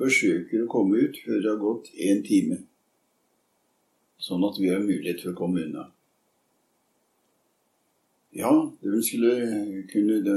forsøker 0.00 0.64
å 0.64 0.70
komme 0.72 1.00
ut 1.06 1.16
før 1.24 1.40
det 1.40 1.50
har 1.50 1.62
gått 1.62 1.88
en 2.08 2.22
time. 2.26 2.58
Sånn 4.22 4.44
at 4.46 4.60
vi 4.60 4.68
har 4.70 4.84
mulighet 4.84 5.24
for 5.24 5.32
å 5.32 5.38
komme 5.40 5.64
unna. 5.64 5.88
Ja, 8.36 8.52
de 8.80 9.02
skulle 9.04 9.32
kunne, 9.92 10.20
de 10.24 10.36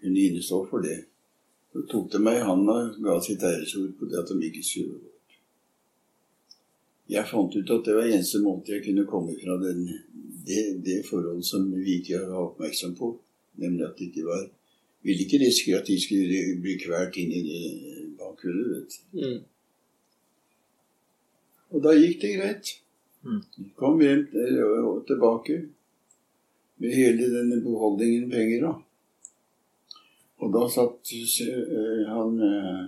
kunne 0.00 0.24
innestå 0.26 0.64
for 0.70 0.84
det. 0.84 0.98
Så 1.72 1.84
tok 1.88 2.10
de 2.12 2.18
meg 2.20 2.40
i 2.40 2.44
handa 2.48 2.76
og 2.88 2.98
ga 3.04 3.20
sitt 3.22 3.44
æresord 3.46 3.94
på 3.98 4.08
det 4.10 4.18
at 4.20 4.32
de 4.32 4.48
ikke 4.48 4.64
skulle 4.66 4.96
gå 4.96 4.98
bort. 5.04 5.38
Jeg 7.10 7.28
fant 7.28 7.56
ut 7.56 7.72
at 7.76 7.86
det 7.86 7.96
var 7.96 8.08
eneste 8.08 8.40
måte 8.42 8.74
jeg 8.74 8.84
kunne 8.88 9.06
komme 9.08 9.36
fra 9.38 9.56
den, 9.62 9.86
det, 10.46 10.62
det 10.84 11.00
forhold 11.08 11.42
som 11.46 11.68
vi 11.76 12.00
ikke 12.00 12.24
var 12.24 12.50
oppmerksom 12.50 12.96
på. 12.98 13.14
Nemlig 13.60 13.86
at 13.86 13.98
det 13.98 14.10
ikke 14.10 14.26
var 14.28 14.48
Ville 15.02 15.24
ikke 15.24 15.38
risikere 15.40 15.78
at 15.80 15.86
de 15.88 15.94
skulle 15.96 16.40
bli 16.60 16.74
kvalt 16.76 17.16
inn 17.16 17.30
i 17.32 17.40
det 17.46 17.60
bakhullet. 18.18 18.66
vet 18.74 18.90
du. 18.92 19.20
Mm. 19.20 19.38
Og 21.70 21.84
da 21.84 21.94
gikk 21.96 22.18
det 22.20 22.34
greit. 22.36 22.72
Mm. 23.24 23.40
Kom 23.80 24.00
hjem 24.04 24.26
og 24.84 25.06
tilbake 25.08 25.56
med 26.80 26.96
hele 26.96 27.30
denne 27.32 27.62
beholdningen 27.64 28.28
penger, 28.30 28.66
da. 28.66 28.74
Og 30.40 30.52
da 30.52 30.66
satt 30.72 31.14
eh, 31.16 32.04
han 32.08 32.36
eh, 32.50 32.84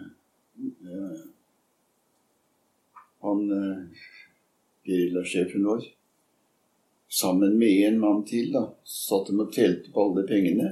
Han 3.22 3.42
gerillasjefen 4.84 5.64
vår 5.64 5.84
sammen 7.12 7.58
med 7.60 7.82
en 7.88 7.98
mann 8.00 8.22
til, 8.28 8.48
da. 8.54 8.62
Satt 8.88 9.28
de 9.28 9.36
og 9.42 9.50
telte 9.52 9.92
på 9.92 10.06
alle 10.08 10.24
pengene. 10.28 10.70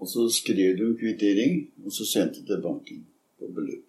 Og 0.00 0.08
så 0.08 0.26
skrev 0.32 0.76
de 0.78 0.90
kvittering, 1.00 1.62
og 1.84 1.92
så 1.92 2.04
sendte 2.08 2.42
til 2.48 2.60
banken 2.64 3.02
på 3.40 3.48
beløp. 3.56 3.84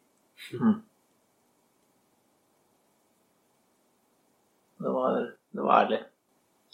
Det 4.82 4.90
var, 4.96 5.20
det 5.52 5.62
var 5.62 5.84
ærlig. 5.86 6.00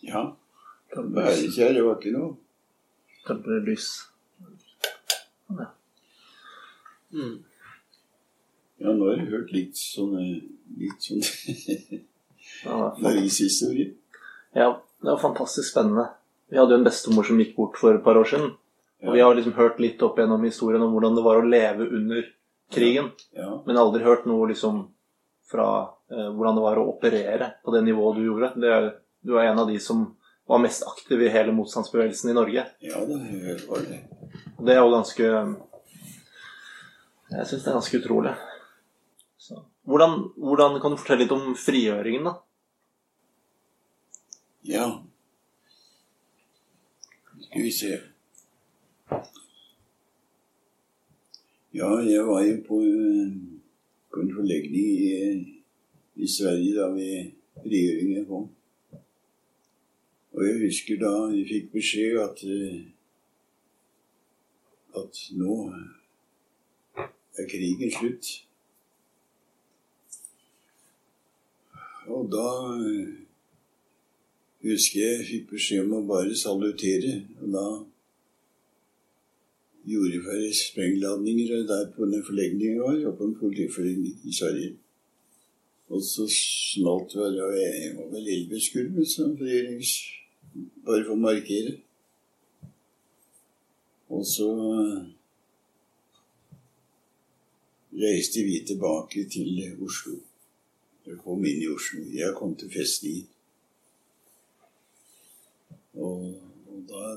Ja. 0.03 0.21
Bærekjær, 0.95 1.73
det 1.75 1.84
var 1.86 1.97
ikke 1.99 2.13
noe. 2.15 2.36
Tempelrys. 3.28 3.88
Mm. 7.11 7.36
Ja, 8.80 8.91
nå 8.93 9.05
har 9.09 9.13
jeg 9.17 9.30
hørt 9.32 9.51
litt 9.55 9.78
sånn 9.80 10.15
litt 10.78 11.05
sånn 11.05 11.21
Det 11.23 12.01
var 12.67 12.91
fant- 12.97 13.07
avishistorie. 13.11 13.93
Ja, 14.57 14.71
det 15.01 15.11
var 15.11 15.21
fantastisk 15.21 15.69
spennende. 15.71 16.07
Vi 16.49 16.57
hadde 16.57 16.73
jo 16.73 16.79
en 16.81 16.87
bestemor 16.87 17.27
som 17.27 17.37
gikk 17.37 17.55
bort 17.57 17.77
for 17.77 17.93
et 17.93 18.03
par 18.03 18.17
år 18.17 18.25
siden. 18.25 18.55
Og 19.05 19.13
vi 19.13 19.21
har 19.21 19.35
liksom 19.37 19.53
hørt 19.53 19.79
litt 19.83 20.01
opp 20.01 20.17
gjennom 20.17 20.45
historien 20.47 20.81
om 20.81 20.95
hvordan 20.95 21.17
det 21.17 21.23
var 21.25 21.37
å 21.37 21.45
leve 21.45 21.85
under 21.85 22.23
krigen. 22.73 23.11
Ja. 23.37 23.51
Men 23.67 23.77
aldri 23.77 24.01
hørt 24.03 24.25
noe 24.25 24.47
liksom 24.49 24.87
fra 25.51 25.67
eh, 26.11 26.29
hvordan 26.33 26.57
det 26.57 26.63
var 26.65 26.81
å 26.81 26.87
operere 26.95 27.51
på 27.63 27.75
det 27.75 27.83
nivået 27.85 28.17
du 28.17 28.25
gjorde. 28.25 28.49
Er, 28.65 28.89
du 29.21 29.35
er 29.37 29.51
en 29.51 29.61
av 29.61 29.69
de 29.69 29.77
som 29.83 30.07
var 30.47 30.63
mest 30.63 30.87
aktiv 30.87 31.21
i 31.21 31.29
hele 31.29 31.53
motstandsbevegelsen 31.53 32.31
i 32.31 32.35
Norge. 32.35 32.65
ja 32.79 33.05
det 33.05 33.59
var 33.67 33.85
det. 33.85 34.01
Og 34.57 34.65
det 34.65 34.73
er 34.73 34.81
jo 34.81 34.93
ganske 34.93 35.25
Jeg 37.27 37.47
syns 37.49 37.63
det 37.63 37.69
er 37.69 37.77
ganske 37.77 37.99
utrolig. 38.01 38.33
Så. 39.37 39.61
Hvordan, 39.87 40.19
hvordan 40.39 40.81
kan 40.81 40.95
du 40.95 40.99
fortelle 40.99 41.25
litt 41.25 41.35
om 41.35 41.51
frigjøringen, 41.59 42.31
da? 42.31 42.37
Ja. 44.68 45.03
Skal 47.41 47.63
vi 47.63 47.72
se. 47.72 47.99
Ja, 51.74 51.89
jeg 51.99 52.28
var 52.28 52.41
jo 52.43 52.57
på, 52.68 52.82
eh, 52.82 53.32
på 54.13 54.20
en 54.20 54.34
forlegning 54.34 54.89
i, 55.03 55.13
i 56.15 56.28
Sverige 56.28 56.76
da 56.76 56.89
vi 56.91 57.07
regjeringen 57.63 58.26
kom. 58.26 58.49
Og 60.34 60.43
jeg 60.47 60.59
husker 60.65 60.99
da 60.99 61.13
vi 61.32 61.45
fikk 61.47 61.72
beskjed 61.72 62.20
at 62.26 62.43
eh, 62.43 62.82
at 64.97 65.22
nå 65.38 65.55
er 67.38 67.47
krigen 67.49 67.91
slutt. 67.93 68.34
Og 72.07 72.28
da 72.32 72.49
eh, 72.82 73.26
husker 74.65 75.03
jeg 75.03 75.27
fikk 75.27 75.53
beskjed 75.53 75.85
om 75.85 75.99
å 75.99 76.07
bare 76.09 76.35
salutere. 76.35 77.13
Og 77.41 77.53
da 77.53 77.67
gjorde 79.87 80.13
jeg 80.15 80.25
ferdig 80.25 80.51
sprengladninger 80.59 81.63
der 81.69 81.87
på 81.95 82.09
den 82.09 82.25
forlegningen 82.27 82.75
jeg 82.75 82.83
var, 82.83 82.99
og 83.11 83.17
på 83.17 83.29
en 83.29 83.39
politiforlegning 83.39 84.19
i 84.23 84.35
Sverige. 84.35 84.75
Og 85.87 86.01
så 86.03 86.25
smalt 86.27 87.13
det 87.13 87.43
og 87.43 87.53
jeg 87.55 87.93
var 87.95 88.07
vel 88.11 88.25
elleve 88.27 88.59
skudd. 88.59 88.97
Bare 90.85 91.05
for 91.05 91.13
å 91.13 91.21
markere. 91.21 91.77
Og 94.09 94.25
så 94.27 94.49
reiste 98.01 98.43
vi 98.43 98.59
tilbake 98.67 99.27
til 99.31 99.63
Oslo. 99.83 100.17
Jeg 101.07 101.17
kom 101.23 101.45
inn 101.45 101.63
i 101.63 101.71
Oslo. 101.71 102.03
Jeg 102.11 102.35
kom 102.35 102.55
til 102.59 102.71
festningen. 102.71 103.27
Og, 105.97 106.35
og 106.67 106.76
da 106.89 107.15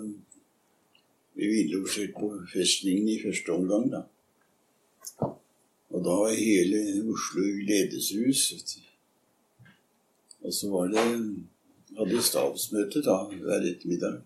ble 1.35 1.51
vi 1.51 1.62
innlosjert 1.64 2.14
på 2.16 2.33
festningen 2.53 3.09
i 3.09 3.21
første 3.23 3.55
omgang, 3.55 3.87
da. 3.93 4.03
Og 5.91 6.05
da 6.07 6.16
var 6.23 6.37
hele 6.39 6.83
Oslo 7.11 7.45
i. 7.45 8.85
Og 10.41 10.55
så 10.55 10.71
var 10.73 10.93
det 10.93 11.07
hadde 11.99 12.23
stabsmøte 12.25 13.03
da 13.05 13.16
hver 13.31 13.66
ettermiddag. 13.73 14.21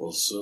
Og 0.00 0.14
så 0.14 0.40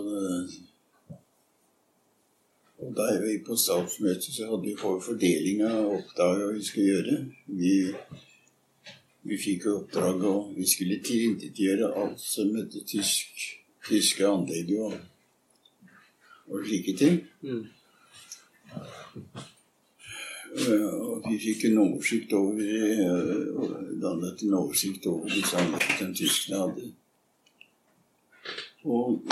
og 2.83 2.97
da 2.97 3.05
er 3.15 3.21
vi 3.23 3.37
på 3.47 3.55
stabsmøtet, 3.57 4.33
så 4.35 4.49
hadde 4.51 4.67
vi 4.67 4.73
for 4.79 4.99
fordeling 5.01 5.61
av 5.63 5.93
oppdrag 6.01 6.41
vi 6.57 6.65
skulle 6.67 6.87
gjøre. 6.89 7.19
Vi, 7.47 7.75
vi 9.23 9.39
fikk 9.39 9.67
oppdraget, 9.67 10.15
oppdrag 10.15 10.25
og 10.31 10.55
vi 10.57 10.67
skulle 10.67 11.03
tilintetgjøre 11.05 11.93
alt 12.03 12.21
som 12.21 12.51
heter 12.57 12.83
tysk, 12.87 13.47
tyske 13.89 14.27
anlegg 14.27 14.75
og, 14.83 14.99
og 16.49 16.67
slike 16.67 16.97
ting. 16.99 17.23
Mm. 17.43 17.65
Eh, 20.53 20.93
Og 20.93 21.23
vi 21.31 21.39
fikk 21.41 21.65
en 21.65 21.79
oversikt 21.79 22.33
over 22.37 22.61
eh, 22.61 23.47
og 23.57 23.71
dannet 24.03 24.43
en 24.43 24.55
oversikt 24.59 25.07
over 25.07 25.31
disse 25.31 25.57
anleggene 25.57 25.99
som 25.99 26.15
tyskerne 26.15 26.59
hadde. 26.61 26.91
Og 28.85 29.23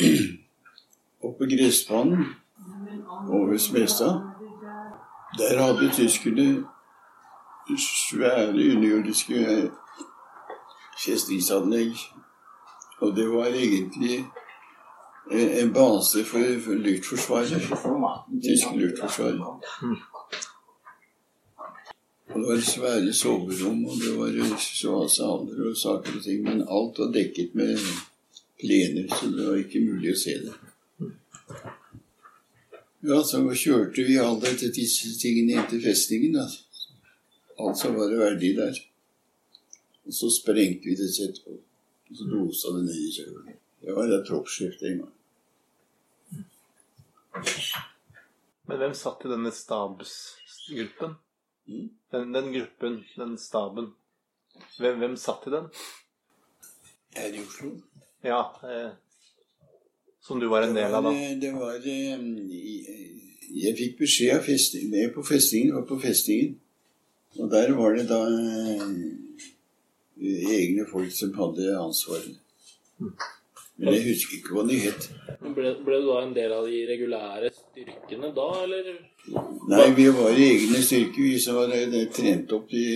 oppe 1.26 1.36
på 1.38 1.50
gressbanen 1.52 2.24
over 3.28 3.56
Smestad, 3.58 4.18
der 5.38 5.62
hadde 5.62 5.92
tyskerne 5.94 6.64
svære 7.78 8.48
underjordiske 8.48 9.70
festningsanlegg. 11.04 11.96
Og 13.00 13.16
det 13.16 13.28
var 13.28 13.46
egentlig 13.46 14.24
eh, 15.32 15.62
en 15.62 15.72
base 15.72 16.24
for, 16.24 16.60
for 16.64 16.72
luftforsvaret. 16.72 17.62
Tysk 18.44 18.66
luftforsvar. 18.76 19.32
Det 22.34 22.46
var 22.48 22.60
svære 22.60 23.12
soverom, 23.12 23.84
og 23.84 23.96
det 24.02 24.18
var 24.18 25.08
saler 25.08 25.70
og 25.70 25.76
saker 25.76 26.16
og 26.16 26.22
ting. 26.24 26.42
Men 26.42 26.60
alt 26.62 26.98
var 26.98 27.12
dekket 27.12 27.54
med 27.54 27.78
plener, 28.60 29.14
så 29.16 29.26
det 29.26 29.46
var 29.48 29.56
ikke 29.56 29.80
mulig 29.80 30.12
å 30.12 30.20
se 30.20 30.36
det. 30.44 30.54
Ja, 33.08 33.22
så 33.24 33.40
kjørte 33.56 34.04
vi 34.04 34.18
alle 34.20 34.52
disse 34.60 35.14
tingene 35.22 35.56
inn 35.56 35.70
til 35.70 35.80
festningen. 35.82 36.36
da. 36.36 36.46
Alt 37.60 37.78
som 37.78 37.96
var 37.98 38.12
verdig 38.16 38.54
der. 38.56 38.78
Og 40.06 40.14
så 40.16 40.30
sprengte 40.32 40.88
vi 40.88 40.94
det 40.98 41.10
sitt, 41.14 41.42
Og 42.10 42.16
så 42.18 42.24
dosa 42.26 42.72
det 42.76 42.84
ned 42.88 43.00
i 43.06 43.10
kjølen. 43.14 43.56
Det 43.80 43.94
var 43.96 44.10
et 44.12 44.26
troppsskift 44.26 44.82
en 44.82 45.02
gang. 45.04 45.12
Men 48.68 48.78
hvem 48.80 48.94
satt 48.94 49.24
i 49.26 49.30
denne 49.30 49.50
stabsgruppen? 49.54 51.14
Mm. 51.70 51.86
Den, 52.12 52.32
den 52.34 52.50
gruppen, 52.54 52.96
den 53.16 53.36
staben. 53.38 53.92
Hvem, 54.78 54.98
hvem 55.02 55.16
satt 55.18 55.46
i 55.46 55.52
den? 55.54 55.68
Her 57.16 57.34
i 57.34 57.42
Oslo. 57.44 57.70
Ja, 58.26 58.40
eh, 58.66 58.90
som 60.22 60.40
du 60.42 60.48
var 60.50 60.66
en 60.66 60.74
del 60.76 60.94
av, 60.94 61.06
da. 61.06 61.12
Det 61.40 61.52
var, 61.54 61.78
eh, 61.78 62.18
i- 62.50 63.16
Jeg 63.50 63.74
fikk 63.78 63.96
beskjed 63.98 64.36
av 64.38 64.44
festing, 64.46 64.90
med 64.90 65.14
på 65.14 65.22
festningen, 65.26 65.74
var 65.74 65.86
på 65.86 65.98
festingen. 66.00 66.58
Og 67.38 67.50
der 67.50 67.72
var 67.78 67.94
det 67.94 68.06
da 68.10 68.20
eh, 68.26 68.86
egne 70.56 70.86
folk 70.90 71.12
som 71.14 71.34
hadde 71.38 71.76
ansvaret. 71.78 72.40
Men 73.80 73.94
jeg 73.94 74.08
husker 74.10 74.36
ikke 74.36 74.56
hva 74.56 74.64
de 74.68 74.78
het. 74.82 75.06
Ble, 75.40 75.70
ble 75.86 76.00
du 76.02 76.08
da 76.10 76.18
en 76.24 76.34
del 76.36 76.52
av 76.52 76.66
de 76.68 76.80
regulære 76.90 77.52
styrkene 77.54 78.32
da, 78.36 78.48
eller? 78.64 78.90
Nei, 79.70 79.86
vi 79.96 80.08
var 80.12 80.36
i 80.36 80.48
egne 80.56 80.82
styrker, 80.84 81.22
vi 81.22 81.38
som 81.40 81.60
var 81.60 81.72
eh, 81.76 82.00
trent 82.12 82.52
opp 82.56 82.74
i 82.76 82.86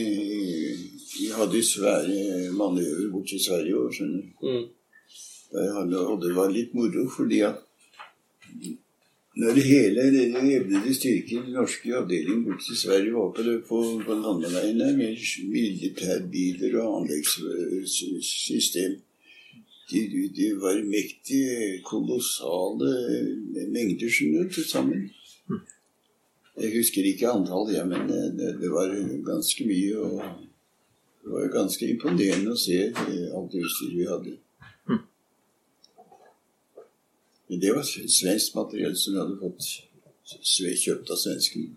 Vi 1.14 1.28
hadde 1.30 1.60
svære 1.62 2.50
manøver 2.58 3.06
bort 3.12 3.30
til 3.30 3.40
Sverige 3.40 3.78
òg, 3.78 3.92
skjønner 3.94 4.24
du. 4.24 4.48
Mm. 4.50 4.64
Og 5.54 6.16
det 6.24 6.32
var 6.34 6.50
litt 6.50 6.74
moro, 6.74 7.04
fordi 7.14 7.44
at 7.46 7.62
når 9.36 9.52
hele 9.66 10.02
denne 10.14 10.40
jevnede 10.46 10.94
styrken, 10.94 11.42
den 11.46 11.56
norske 11.56 11.88
avdelingen 11.96 12.44
borte 12.46 12.64
til 12.68 12.76
Sverige, 12.78 13.12
var 13.14 13.32
på, 13.34 13.42
på, 13.68 13.78
på 14.06 14.12
landeveien 14.20 14.78
der 14.80 14.92
med 14.96 15.12
militærbiler 15.50 16.72
og 16.82 16.90
anleggssystem 17.00 18.92
de, 19.90 20.30
de, 20.36 20.46
var 20.60 20.78
mektige, 20.84 21.80
kolossale 21.84 22.92
mengder 23.74 24.08
skjønner 24.10 24.48
til 24.52 24.64
sammen. 24.64 25.10
Jeg 26.60 26.70
husker 26.76 27.04
ikke 27.04 27.28
antall, 27.28 27.72
ja, 27.74 27.84
men 27.84 28.08
det, 28.08 28.22
det, 28.60 28.70
var 28.70 28.94
ganske 29.26 29.66
mye. 29.66 29.98
og 29.98 30.22
Det 31.24 31.32
var 31.32 31.52
ganske 31.58 31.88
imponerende 31.90 32.54
å 32.54 32.60
se 32.60 32.80
alt 32.94 33.52
det 33.52 33.64
utstyret 33.66 33.98
vi 33.98 34.08
hadde. 34.08 34.36
Men 37.48 37.60
det 37.60 37.74
var 37.76 37.82
svensk 37.84 38.54
materiell 38.56 38.96
som 38.96 39.14
vi 39.14 39.20
hadde 39.20 39.40
fått 39.40 39.66
kjøpt 40.84 41.10
av 41.12 41.20
svenskene. 41.20 41.74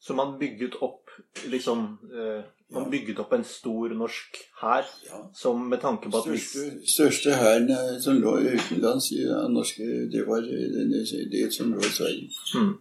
Så 0.00 0.14
man 0.14 0.36
bygget 0.38 0.76
opp 0.84 1.10
liksom 1.50 1.98
eh, 2.12 2.44
Man 2.74 2.90
bygget 2.90 3.18
opp 3.22 3.32
en 3.32 3.44
stor 3.46 3.92
norsk 3.94 4.38
hær 4.60 4.86
Ja. 5.06 5.20
som 5.34 5.68
med 5.70 5.80
tanke 5.80 6.10
på 6.10 6.18
at 6.18 6.24
Største, 6.26 6.64
største 6.86 7.34
hæren 7.38 7.70
eh, 7.70 8.00
som 8.02 8.18
lå 8.20 8.32
utenlands 8.42 9.12
i 9.12 9.20
ja, 9.22 9.44
norske, 9.48 9.86
det 10.12 10.24
var 10.26 10.42
eh, 10.42 10.74
det, 10.90 11.04
det 11.32 11.52
som 11.54 11.72
lå 11.72 11.78
i 11.78 11.94
Sverige. 11.98 12.30
Mm. 12.54 12.74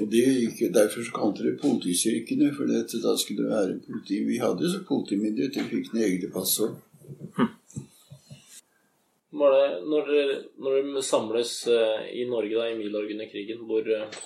Og 0.00 0.10
det 0.12 0.24
gikk, 0.24 0.74
Derfor 0.74 1.04
så 1.04 1.14
kalte 1.14 1.46
det 1.46 1.60
politistyrkene, 1.60 2.50
for 2.56 2.68
dette, 2.68 3.00
da 3.02 3.14
skulle 3.16 3.44
det 3.44 3.52
være 3.52 3.78
politi. 3.86 4.18
Vi 4.24 4.38
hadde 4.42 4.66
jo 4.66 4.72
så 4.74 4.82
politimyndighet, 4.88 5.56
vi 5.56 5.70
fikk 5.70 5.94
egne 5.94 6.32
pass 6.34 6.58
òg. 6.66 6.74
Når 9.36 10.08
når 10.62 10.76
de 10.94 11.02
samles 11.04 11.52
eh, 11.68 12.06
i 12.20 12.24
Norge 12.28 12.56
da, 12.56 12.70
i 12.70 12.78
Milorg 12.78 13.12
under 13.12 13.28
krigen, 13.30 13.64
hvor 13.68 13.86
eh, 13.92 14.22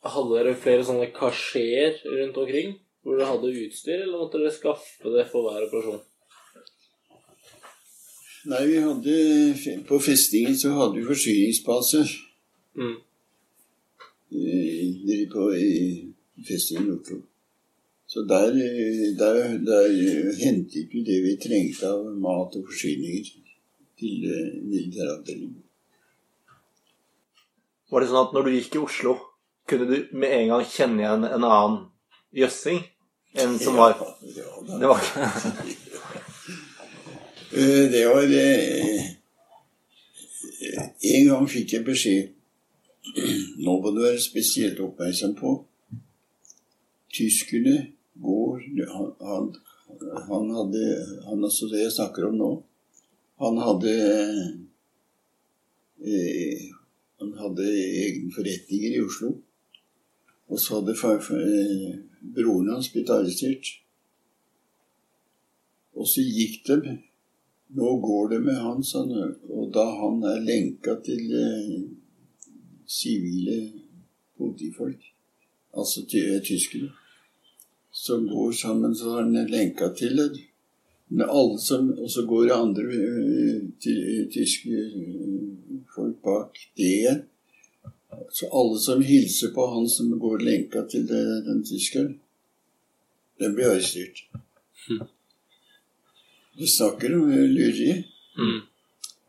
Hadde 0.00 0.32
dere 0.32 0.56
flere 0.56 0.84
sånne 0.88 1.10
kasjeer 1.12 1.98
rundt 2.08 2.38
omkring? 2.40 2.78
Hvor 3.04 3.18
dere 3.18 3.28
hadde 3.34 3.50
utstyr, 3.66 3.98
eller 4.00 4.22
måtte 4.22 4.40
dere 4.40 4.54
skaffe 4.54 5.12
det 5.12 5.26
for 5.28 5.44
hver 5.44 5.66
operasjon? 5.66 6.00
Nei, 8.48 8.62
vi 8.70 8.78
hadde 8.80 9.84
På 9.88 9.98
festningen 10.00 10.56
så 10.56 10.72
hadde 10.78 10.96
vi 10.96 11.08
forsyningsbaser. 11.10 12.16
Mm. 12.80 12.96
nede 14.30 15.26
på 15.32 15.50
i 15.52 15.68
festningen 16.48 16.94
Oslo. 16.94 17.20
Så 18.10 18.24
der, 18.26 18.48
eh, 18.48 19.18
der, 19.18 19.58
der 19.70 19.84
eh, 19.86 20.36
hentet 20.44 20.88
vi 20.92 21.04
det 21.06 21.18
vi 21.22 21.36
trengte 21.38 21.86
av 21.86 22.08
mat 22.18 22.56
og 22.58 22.64
forsyninger 22.66 23.28
til 24.00 24.24
eh, 24.26 24.56
militæravdelingen. 24.66 25.60
Var 27.90 28.02
det 28.02 28.08
sånn 28.10 28.24
at 28.24 28.34
når 28.34 28.48
du 28.48 28.50
gikk 28.56 28.74
i 28.74 28.82
Oslo, 28.82 29.14
kunne 29.70 29.86
du 29.86 30.08
med 30.10 30.34
en 30.40 30.50
gang 30.50 30.64
kjenne 30.66 31.04
igjen 31.04 31.28
en 31.28 31.46
annen 31.46 31.78
jøssing? 32.34 32.82
En 33.38 33.54
som 33.62 33.78
var 33.78 33.94
Ja, 33.94 34.50
da. 34.66 34.78
Det 34.82 34.90
var 34.90 35.06
Eh, 37.52 37.86
Det 37.94 38.08
var 38.08 38.26
det. 38.26 38.50
En 41.14 41.30
gang 41.30 41.48
fikk 41.50 41.72
jeg 41.72 41.86
beskjed 41.86 42.28
Nå 43.64 43.78
må 43.80 43.90
du 43.94 44.02
være 44.02 44.20
spesielt 44.22 44.82
oppmerksom 44.82 45.34
på 45.38 45.54
Tyskerne 47.10 47.78
går 48.22 48.64
Han, 48.92 49.12
han, 49.20 49.46
han 50.28 50.50
hadde 50.56 50.84
Han 51.26 51.44
altså 51.44 51.68
det 51.70 51.84
jeg 51.84 51.96
snakker 51.96 52.28
om 52.28 52.38
nå 52.40 52.50
Han 53.42 53.60
hadde 53.64 53.94
eh, 56.04 56.66
Han 57.20 57.34
hadde 57.36 57.68
egne 58.04 58.32
forretninger 58.32 58.96
i 58.96 59.04
Oslo. 59.04 59.34
Og 60.50 60.58
så 60.58 60.78
hadde 60.80 60.96
far, 60.96 61.20
eh, 61.36 61.98
broren 62.34 62.72
hans 62.72 62.88
blitt 62.92 63.12
arrestert. 63.12 63.74
Og 65.94 66.08
så 66.08 66.24
gikk 66.24 66.64
de 66.68 66.98
Nå 67.70 67.90
går 68.02 68.30
det 68.32 68.38
med 68.42 68.56
han, 68.58 68.80
sa 68.82 69.04
han. 69.06 69.34
Og 69.46 69.68
da 69.70 69.84
han 70.00 70.16
er 70.26 70.40
lenka 70.42 70.96
til 71.06 71.28
eh, 71.38 71.76
sivile 72.90 73.58
politifolk, 74.38 75.04
altså 75.78 76.02
eh, 76.02 76.40
tyskere, 76.42 76.90
som 78.00 78.28
går 78.28 78.52
sammen, 78.52 78.94
så 78.94 79.10
har 79.10 79.22
han 79.22 79.50
lenka 79.50 79.88
til 79.88 80.16
det. 80.16 80.28
Men 81.12 81.28
alle 81.28 81.58
som, 81.58 81.90
og 81.98 82.10
så 82.10 82.22
går 82.26 82.52
andre 82.54 82.84
eh, 82.96 84.28
tyske 84.32 84.70
eh, 84.70 85.82
folk 85.94 86.22
bak 86.24 86.62
det 86.78 86.86
igjen. 86.86 87.20
Så 88.30 88.48
alle 88.60 88.78
som 88.78 89.02
hilser 89.02 89.52
på 89.54 89.66
han 89.74 89.88
som 89.88 90.14
går 90.18 90.46
lenka 90.46 90.86
til 90.88 91.04
det, 91.10 91.22
den 91.50 91.60
tyskeren, 91.66 92.14
den 93.42 93.54
blir 93.54 93.74
arrestert. 93.74 94.24
Du 96.58 96.66
snakker 96.66 97.14
om 97.18 97.30
eh, 97.30 97.48
lureri. 97.52 98.04
Mm. 98.38 98.60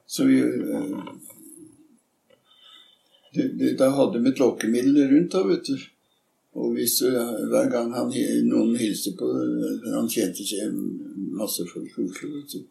Så 0.08 0.30
vi 0.30 0.40
eh, 0.40 1.00
det, 3.34 3.48
det, 3.48 3.78
Da 3.80 3.90
hadde 3.90 4.20
vi 4.20 4.30
et 4.30 4.40
lokkemiddel 4.40 5.08
rundt, 5.12 5.32
da, 5.36 5.44
vet 5.48 5.66
du. 5.66 5.90
Og 6.60 6.74
hvis 6.76 6.98
du, 7.00 7.08
hver 7.52 7.70
gang 7.72 7.94
han, 7.96 8.12
noen 8.48 8.76
hilste 8.80 9.14
på 9.20 9.28
eh, 9.40 9.86
Han 9.94 10.10
tjente 10.12 10.44
seg 10.44 10.74
masse 11.38 11.64
folk 11.70 11.96
i 11.96 12.08
Oslo, 12.08 12.32
vet 12.36 12.56
du. 12.56 12.66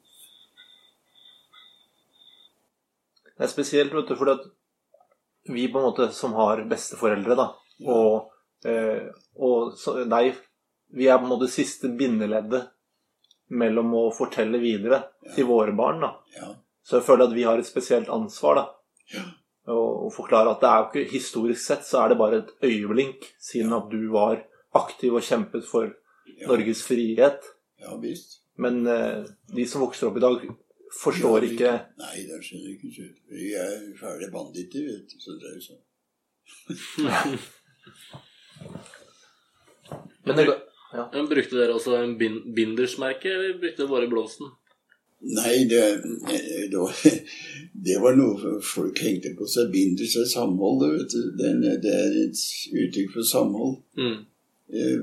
Det 3.41 3.47
er 3.47 3.53
spesielt, 3.55 3.95
vet 3.97 4.11
du, 4.11 4.19
fordi 4.21 4.37
at 4.37 4.45
vi 5.49 5.65
på 5.73 5.81
en 5.81 5.87
måte 5.89 6.11
som 6.13 6.37
har 6.37 6.61
besteforeldre, 6.69 7.37
da, 7.39 7.47
og, 7.89 8.35
eh, 8.69 9.09
og 9.41 9.73
så, 9.81 10.03
deg, 10.05 10.35
vi 10.93 11.09
er 11.09 11.17
på 11.17 11.25
en 11.25 11.33
måte 11.33 11.49
siste 11.49 11.89
bindeleddet 11.97 12.69
mellom 13.57 13.95
å 13.97 14.05
fortelle 14.15 14.61
videre 14.61 15.01
til 15.35 15.49
våre 15.49 15.73
barn, 15.77 16.05
da. 16.05 16.13
Ja. 16.37 16.51
Så 16.85 16.99
jeg 16.99 17.07
føler 17.09 17.31
at 17.31 17.37
vi 17.39 17.49
har 17.49 17.59
et 17.59 17.69
spesielt 17.69 18.13
ansvar, 18.13 18.61
da. 18.61 18.67
Ja. 19.17 19.25
Og, 19.71 20.05
og 20.07 20.13
forklare 20.15 20.51
at 20.55 20.61
det 20.63 20.69
er 20.71 20.79
jo 20.81 20.87
ikke 20.91 21.13
historisk 21.15 21.63
sett 21.65 21.85
så 21.87 21.97
er 22.05 22.09
det 22.13 22.19
bare 22.21 22.37
et 22.43 22.51
øyeblink, 22.67 23.19
siden 23.41 23.73
at 23.77 23.87
du 23.93 24.01
var 24.13 24.37
aktiv 24.75 25.11
og 25.15 25.23
kjempet 25.27 25.65
for 25.71 25.85
Ja. 26.41 26.47
Norges 26.47 26.83
frihet. 26.87 27.41
Ja 27.81 27.97
visst. 28.01 28.31
Men 28.57 28.87
eh, 28.87 29.25
de 29.57 29.67
som 29.69 29.81
vokser 29.83 30.07
opp 30.09 30.17
i 30.17 30.21
dag, 30.25 30.37
forstår 31.03 31.39
Ja, 31.45 31.49
ikke 31.51 31.73
Nei, 31.99 32.17
det 32.29 32.41
skjønner 32.45 32.67
jeg 32.67 32.75
ikke. 32.79 32.91
så- 32.97 33.15
Vi 33.31 33.53
er 33.55 33.95
fæle 34.01 34.31
banditter, 34.33 34.81
vet 34.89 35.09
du. 35.11 35.17
Så 35.21 35.31
det 35.41 35.47
er 35.49 35.55
jo 35.59 35.63
sånn. 35.69 35.83
Men 40.25 40.37
det, 40.37 40.47
ja. 40.93 41.05
Brukte 41.13 41.57
dere 41.57 41.75
også 41.77 41.95
en 42.03 42.17
bindersmerke, 42.19 43.29
eller 43.33 43.59
brukte 43.63 43.83
dere 43.83 43.91
bare 43.95 44.09
blomsten? 44.11 44.47
Nei, 45.21 45.65
det, 45.69 45.81
det, 46.73 46.79
var, 46.81 46.95
det 47.87 47.97
var 48.01 48.15
noe 48.17 48.55
folk 48.65 48.99
hengte 49.05 49.35
på 49.37 49.45
seg. 49.53 49.69
Binder 49.75 50.09
seg 50.09 50.25
samhold. 50.31 50.87
vet 50.95 51.13
du. 51.13 51.27
Det 51.37 51.51
er, 51.51 51.81
det 51.85 51.93
er 51.93 52.15
et 52.23 52.41
uttrykk 52.85 53.13
for 53.19 53.29
samhold. 53.29 53.77
Mm. 54.01 54.21
Eh, 54.73 55.01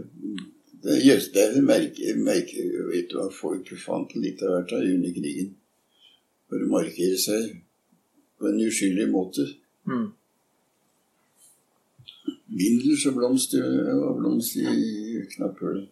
Det, 0.87 0.95
gjøres- 1.03 1.31
det 1.33 1.41
er 1.41 1.55
et 1.57 1.63
merke, 1.65 2.11
merke 2.21 2.63
vet 2.91 3.09
du, 3.11 3.15
hva 3.17 3.29
folk 3.33 3.69
fant 3.81 4.11
litt 4.15 4.41
av 4.45 4.53
hvert 4.55 4.73
under 4.77 5.13
krigen. 5.15 5.49
For 6.47 6.61
å 6.63 6.69
markere 6.71 7.17
seg 7.19 7.49
på 8.39 8.47
en 8.51 8.61
uskyldig 8.63 9.07
måte. 9.11 9.45
Mm. 9.89 10.05
Binders 12.57 13.05
og 13.09 13.17
blomster 13.17 13.65
og 13.97 14.21
blomst 14.21 14.55
i 14.61 14.65
knapphullet. 15.35 15.89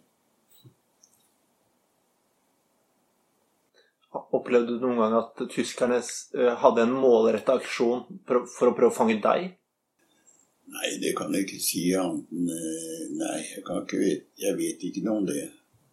Opplevde 4.36 4.76
du 4.76 4.82
noen 4.86 4.98
gang 5.00 5.14
at 5.20 5.40
tyskerne 5.52 5.98
eh, 6.00 6.52
hadde 6.62 6.82
en 6.86 6.94
målretta 6.96 7.56
aksjon 7.60 8.04
for, 8.26 8.42
å- 8.42 8.74
prøve 8.76 8.90
å 8.92 8.96
fange 8.96 9.16
deg? 9.24 9.52
Nei, 10.66 10.88
det 11.02 11.12
kan 11.18 11.32
jeg 11.34 11.46
ikke 11.46 11.60
si 11.62 11.82
annet 11.94 12.26
enn 12.34 12.48
eh, 12.50 13.02
Nei, 13.20 13.36
jeg 13.54 13.62
kan 13.66 13.84
ikke 13.84 14.00
vite 14.00 14.42
Jeg 14.42 14.56
vet 14.58 14.82
ikke 14.88 15.04
noe 15.06 15.20
om 15.22 15.28
det. 15.28 15.44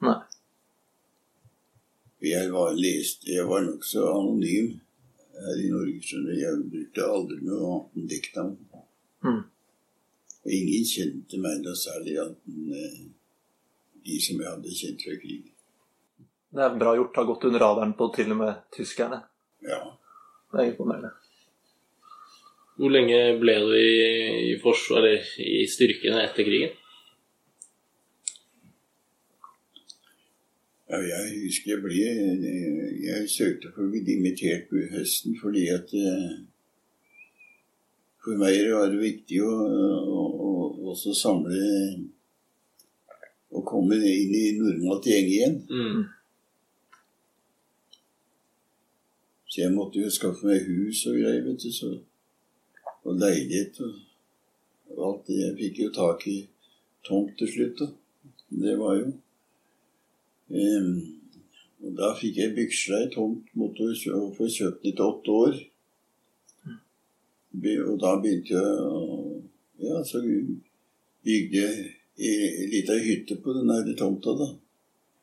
Nei. 0.02 0.16
Jeg 2.24 2.52
var, 2.54 2.72
lest, 2.80 3.26
jeg 3.28 3.44
var 3.50 3.62
nokså 3.66 4.04
anonym 4.08 4.70
her 5.44 5.60
i 5.60 5.70
Norge, 5.74 5.98
skjønner. 6.08 6.38
Jeg 6.40 6.62
brukte 6.72 7.08
aldri 7.10 7.40
noe 7.44 7.66
annet 7.68 7.98
enn 8.00 8.08
diktnavn. 8.14 8.54
Mm. 9.28 9.42
Og 10.44 10.52
ingen 10.58 10.86
kjente 10.88 11.40
meg 11.44 11.62
da 11.66 11.74
særlig 11.80 12.16
annet 12.24 12.54
enn 12.54 12.78
eh, 12.80 13.02
de 14.08 14.20
som 14.24 14.40
jeg 14.42 14.50
hadde 14.50 14.76
kjent 14.80 15.04
fra 15.06 15.18
krig. 15.22 15.53
Det 16.54 16.62
er 16.62 16.78
bra 16.78 16.94
gjort. 16.98 17.16
Har 17.18 17.26
gått 17.30 17.48
under 17.50 17.64
radaren 17.64 17.96
på 17.98 18.10
til 18.14 18.32
og 18.36 18.40
med 18.44 18.64
tyskerne. 18.76 19.24
Ja. 19.66 19.82
Det 20.54 20.62
er 20.62 20.70
imponerende. 20.70 21.14
Hvor 22.78 22.94
lenge 22.94 23.20
ble 23.42 23.58
du 23.62 23.74
i, 23.78 24.54
i 24.54 24.56
forsvar, 24.62 25.06
i 25.42 25.66
styrkene 25.70 26.24
etter 26.26 26.46
krigen? 26.46 26.80
ja, 30.94 31.20
jeg 31.26 31.44
husker 31.48 31.72
jeg 31.74 31.82
ble 31.82 31.94
Jeg, 31.98 32.90
jeg 33.08 33.30
søkte 33.32 33.72
for 33.74 33.86
å 33.86 33.92
bli 33.92 34.04
dimittert 34.06 34.68
på 34.70 34.82
høsten 34.94 35.38
fordi 35.42 35.68
at 35.74 35.94
eh, 35.98 36.34
For 38.24 38.38
meg 38.40 38.60
var 38.70 38.92
det 38.92 39.00
viktig 39.02 39.42
å, 39.44 39.54
å, 39.54 40.26
å 40.48 40.52
også 40.94 41.16
samle 41.18 41.64
Å 43.54 43.64
komme 43.66 43.98
inn 43.98 44.34
i 44.34 44.46
normalt 44.58 45.06
gjeng 45.06 45.28
igjen. 45.30 45.58
Mm. 45.70 46.06
Så 49.54 49.62
jeg 49.62 49.74
måtte 49.76 50.02
jo 50.02 50.10
skaffe 50.10 50.48
meg 50.50 50.64
hus 50.66 51.04
og 51.06 51.20
greier, 51.20 51.44
vet 51.46 51.62
du. 51.62 51.70
Så, 51.70 51.92
og 53.06 53.20
leilighet 53.22 53.78
og, 53.86 54.00
og 54.96 55.02
alt 55.08 55.28
det. 55.28 55.36
Jeg 55.44 55.58
fikk 55.60 55.82
jo 55.84 55.90
tak 55.94 56.24
i 56.32 56.38
tomt 57.06 57.36
til 57.38 57.52
slutt, 57.52 57.84
da. 57.84 57.90
Det 58.64 58.74
var 58.80 58.96
jo 58.98 59.12
um, 60.50 60.96
Og 61.84 61.94
da 62.00 62.10
fikk 62.18 62.40
jeg 62.40 62.56
byksla 62.56 63.04
i 63.04 63.12
tomt 63.14 63.54
mot 63.60 63.78
å 63.78 63.92
kjø- 64.00 64.32
få 64.38 64.48
kjøpt 64.50 64.82
den 64.86 64.94
etter 64.94 65.06
åtte 65.06 65.38
år. 65.46 65.62
Og 67.92 67.98
da 68.02 68.16
begynte 68.24 68.56
jeg 68.58 68.86
å 68.88 69.04
Ja, 69.84 70.00
så 70.06 70.22
bygde 70.24 71.60
jeg 71.60 71.92
ei 72.18 72.68
lita 72.72 72.96
hytte 73.04 73.36
på 73.44 73.54
den 73.54 73.68
der 73.70 73.94
tomta, 74.00 74.34
da. 74.40 74.48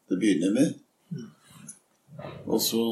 Til 0.06 0.18
å 0.18 0.20
begynne 0.20 0.50
med. 0.54 0.74
Og 2.46 2.60
så 2.60 2.82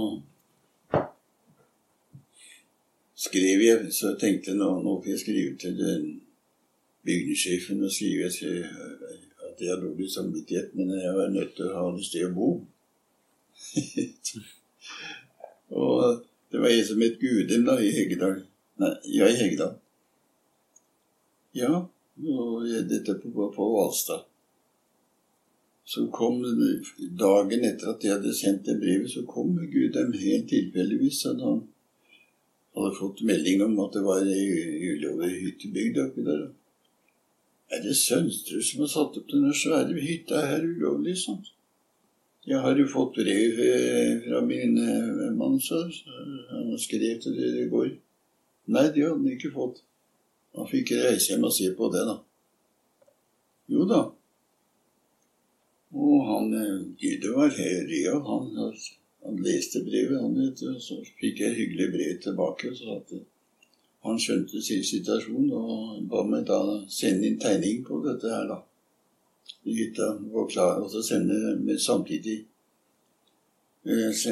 skrev 3.19 3.63
jeg, 3.65 3.93
så 3.95 4.13
jeg 4.13 4.21
tenkte 4.23 4.55
nå, 4.55 4.71
nå 4.85 4.99
får 5.03 5.13
jeg 5.13 5.23
skrive 5.25 5.55
til 5.59 5.75
den 5.79 6.05
bygningssjefen 7.09 7.83
og 7.83 7.93
skrive 7.93 8.31
jeg, 8.31 8.65
at 9.49 9.63
jeg 9.63 9.73
har 9.73 9.83
dårlig 9.83 10.11
samvittighet, 10.13 10.75
men 10.79 10.95
jeg 10.95 11.15
var 11.17 11.35
nødt 11.35 11.57
til 11.57 11.67
å 11.67 11.75
ha 11.75 11.87
et 11.97 12.07
sted 12.07 12.29
å 12.29 12.37
bo. 12.37 12.49
og 15.83 16.25
det 16.53 16.63
var 16.63 16.73
en 16.73 16.87
som 16.87 17.03
het 17.03 17.19
Gudem 17.21 17.67
da, 17.67 17.75
i 17.83 17.91
Heggedal. 17.93 18.37
Nei, 18.79 18.93
ja, 19.17 19.27
i 19.27 19.39
Heggedal. 19.41 19.75
Ja, 21.59 21.81
og 21.83 22.69
dette 22.91 23.17
på, 23.19 23.33
på, 23.35 23.67
Hvalstad. 23.73 24.23
Så 25.89 26.05
kom 26.13 26.43
dagen 27.19 27.65
etter 27.65 27.95
at 27.95 28.05
jeg 28.05 28.15
hadde 28.15 28.37
sendt 28.37 28.69
det 28.69 28.77
brevet, 28.79 29.11
så 29.11 29.25
kom 29.27 29.57
Gudem 29.73 30.13
helt 30.13 30.47
tilfeldigvis. 30.53 31.25
at 31.33 31.43
Han 31.43 31.65
hadde 32.79 32.99
fått 32.99 33.25
melding 33.27 33.63
om 33.65 33.77
at 33.85 33.95
det 33.97 34.05
var 34.07 34.25
ulovlig 34.25 35.31
hyttebygd 35.43 36.01
oppi 36.05 36.25
der. 36.27 36.49
Er 37.69 37.83
det 37.85 37.95
Sønsterud 37.97 38.65
som 38.65 38.83
har 38.85 38.91
satt 38.93 39.17
opp 39.21 39.31
denne 39.31 39.53
svære 39.55 39.97
hytta 40.01 40.45
her 40.49 40.65
ulovlig? 40.65 41.17
sånn? 41.21 41.43
Jeg 42.49 42.63
har 42.65 42.79
jo 42.81 42.87
fått 42.89 43.19
brev 43.19 43.59
eh, 43.61 44.15
fra 44.25 44.41
min 44.41 44.79
eh, 44.81 45.27
mann, 45.37 45.59
så 45.61 45.83
han 46.49 46.71
skrev 46.81 47.19
til 47.21 47.37
dere 47.37 47.67
i 47.67 47.69
går. 47.73 47.91
Nei, 48.73 48.87
det 48.95 49.05
hadde 49.05 49.19
han 49.19 49.35
ikke 49.35 49.53
fått. 49.53 49.83
Han 50.57 50.71
fikk 50.71 50.95
reise 50.97 51.35
hjem 51.35 51.45
og 51.45 51.53
se 51.53 51.69
på 51.77 51.91
det, 51.93 52.07
da. 52.09 52.17
Jo 53.69 53.85
da. 53.89 54.01
Og 55.93 56.25
han 56.29 56.49
Gud 57.01 57.21
Det 57.23 57.35
var 57.37 57.53
real. 57.53 58.23
Han, 58.25 58.73
han 59.29 59.43
leste 59.45 59.85
brevet, 59.85 60.21
han 60.21 60.37
vet 60.41 60.61
du, 60.61 60.71
og 60.73 60.81
så 60.83 60.97
fikk 61.21 61.43
jeg 61.45 61.57
hyggelig 61.59 61.89
brev 61.93 62.21
tilbake. 62.25 62.73
så 62.77 62.97
at 62.97 63.13
eh, 63.13 63.27
han 64.07 64.21
skjønte 64.23 64.63
sin 64.63 64.85
situasjon 64.85 65.51
og 65.53 66.07
ba 66.09 66.23
meg 66.25 66.47
da 66.49 66.59
sende 66.89 67.29
inn 67.29 67.41
tegning 67.43 67.83
på 67.85 68.01
dette 68.07 68.31
her, 68.33 68.47
da. 68.49 68.63
Hytta 69.69 70.09
var 70.33 70.49
klar, 70.49 70.81
og 70.81 70.91
så 70.93 71.03
sende 71.05 71.57
med 71.61 71.81
samtidig 71.83 72.39
eh, 73.85 74.25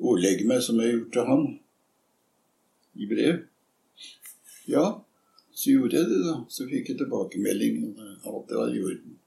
ordlegge 0.00 0.48
meg 0.48 0.64
som 0.64 0.80
jeg 0.80 0.96
gjort 0.96 1.12
til 1.16 1.30
han 1.30 1.46
i 2.96 3.08
brev. 3.12 3.42
Ja, 4.72 4.86
så 5.52 5.70
gjorde 5.70 6.00
jeg 6.00 6.12
det, 6.14 6.20
da. 6.30 6.36
Så 6.48 6.68
fikk 6.70 6.92
jeg 6.92 7.02
tilbakemelding. 7.02 7.82
og 7.92 8.30
Alt 8.32 8.56
var 8.56 8.72
i 8.72 8.84
orden. 8.84 9.18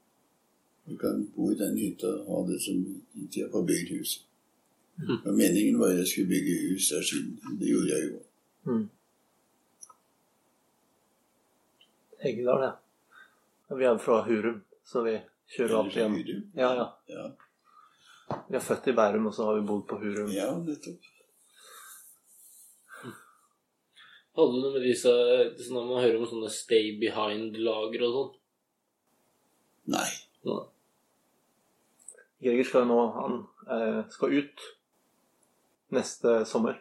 Du 0.86 0.96
kan 0.98 1.26
bo 1.34 1.50
i 1.50 1.58
den 1.58 1.78
hytta 1.78 2.16
og 2.24 2.32
ha 2.34 2.46
det 2.50 2.62
som 2.62 2.78
inntil 2.82 3.44
jeg 3.44 3.52
får 3.52 3.68
bygd 3.70 3.98
huset. 3.98 4.26
Og 4.96 5.32
meningen 5.36 5.78
var 5.80 5.92
at 5.92 5.98
jeg 6.00 6.08
skulle 6.08 6.28
bygge 6.30 6.54
hus 6.70 6.88
der 6.92 7.02
siden. 7.04 7.34
Det 7.60 7.68
gjorde 7.68 7.90
jeg 7.92 8.06
jo. 8.10 8.20
Mm. 8.66 8.84
Heggedal, 12.22 12.62
ja. 12.64 12.72
Vi 13.76 13.84
er 13.84 13.98
fra 13.98 14.22
Hurum, 14.24 14.62
så 14.86 15.02
vi 15.04 15.18
kjører 15.56 15.76
alltid 15.80 16.00
hjem. 16.00 16.14
Hurum. 16.20 16.46
Ja, 16.56 16.70
ja. 16.78 16.86
Ja, 17.12 17.26
Vi 18.48 18.56
er 18.56 18.64
født 18.64 18.88
i 18.90 18.94
Bærum, 18.96 19.26
og 19.28 19.34
så 19.34 19.44
har 19.46 19.58
vi 19.60 19.66
bodd 19.68 19.84
på 19.90 19.98
Hurum. 20.00 20.30
ja 20.32 20.48
nettopp. 20.58 21.12
Hadde 24.36 24.52
du 24.52 24.60
noe 24.60 24.72
med 24.74 24.82
disse 24.84 25.12
sånn 25.64 25.76
Når 25.78 25.84
man 25.88 26.02
hører 26.04 26.16
om 26.20 26.26
sånne 26.28 26.50
stay 26.52 26.90
behind-lager 27.00 28.02
og 28.04 28.16
sånn? 28.16 28.32
Nei. 29.94 30.08
Ja. 30.44 30.56
Greger 32.44 32.68
skal 32.68 32.84
jo 32.84 32.90
nå 32.90 32.98
Han 33.14 33.38
eh, 33.72 34.02
skal 34.12 34.34
ut 34.36 34.66
neste 35.94 36.44
sommer. 36.46 36.80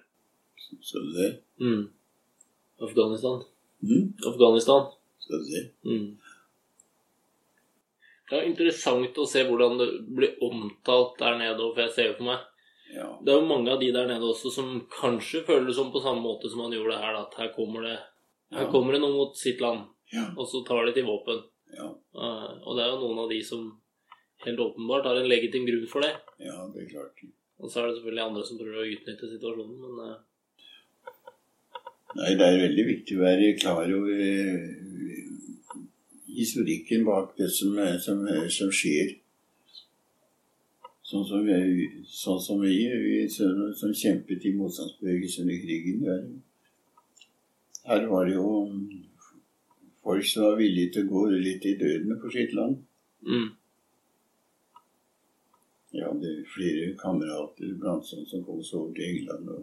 Skal 0.82 1.02
du 1.06 1.12
det? 1.22 1.32
Mm. 1.62 1.84
Afghanistan. 2.82 3.44
Mm? 3.84 4.14
Afghanistan. 4.28 4.88
Skal 5.20 5.44
du 5.44 5.52
det? 5.52 5.64
Mm. 5.86 6.18
Det 8.30 8.40
er 8.40 8.48
interessant 8.50 9.18
å 9.22 9.28
se 9.30 9.44
hvordan 9.46 9.78
det 9.78 9.88
blir 10.18 10.38
omtalt 10.44 11.20
der 11.22 11.38
nede. 11.38 11.62
For 11.76 11.84
jeg 11.86 11.94
ser 11.96 12.08
jo 12.12 12.18
for 12.20 12.32
meg 12.32 12.52
Ja. 12.96 13.06
Det 13.22 13.34
er 13.34 13.40
jo 13.42 13.48
mange 13.50 13.72
av 13.74 13.80
de 13.82 13.92
der 13.92 14.06
nede 14.08 14.28
også 14.30 14.52
som 14.54 14.68
kanskje 14.94 15.42
føler 15.46 15.66
det 15.68 15.76
som 15.76 15.92
på 15.92 16.02
samme 16.04 16.22
måte 16.22 16.50
som 16.50 16.62
man 16.62 16.72
gjorde 16.72 16.94
det 16.94 17.02
her, 17.02 17.14
da, 17.18 17.24
at 17.26 17.34
her 17.42 17.50
kommer 17.56 17.82
det 17.82 17.96
her 18.54 18.62
Ja. 18.66 18.72
kommer 18.72 18.94
det 18.94 19.02
noen 19.02 19.16
mot 19.18 19.36
sitt 19.36 19.60
land, 19.60 19.88
Ja. 20.14 20.26
og 20.38 20.46
så 20.48 20.62
tar 20.66 20.86
de 20.86 20.94
til 20.94 21.04
våpen. 21.04 21.42
Ja. 21.74 21.88
Eh, 21.90 22.52
og 22.64 22.78
det 22.78 22.84
er 22.86 22.92
jo 22.94 23.00
noen 23.02 23.20
av 23.24 23.30
de 23.30 23.42
som 23.44 23.82
helt 24.46 24.60
åpenbart 24.60 25.04
har 25.10 25.16
en 25.18 25.28
legitim 25.28 25.66
grunn 25.66 25.88
for 25.88 26.02
det. 26.02 26.14
ja, 26.40 26.68
det 26.74 26.84
er 26.86 26.90
klart. 26.94 27.20
Og 27.60 27.72
så 27.72 27.82
er 27.82 27.88
det 27.88 27.98
selvfølgelig 27.98 28.26
andre 28.26 28.46
som 28.46 28.58
prøver 28.60 28.82
å 28.82 28.88
utnytte 28.96 29.30
situasjonen, 29.32 29.76
men 29.84 29.94
uh... 30.04 30.16
Nei, 32.16 32.32
det 32.40 32.46
er 32.48 32.62
veldig 32.62 32.86
viktig 32.88 33.18
å 33.18 33.24
være 33.26 33.48
klar 33.60 33.90
over 33.92 34.22
eh, 34.24 34.60
historikken 36.38 37.04
bak 37.08 37.34
det 37.40 37.50
som, 37.52 37.76
er- 37.84 38.00
som, 38.00 38.22
som 38.56 38.72
skjer. 38.72 39.18
Sånn 41.06 41.26
som 41.28 41.44
vi, 41.46 41.58
sånn 42.10 42.40
som, 42.42 42.62
vi, 42.64 42.78
vi 43.04 43.18
som, 43.30 43.60
som 43.78 43.92
kjempet 43.94 44.48
i 44.48 44.54
motstandsbevegelsen 44.58 45.44
under 45.46 45.60
krigen. 45.66 46.00
Der. 46.08 46.24
Her 47.86 48.08
var 48.10 48.26
det 48.26 48.40
jo 48.40 48.48
folk 50.06 50.26
som 50.26 50.48
var 50.48 50.58
villige 50.64 50.96
til 50.96 51.06
å 51.06 51.12
gå 51.12 51.28
litt 51.36 51.68
i 51.68 51.76
døden 51.78 52.16
for 52.24 52.34
sitt 52.34 52.56
land. 52.58 52.80
Mm. 53.28 53.52
Jeg 55.96 56.08
hadde 56.10 56.32
flere 56.52 56.88
kamerater 57.00 57.76
blant 57.80 58.04
sånne 58.04 58.28
som 58.28 58.42
kom 58.44 58.64
så 58.64 58.82
over 58.82 58.96
til 58.98 59.06
England 59.08 59.52
og 59.54 59.62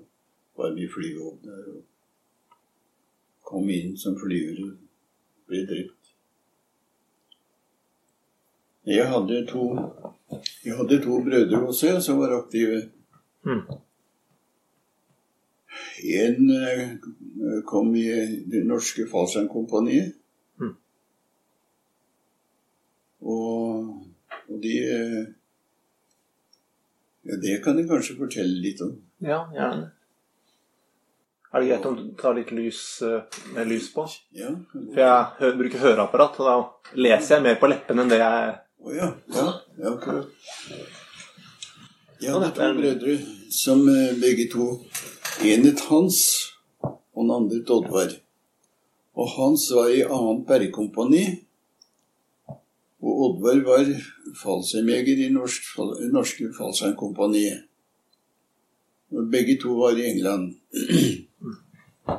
var 0.56 0.70
med 0.72 0.86
i 0.86 0.92
flyvåpenet 0.94 1.50
der. 1.50 1.66
og 1.74 1.82
Kom 3.52 3.68
inn 3.68 3.98
som 4.00 4.16
flyvere 4.16 4.70
ble 5.50 5.60
drept. 5.68 6.12
Jeg 8.88 9.10
hadde 9.10 9.42
to, 9.50 9.66
jeg 10.64 10.78
hadde 10.78 11.00
to 11.04 11.18
brødre 11.26 11.60
også 11.66 11.90
jeg, 11.90 12.02
som 12.02 12.22
var 12.22 12.32
aktive. 12.38 12.80
Mm. 13.44 13.60
En 16.22 16.50
eh, 16.56 16.96
kom 17.68 17.92
i 17.94 18.08
det 18.54 18.64
norske 18.66 19.04
Fallskjermkompaniet. 19.12 20.16
Mm. 20.58 20.74
Og, 23.20 23.92
og 24.48 24.58
de 24.64 24.74
eh, 24.88 25.30
Ja, 27.22 27.36
det 27.42 27.58
kan 27.64 27.78
jeg 27.78 27.88
kanskje 27.90 28.16
fortelle 28.18 28.62
litt 28.62 28.80
om. 28.82 28.96
Ja, 29.22 29.44
gjerne. 29.54 29.92
Er 31.52 31.60
det 31.60 31.68
greit 31.68 31.86
om 31.86 31.96
du 31.98 32.04
tar 32.16 32.34
litt 32.34 32.50
lys, 32.50 33.02
eh, 33.02 33.22
med 33.54 33.68
lys 33.68 33.90
på? 33.92 34.06
Ja. 34.32 34.50
For 34.72 35.00
jeg 35.02 35.26
hø 35.38 35.50
bruker 35.58 35.82
høreapparat, 35.84 36.40
og 36.40 36.48
da 36.48 36.96
leser 36.96 37.36
jeg 37.36 37.44
mer 37.44 37.58
på 37.60 37.68
leppene 37.68 38.02
enn 38.02 38.12
det 38.12 38.20
jeg 38.22 38.58
Å 38.82 38.94
ja. 38.96 39.08
Ja, 39.36 39.44
ja 39.78 39.92
akkurat. 39.92 40.32
Jeg 42.22 42.40
det 42.40 42.48
er 42.48 42.56
to 42.56 42.72
brødre 42.80 43.14
som 43.52 43.84
eh, 43.90 44.16
begge 44.18 44.48
to 44.50 44.66
En 45.42 45.64
het 45.66 45.80
Hans, 45.90 46.18
og 46.82 47.20
den 47.22 47.30
andre 47.36 47.60
het 47.60 47.70
Oddvar. 47.70 48.10
Og 49.14 49.30
Hans 49.36 49.68
var 49.74 49.88
i 49.90 50.02
annet 50.02 50.46
bergkompani. 50.48 51.24
Og 53.02 53.22
Oddvar 53.26 53.62
var 53.66 53.88
fallskjermjeger 54.38 55.24
i 55.24 55.30
norsk, 55.34 55.64
norske 56.14 56.52
fallskjermkompaniet. 56.54 57.64
Begge 59.32 59.58
to 59.60 59.74
var 59.80 59.98
i 59.98 60.06
England. 60.12 60.54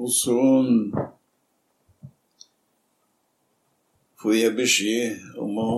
og 0.00 0.12
så 0.14 0.36
får 4.22 4.36
jeg 4.36 4.56
beskjed 4.56 5.36
om 5.42 5.58
å 5.58 5.74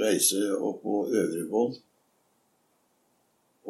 reise 0.00 0.40
opp 0.56 0.80
på 0.82 1.04
Øvrevoll 1.10 1.76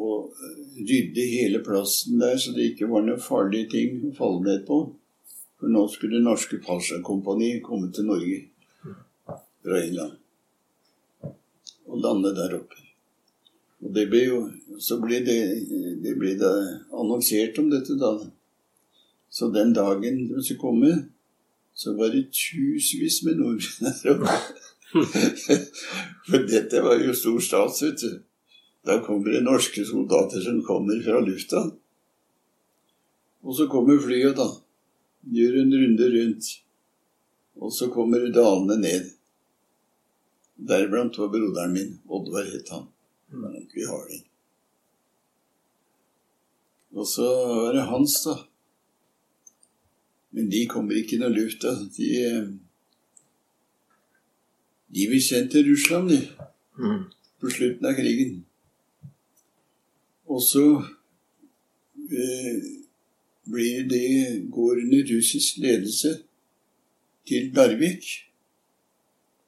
og 0.01 0.38
rydde 0.78 1.26
hele 1.28 1.61
plassen 1.64 2.20
der, 2.22 2.38
så 2.40 2.55
det 2.57 2.70
ikke 2.70 2.88
var 2.88 3.03
noen 3.05 3.20
farlige 3.20 3.68
ting 3.74 3.98
å 4.07 4.14
falle 4.16 4.46
ned 4.46 4.62
på. 4.68 4.78
For 5.61 5.68
nå 5.68 5.82
skulle 5.92 6.22
Norske 6.24 6.62
Fallskjermkompani 6.64 7.59
komme 7.64 7.90
til 7.92 8.07
Norge 8.09 8.38
fra 9.64 10.08
og 11.90 12.02
lande 12.02 12.34
der 12.36 12.54
oppe. 12.61 12.78
Og 13.80 13.94
det 13.96 14.06
ble 14.11 14.20
jo, 14.26 14.40
så 14.78 14.98
ble 15.00 15.22
det, 15.26 15.40
det 16.04 16.14
ble 16.20 16.36
da 16.38 16.50
annonsert 16.94 17.58
om 17.62 17.70
dette 17.72 17.96
da. 17.98 18.12
Så 19.30 19.48
den 19.54 19.72
dagen 19.74 20.26
de 20.28 20.42
skulle 20.42 20.61
komme, 20.61 20.92
så 21.74 21.94
var 21.96 22.12
det 22.14 22.28
tusenvis 22.34 23.22
med 23.26 23.40
nordmenn 23.40 24.00
der 24.02 24.16
oppe. 24.16 24.38
For 26.28 26.48
dette 26.50 26.82
var 26.82 26.98
jo 26.98 27.14
stor 27.14 27.38
stas, 27.42 27.82
vet 27.84 28.02
du. 28.02 28.18
Da 28.86 28.98
kommer 29.04 29.34
det 29.34 29.44
norske 29.44 29.84
soldater 29.86 30.42
som 30.44 30.62
kommer 30.66 30.98
fra 31.04 31.20
lufta. 31.22 31.62
Og 33.44 33.56
så 33.56 33.68
kommer 33.70 34.00
flyet, 34.02 34.36
da. 34.36 34.48
Gjør 35.30 35.61
en 35.62 35.74
runde 35.76 36.11
rundt. 36.16 36.50
Og 37.61 37.72
så 37.76 37.88
kommer 37.92 38.28
dalene 38.34 38.78
ned. 38.80 39.08
Deriblant 40.68 41.18
var 41.18 41.30
broderen 41.32 41.72
min. 41.72 41.94
Oddvar 42.08 42.44
het 42.44 42.68
han. 42.68 42.88
Var 43.30 43.56
onkel 43.56 43.88
Harding. 43.88 44.24
Og 46.92 47.06
så 47.06 47.26
var 47.62 47.72
det 47.72 47.86
Hans, 47.88 48.16
da. 48.24 48.34
Men 50.30 50.50
de 50.50 50.66
kommer 50.70 50.98
ikke 50.98 51.16
i 51.16 51.20
noe 51.22 51.32
luft, 51.34 51.62
da. 51.62 51.74
De, 51.96 52.08
de 54.94 55.06
blir 55.11 55.22
sendt 55.22 55.52
til 55.54 55.66
Russland, 55.70 56.11
de 56.11 56.20
mm. 56.78 57.04
på 57.40 57.50
slutten 57.54 57.86
av 57.86 57.96
krigen. 57.98 58.40
Og 60.30 60.42
så 60.42 60.64
eh, 62.11 62.58
blir 63.50 63.86
det, 63.90 64.06
går 64.50 64.82
under 64.84 65.14
russisk 65.14 65.58
ledelse 65.62 66.18
til 67.26 67.50
Narvik. 67.54 68.11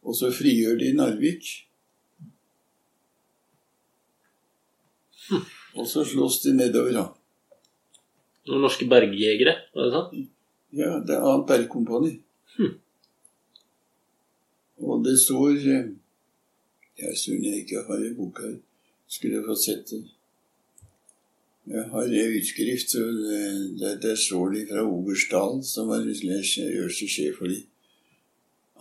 Og 0.03 0.17
så 0.19 0.31
frigjør 0.35 0.79
de 0.81 0.93
Narvik. 0.99 1.51
Og 5.79 5.87
så 5.89 6.05
slåss 6.05 6.41
de 6.45 6.55
nedover, 6.57 6.93
da. 6.97 7.05
Noen 8.51 8.65
norske 8.67 8.89
bergjegere, 8.91 9.55
var 9.75 9.87
det 9.87 9.93
sant? 9.95 10.15
Ja, 10.75 10.97
det 11.07 11.15
er 11.15 11.27
annet 11.29 11.47
bergkompani. 11.49 12.17
Hm. 12.57 12.73
Og 14.83 15.05
det 15.07 15.15
står 15.23 15.55
eh, 15.55 15.93
Jeg 16.99 17.17
synes 17.19 17.47
jeg 17.47 17.63
ikke 17.63 17.85
har 17.87 18.03
en 18.03 18.17
bok 18.17 18.41
her. 18.43 18.57
Skulle 19.09 19.39
jeg 19.39 19.47
fått 19.47 19.63
sett 19.63 19.93
det. 19.93 20.03
Jeg 21.73 21.85
har 21.93 22.03
en 22.03 22.37
utskrift, 22.39 22.95
og 22.99 23.13
det- 23.23 23.81
der, 23.81 23.97
der 24.01 24.17
står 24.17 24.51
de 24.55 24.67
fra 24.67 24.83
Oberstdalen, 24.83 25.63
som 25.65 25.89
var 25.89 26.03
øverste 26.03 27.09
sjef 27.09 27.39
for 27.39 27.47
de, 27.47 27.63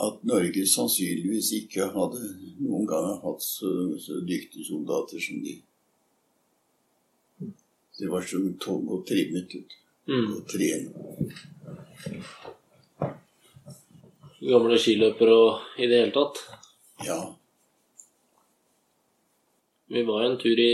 at 0.01 0.23
Norge 0.25 0.63
sannsynligvis 0.67 1.51
ikke 1.59 1.87
hadde 1.93 2.21
noen 2.63 2.87
gang 2.89 3.09
hatt 3.23 3.43
så, 3.45 3.69
så 4.01 4.21
dyktige 4.25 4.65
soldater 4.65 5.19
som 5.21 5.41
de. 5.45 5.55
Det 7.99 8.09
var 8.09 8.21
så 8.25 8.39
to- 8.63 8.81
og 8.89 9.03
trimmet 9.05 9.53
ut. 9.59 9.75
Mm. 10.09 10.31
Og 10.33 10.47
trene. 10.49 10.89
Gamle 14.41 14.77
skiløpere 14.81 15.35
og 15.37 15.81
i 15.81 15.85
det 15.89 15.99
hele 16.01 16.13
tatt. 16.15 16.39
Ja. 17.05 17.19
Vi 19.91 20.01
var 20.07 20.23
en 20.25 20.37
tur 20.41 20.57
i 20.61 20.71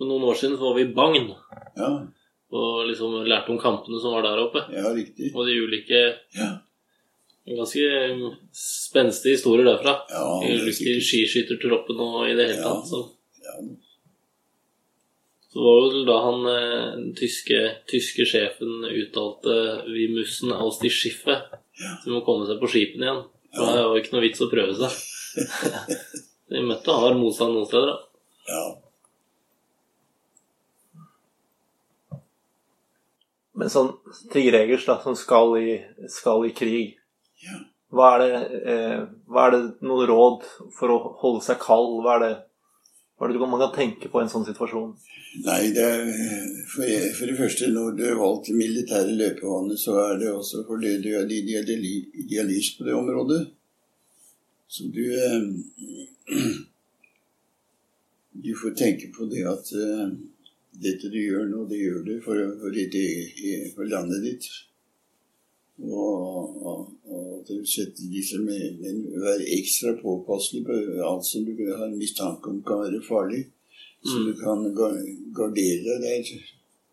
For 0.00 0.08
noen 0.08 0.24
år 0.28 0.36
siden 0.40 0.56
så 0.58 0.64
var 0.70 0.76
vi 0.78 0.84
i 0.88 0.92
Bagn 0.96 1.28
Ja, 1.76 1.90
og 2.56 2.86
liksom 2.88 3.12
lærte 3.28 3.52
om 3.52 3.58
kampene 3.60 4.00
som 4.00 4.14
var 4.16 4.24
der 4.24 4.40
oppe. 4.42 4.62
ja 4.72 4.90
riktig. 4.96 5.28
Og 5.36 5.46
de 5.46 5.58
ulike 5.60 6.00
Ja, 6.36 6.50
Ganske 7.46 8.34
spenstige 8.52 9.36
historier 9.38 9.64
derfra. 9.64 9.94
ja 10.10 10.24
ulike 10.44 10.72
sikkert. 10.72 11.64
og 12.00 12.28
i 12.28 12.34
det 12.34 12.48
hele 12.50 12.58
Ja. 12.60 12.62
tatt. 12.74 12.86
Så, 12.88 13.00
Ja, 13.40 13.54
så 15.50 15.58
var 15.64 15.80
det 15.80 15.92
vel 15.94 16.04
da 16.06 16.18
han 16.22 16.46
eh, 16.46 16.90
den 16.96 17.14
tyske, 17.16 17.60
tyske 17.88 18.26
sjefen 18.28 18.84
uttalte 18.86 19.82
'Vi 19.88 20.08
mussen 20.14 20.52
aus 20.52 20.78
die 20.78 20.90
Schiffe'. 20.90 21.42
Så 21.74 22.04
vi 22.04 22.10
må 22.12 22.24
komme 22.24 22.46
seg 22.46 22.60
på 22.60 22.68
skipene 22.68 23.04
igjen. 23.08 23.24
For 23.56 23.66
det 23.74 23.84
var 23.88 23.96
ikke 23.98 24.12
noe 24.12 24.22
vits 24.28 24.40
å 24.40 24.50
prøve 24.50 24.76
seg. 24.76 24.92
Vi 26.50 26.60
møtte 26.66 26.90
hard 26.92 27.16
motstand 27.16 27.54
noen 27.54 27.66
steder. 27.66 27.86
da. 27.86 27.98
ja. 28.48 28.76
Men 33.54 33.68
sånn 33.68 33.90
tigregers 34.32 34.86
da, 34.86 35.00
som 35.02 35.14
skal 35.18 35.56
i, 35.58 35.84
skal 36.08 36.46
i 36.46 36.52
krig 36.56 36.94
Ja. 36.94 36.99
Hva 37.90 38.10
er, 38.14 38.22
det, 38.22 38.60
eh, 38.70 38.98
hva 39.30 39.48
er 39.48 39.56
det 39.56 39.62
noen 39.82 40.06
råd 40.10 40.46
for 40.76 40.94
å 40.94 40.98
holde 41.22 41.42
seg 41.42 41.58
kald? 41.62 41.98
Hva 42.04 42.16
er 42.18 42.24
det, 42.24 42.34
hva 43.18 43.26
er 43.26 43.34
det 43.34 43.48
man 43.50 43.62
kan 43.64 43.74
tenke 43.74 44.10
på 44.10 44.20
i 44.20 44.26
en 44.26 44.30
sånn 44.32 44.46
situasjon? 44.46 44.92
Nei, 45.44 45.60
det 45.74 45.82
er 45.86 46.06
for, 46.70 46.86
for 47.16 47.30
det 47.30 47.36
første, 47.38 47.70
når 47.70 47.98
du 47.98 48.04
har 48.08 48.18
valgt 48.18 48.50
militære 48.54 49.14
løpevannet, 49.18 49.78
så 49.78 49.98
er 50.04 50.20
det 50.22 50.30
også 50.32 50.64
fordi 50.66 50.96
du 51.02 51.10
er 51.18 51.30
idealist 51.30 52.78
på 52.78 52.86
det 52.86 52.96
området. 52.98 53.42
Så 54.70 54.90
du 54.94 55.04
eh, 55.10 55.40
Du 58.40 58.54
får 58.54 58.70
tenke 58.78 59.08
på 59.12 59.26
det 59.28 59.42
at 59.50 59.72
eh, 59.74 60.12
dette 60.80 61.10
du 61.10 61.18
gjør 61.18 61.48
nå, 61.50 61.64
det 61.68 61.80
gjør 61.80 62.04
du 62.06 62.12
for, 62.24 62.38
for, 62.60 62.70
ditt 62.72 63.74
for 63.74 63.90
landet 63.90 64.22
ditt. 64.24 64.46
Og, 65.82 66.62
og, 66.62 66.86
og 67.10 67.44
du 67.48 67.56
setter 67.66 68.06
liksom 68.12 68.48
en, 68.48 69.00
Vær 69.22 69.42
ekstra 69.58 69.96
påpasselig 70.02 70.62
på 70.66 70.76
alt 71.06 71.26
som 71.26 71.44
du 71.44 71.52
har 71.76 71.90
mistanke 71.94 72.52
om 72.52 72.62
kan 72.62 72.84
være 72.84 73.02
farlig. 73.08 73.42
Så 74.04 74.16
Mm. 74.18 74.26
du 74.26 74.32
kan 74.40 74.60
gardere 75.36 75.98
deg 76.00 76.00
der 76.02 76.40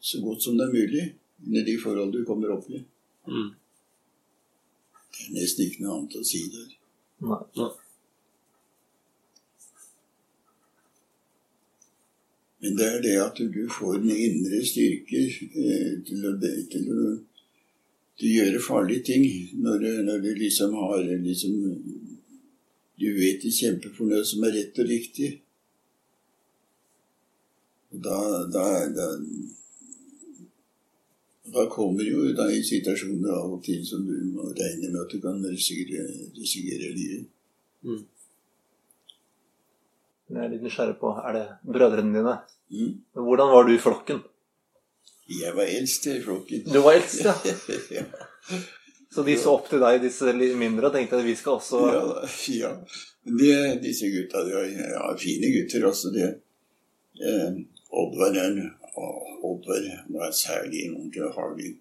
så 0.02 0.22
godt 0.22 0.44
som 0.44 0.58
det 0.58 0.68
er 0.68 0.74
mulig. 0.74 1.14
under 1.48 1.66
de 1.66 1.78
forhold 1.84 2.14
du 2.14 2.26
kommer 2.26 2.50
opp 2.50 2.70
i. 2.70 2.80
Mm. 3.28 3.50
Det 5.12 5.26
er 5.28 5.34
nesten 5.34 5.66
ikke 5.66 5.84
noe 5.84 5.98
annet 5.98 6.16
å 6.18 6.24
si 6.26 6.42
der. 6.54 6.72
Nei. 7.22 7.38
nei. 7.58 7.70
Men 12.62 12.78
det 12.78 12.88
er 12.88 13.02
det 13.02 13.16
at 13.22 13.38
du 13.54 13.64
får 13.70 14.00
en 14.00 14.10
indre 14.10 14.60
styrke 14.66 15.22
eh, 15.22 15.92
til 16.08 16.26
å, 16.26 16.34
til 16.72 16.88
å, 16.94 17.02
til 18.18 18.32
gjør 18.38 18.60
farlige 18.66 19.04
ting. 19.12 19.26
Når, 19.64 19.80
du- 19.84 20.04
når 20.08 20.22
du 20.24 20.30
liksom 20.44 20.74
har 20.74 21.04
liksom 21.24 21.58
Du 23.00 23.06
vet 23.14 23.42
du 23.44 23.52
kjemper 23.54 23.92
for 23.94 24.10
noe 24.10 24.24
som 24.26 24.44
er 24.48 24.56
rett 24.56 24.80
og 24.82 24.88
riktig. 24.90 25.28
Da, 27.94 28.16
da, 28.52 28.64
da, 28.90 29.06
da 31.54 31.66
kommer 31.72 32.04
jo 32.04 32.26
da 32.36 32.48
i 32.52 32.64
situasjoner 32.66 33.32
av 33.38 33.54
og 33.56 33.62
til 33.64 33.84
som 33.86 34.02
du 34.08 34.16
må 34.34 34.50
regne 34.58 34.90
med 34.92 35.00
at 35.04 35.14
du 35.14 35.22
kan 35.24 35.38
risikere, 35.46 36.08
risikere 36.36 36.90
livet. 36.98 37.28
Mm. 37.86 38.02
Jeg 40.34 40.42
er 40.44 40.50
litt 40.52 40.66
nysgjerrig 40.66 40.98
på 41.00 41.14
Er 41.22 41.38
det 41.38 41.46
brødrene 41.70 42.18
dine? 42.18 42.34
Mm. 42.74 42.92
Hvordan 43.14 43.54
var 43.54 43.64
du 43.70 43.76
i 43.78 43.80
flokken? 43.86 44.20
Jeg 45.28 45.56
var 45.56 45.68
eldst 45.68 46.08
i 46.08 46.18
flokken. 46.24 46.64
Du 46.72 46.80
var 46.80 46.98
eldst, 47.00 47.22
ja. 47.26 47.34
ja. 47.98 48.04
Så 49.12 49.24
de 49.28 49.36
så 49.40 49.54
opp 49.58 49.70
til 49.70 49.82
deg, 49.84 50.00
disse 50.04 50.34
mindre, 50.56 50.88
og 50.88 50.96
tenkte 50.96 51.20
at 51.20 51.26
vi 51.28 51.36
skal 51.36 51.58
også 51.58 51.82
Ja, 51.92 52.04
ja. 52.56 52.74
De, 53.28 53.50
disse 53.84 54.08
gutta 54.08 54.44
de 54.48 54.54
var 54.56 54.68
ja, 54.72 55.08
fine 55.20 55.50
gutter 55.52 55.88
også. 55.90 56.14
De. 56.16 56.30
Eh, 57.20 57.58
Oddvar 57.98 58.38
og 59.00 59.44
Oddvar 59.50 59.90
var 60.16 60.32
særlig 60.32 60.86
en 60.86 61.12
harding. 61.36 61.76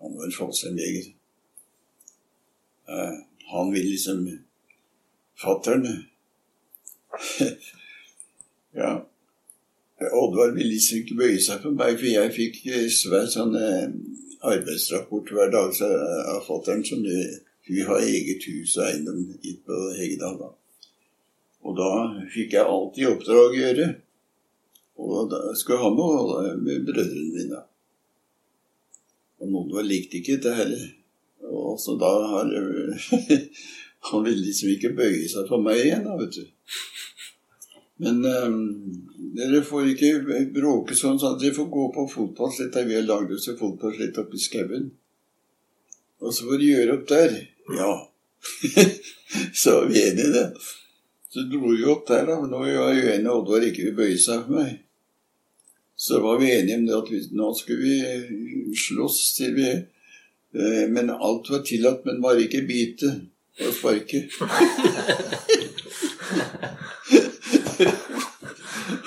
Han 0.00 0.16
var 0.16 0.24
en 0.24 0.32
Fossheim-jeger. 0.32 1.12
Eh, 2.88 3.18
han 3.52 3.72
ville 3.72 3.90
liksom 3.90 4.24
Fattern 5.42 5.86
Ja. 8.80 9.08
Oddvar 10.10 10.54
ville 10.56 10.72
liksom 10.72 11.02
ikke 11.02 11.18
bøye 11.18 11.40
seg 11.42 11.62
for 11.62 11.76
meg, 11.76 11.98
for 12.00 12.08
jeg 12.08 12.34
fikk 12.36 12.60
eh, 12.70 12.88
svær 12.92 13.26
sånn 13.30 13.56
eh, 13.58 13.88
arbeidsrapport 14.52 15.32
hver 15.34 15.52
dag 15.52 15.74
så, 15.76 15.88
eh, 15.88 16.22
av 16.34 16.46
fattern 16.46 16.82
det 17.04 17.24
vi 17.68 17.84
har 17.86 18.02
eget 18.02 18.42
hus 18.50 18.76
og 18.78 18.86
eiendom 18.88 19.20
gitt 19.42 19.60
på 19.66 19.76
Hegedal. 19.98 20.38
da. 20.40 20.48
Og 21.62 21.76
da 21.78 21.90
fikk 22.32 22.56
jeg 22.56 22.66
alltid 22.66 23.10
oppdrag 23.12 23.52
å 23.52 23.60
gjøre. 23.60 23.86
Og 25.02 25.28
da 25.30 25.42
skulle 25.54 25.78
jeg 25.78 25.84
ha 25.84 25.92
med, 25.94 26.64
med 26.64 26.88
brødrene 26.88 27.36
mine. 27.36 27.60
Og 29.42 29.54
Oddvar 29.62 29.86
likte 29.86 30.18
ikke 30.18 30.38
dette 30.38 30.56
heller. 30.58 30.88
Og 31.52 31.78
så 31.80 31.94
da 32.00 32.10
har 32.34 32.50
Han 34.10 34.24
ville 34.26 34.42
liksom 34.42 34.72
ikke 34.72 34.96
bøye 34.98 35.28
seg 35.30 35.46
for 35.46 35.62
meg 35.62 35.78
igjen, 35.84 36.02
da, 36.02 36.16
vet 36.18 36.34
du. 36.34 36.42
Men 38.02 38.24
um, 38.26 38.58
dere 39.36 39.62
får 39.64 39.92
ikke 39.92 40.12
bråke 40.54 40.96
sånn, 40.98 41.20
så 41.20 41.36
dere 41.38 41.54
får 41.54 41.68
gå 41.70 41.86
på 41.94 42.06
fotballsletta. 42.10 42.82
Vi 42.88 42.98
har 42.98 43.06
lagd 43.06 43.32
oss 43.36 43.48
en 43.52 43.58
fotballslett 43.60 44.18
oppe 44.22 44.38
i 44.38 44.42
skauen. 44.42 44.90
Og 46.22 46.34
så 46.34 46.48
får 46.48 46.58
dere 46.58 46.70
gjøre 46.72 46.96
opp 46.98 47.08
der. 47.12 47.36
Ja. 47.78 47.92
så 49.62 49.76
var 49.76 49.90
vi 49.92 50.02
enige 50.02 50.28
i 50.28 50.34
det. 50.34 50.46
Så 51.32 51.46
dro 51.48 51.70
vi 51.70 51.84
opp 51.88 52.08
der, 52.10 52.26
da. 52.28 52.40
Nå 52.42 52.64
var 52.64 52.90
uenige 52.92 53.30
og 53.30 53.44
Oddvar 53.44 53.68
ikke 53.68 53.86
vil 53.86 53.96
bøye 54.02 54.18
seg 54.20 54.42
for 54.44 54.58
meg, 54.58 54.74
så 55.96 56.18
var 56.20 56.40
vi 56.42 56.50
enige 56.52 56.80
om 56.80 56.86
det 56.88 56.98
at 56.98 57.10
vi, 57.12 57.20
nå 57.38 57.52
skulle 57.54 57.86
vi 57.86 58.74
slåss 58.82 59.20
til 59.38 59.54
vi 59.56 59.68
eh, 59.70 60.84
Men 60.90 61.14
alt 61.14 61.48
var 61.54 61.62
tillatt, 61.64 62.02
men 62.04 62.20
bare 62.24 62.44
ikke 62.44 62.66
bite 62.66 63.14
og 63.62 63.74
sparke. 63.78 64.26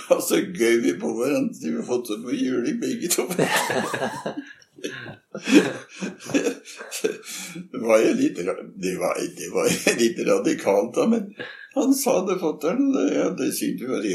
Og 0.13 0.23
så 0.23 0.35
gøy 0.41 0.81
vi 0.83 0.93
på 1.01 1.09
hverandre 1.17 1.55
til 1.57 1.71
vi 1.73 1.79
har 1.81 1.87
fått 1.87 2.07
så 2.11 2.15
mye 2.21 2.37
juling 2.37 2.77
begge 2.81 3.07
to. 3.09 3.23
Det 7.71 7.79
var 7.81 7.99
jo 8.03 8.13
litt, 8.13 8.37
det 8.37 8.45
var, 8.99 9.13
det 9.37 9.49
var 9.53 9.69
litt 9.99 10.19
radikalt, 10.27 10.95
da, 10.95 11.07
men 11.09 11.35
han 11.73 11.93
sa 11.95 12.25
det, 12.27 12.39
fatter'n. 12.39 12.93
Ja, 13.13 13.29
det 13.39 13.51
syntes 13.55 13.81
vi 13.81 13.87
var 13.91 14.01
det 14.03 14.13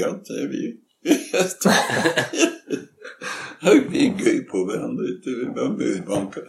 Vi 0.53 0.63
Vi 3.91 4.13
gøy 4.19 4.39
på 4.49 4.65
hverandre. 4.69 5.05
vet 5.05 5.27
Vi 5.27 5.33
var 5.57 5.69
mørbanka. 5.77 6.41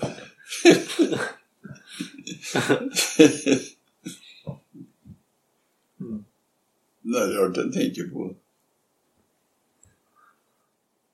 Det 7.01 7.19
er 7.19 7.33
rart 7.35 7.57
en 7.57 7.71
tenker 7.73 8.05
på. 8.13 8.35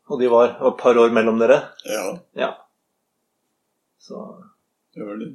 Og 0.08 0.22
de 0.22 0.30
var, 0.32 0.56
et 0.56 0.80
par 0.80 0.98
år 0.98 1.14
mellom 1.16 1.40
dere. 1.42 1.62
Ja, 1.86 2.20
Ja. 2.36 2.52
Så 4.00 4.44
det 4.96 5.04
var 5.04 5.18
det. 5.20 5.34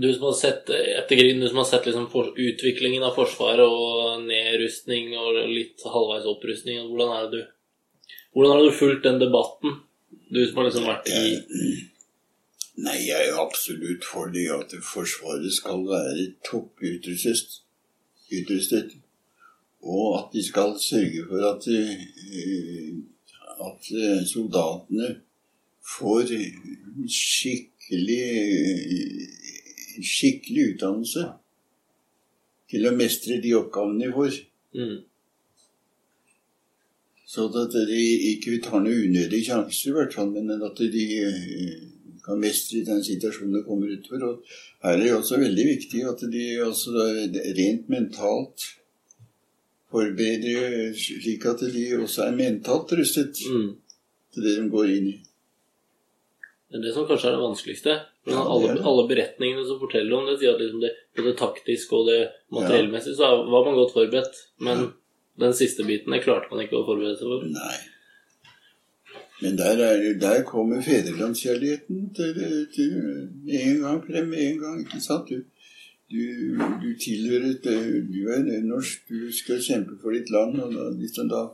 Du 0.00 0.14
som 0.14 0.22
har 0.22 0.32
sett 0.32 0.70
etter 0.70 1.16
krigen, 1.16 1.40
du 1.40 1.48
som 1.48 1.56
har 1.56 1.64
sett 1.64 1.86
liksom 1.86 2.10
for, 2.10 2.30
utviklingen 2.36 3.02
av 3.04 3.14
Forsvaret 3.18 3.66
og 3.66 4.22
nedrustning 4.24 5.10
og 5.18 5.40
litt 5.50 5.82
halvveis 5.84 6.28
opprustning, 6.30 6.80
hvordan 6.88 7.16
er 7.16 7.22
det 7.26 7.38
du 7.38 7.46
Hvordan 8.30 8.52
har 8.52 8.62
du 8.62 8.70
fulgt 8.70 9.02
den 9.02 9.18
debatten? 9.18 9.80
Du 10.30 10.46
som 10.46 10.56
har 10.60 10.68
liksom 10.68 10.86
vært 10.86 11.08
i 11.10 11.40
Nei, 12.80 12.96
jeg 13.02 13.18
er 13.18 13.32
jo 13.32 13.40
absolutt 13.42 14.06
for 14.06 14.30
det 14.32 14.46
at 14.54 14.72
Forsvaret 14.86 15.52
skal 15.52 15.82
være 15.84 16.30
topputrustet. 16.46 17.58
Og 19.82 20.18
at 20.18 20.32
de 20.34 20.42
skal 20.44 20.74
sørge 20.80 21.24
for 21.28 21.46
at, 21.54 21.66
eh, 21.72 22.94
at 23.68 23.92
eh, 23.96 24.26
soldatene 24.28 25.14
får 25.98 26.34
skikkelig 27.08 28.24
skikkelig 30.04 30.66
utdannelse 30.74 31.24
til 32.70 32.86
å 32.86 32.96
mestre 32.96 33.40
de 33.42 33.54
oppgavene 33.58 34.04
de 34.04 34.12
får. 34.14 34.36
mm, 34.74 34.98
Så 37.26 37.46
at 37.46 37.72
de 37.86 38.02
ikke 38.32 38.60
tar 38.62 38.82
noen 38.82 39.06
unødige 39.06 39.44
sjanser, 39.50 39.90
i 39.90 39.94
hvert 39.94 40.14
fall, 40.14 40.30
men 40.34 40.62
at 40.62 40.78
de 40.78 41.04
eh, 41.22 41.76
kan 42.24 42.40
mestre 42.40 42.84
den 42.84 43.04
situasjonen 43.04 43.54
de 43.54 43.62
kommer 43.64 43.90
ut 43.90 44.08
for. 44.10 44.24
Og 44.26 44.42
her 44.82 44.96
er 44.96 45.02
det 45.02 45.14
også 45.14 45.38
veldig 45.38 45.66
viktig 45.66 46.02
at 46.10 46.24
de 46.32 46.44
også 46.64 46.90
rent 47.58 47.88
mentalt 47.88 48.66
forbereder 49.90 50.92
slik 50.96 51.46
at 51.50 51.64
de 51.74 51.84
også 51.98 52.28
er 52.28 52.38
mentalt 52.38 52.92
rustet 52.98 53.42
mm. 53.50 53.68
til 54.34 54.46
det 54.46 54.56
de 54.58 54.70
går 54.72 54.94
inn 54.96 55.10
i. 55.14 55.18
Det 56.70 56.78
er 56.78 56.84
det 56.86 56.94
som 56.94 57.06
kanskje 57.08 57.32
er 57.32 57.34
det 57.34 57.42
vanskeligste. 57.42 57.94
Ja, 58.28 58.32
det 58.36 58.42
alle, 58.54 58.74
det. 58.76 58.82
alle 58.86 59.06
beretningene 59.10 59.64
som 59.66 59.80
forteller 59.80 60.14
om 60.14 60.28
det, 60.28 60.36
sier 60.38 60.54
at 60.54 60.60
liksom 60.62 60.82
det, 60.84 60.92
både 61.18 61.32
taktisk 61.38 61.94
og 61.98 62.06
det 62.06 62.18
materiellmessige 62.54 63.18
så 63.18 63.30
var 63.50 63.64
man 63.66 63.78
godt 63.78 63.96
forberedt. 63.96 64.42
Men 64.62 64.84
den 65.40 65.56
siste 65.58 65.86
biten 65.88 66.14
det 66.14 66.22
klarte 66.22 66.52
man 66.52 66.62
ikke 66.62 66.78
å 66.78 66.84
forberede 66.86 67.18
seg 67.18 67.32
for. 67.32 67.48
Nei. 67.56 67.78
Men 69.40 69.56
der, 69.56 69.82
er, 69.82 70.02
der 70.20 70.42
kommer 70.44 70.82
fedrelandskjærligheten 70.84 72.10
til, 72.14 72.40
til 72.74 72.90
en 73.56 73.78
gang 73.82 74.02
frem 74.04 74.28
med 74.30 74.42
en 74.44 74.58
gang. 74.60 74.80
ikke 74.84 75.00
sant? 75.02 75.32
Du, 75.32 75.42
du, 76.10 76.58
du 76.82 76.90
tilhører 76.98 77.52
et 77.52 77.66
Du 78.10 78.20
er 78.32 78.44
norsk, 78.66 79.08
du 79.08 79.30
skal 79.32 79.62
kjempe 79.62 79.98
for 80.02 80.14
ditt 80.16 80.30
land. 80.34 80.58
Og 80.60 80.74
da, 80.74 80.88
liksom 80.98 81.30
da, 81.30 81.46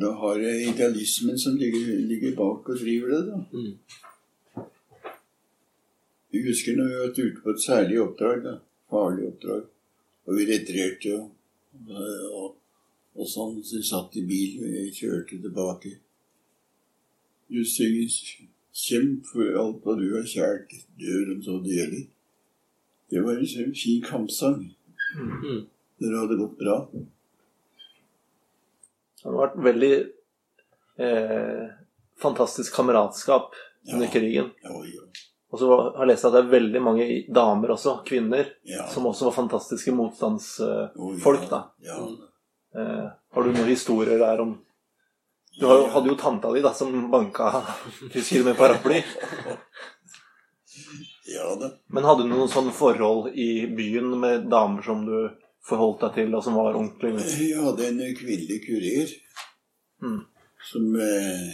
da 0.00 0.12
har 0.22 0.40
jeg 0.40 0.72
idealismen 0.72 1.38
som 1.38 1.58
ligger, 1.60 1.92
ligger 2.08 2.36
bak 2.38 2.68
og 2.72 2.80
driver 2.80 3.14
det. 3.14 3.22
da. 3.30 3.42
Mm. 3.52 4.64
Jeg 6.32 6.44
husker 6.48 6.76
når 6.76 6.88
vi 6.88 6.96
var 7.00 7.12
ute 7.16 7.42
på 7.42 7.50
et 7.54 7.62
særlig 7.64 8.00
oppdrag, 8.02 8.42
da, 8.44 8.56
farlig 8.90 9.28
oppdrag, 9.30 9.62
og 10.26 10.36
vi 10.36 10.48
retirerte 10.50 11.12
jo. 11.12 11.22
Og, 11.86 12.34
og, 12.40 12.50
og 13.16 13.28
sånn, 13.30 13.62
så 13.64 13.78
vi 13.78 13.86
satt 13.86 14.18
i 14.20 14.24
bil, 14.28 14.58
vi 14.64 14.90
kjørte 14.96 15.38
tilbake. 15.40 15.96
Du 17.52 17.62
synger 17.64 18.10
'Kjemp 18.76 19.24
for 19.24 19.56
alt 19.56 19.84
hva 19.84 19.94
du 19.96 20.08
har 20.12 20.26
kjært, 20.28 20.74
dør 21.00 21.30
om 21.32 21.42
så 21.44 21.54
det 21.64 21.76
gjelder'. 21.78 22.08
Det 23.10 23.20
var 23.22 23.32
en 23.38 23.74
fin 23.74 24.02
kampsang. 24.02 24.74
Mm. 25.16 25.66
Det 25.98 26.18
hadde 26.18 26.36
gått 26.36 26.58
bra. 26.58 26.78
det 29.22 29.32
har 29.32 29.36
vært 29.40 29.56
veldig 29.64 29.92
eh, 31.02 31.64
fantastisk 32.22 32.74
kameratskap 32.76 33.54
under 33.92 34.06
Ja. 34.06 34.12
krigen. 34.12 34.50
Ja, 34.62 34.70
ja, 34.84 35.02
Og 35.52 35.58
så 35.58 35.68
har 35.70 36.02
jeg 36.04 36.08
lest 36.10 36.24
at 36.24 36.32
det 36.34 36.40
er 36.44 36.50
veldig 36.52 36.82
mange 36.82 37.06
damer 37.32 37.68
også, 37.74 38.00
kvinner, 38.04 38.46
som 38.90 39.06
også 39.06 39.24
var 39.28 39.32
fantastiske 39.38 39.92
motstandsfolk, 39.94 41.48
da. 41.50 41.62
Eh, 42.76 43.06
har 43.32 43.42
du 43.42 43.52
noen 43.52 43.68
historier 43.70 44.18
der 44.18 44.40
om 44.42 44.58
Du 45.58 45.66
hadde 45.66 46.08
jo 46.10 46.14
tanta 46.20 46.50
di 46.52 46.60
da, 46.60 46.72
som 46.74 47.10
banka 47.10 47.62
tyskere 48.12 48.44
med 48.44 48.56
paraply. 48.58 49.02
Ja 51.26 51.56
da. 51.60 51.72
Men 51.90 52.06
hadde 52.06 52.26
du 52.26 52.30
noen 52.30 52.50
sånne 52.50 52.74
forhold 52.74 53.32
i 53.34 53.66
byen 53.66 54.12
med 54.20 54.46
damer 54.52 54.84
som 54.86 55.02
du 55.06 55.16
forholdt 55.66 56.04
deg 56.04 56.18
til, 56.20 56.34
og 56.38 56.44
som 56.46 56.54
var 56.58 56.76
ordentlig 56.76 57.14
Jeg 57.40 57.62
hadde 57.62 57.88
en 57.90 58.02
kvinnelig 58.18 58.60
kurer 58.66 59.14
Mm. 59.96 60.20
som 60.60 60.96
eh, 61.00 61.52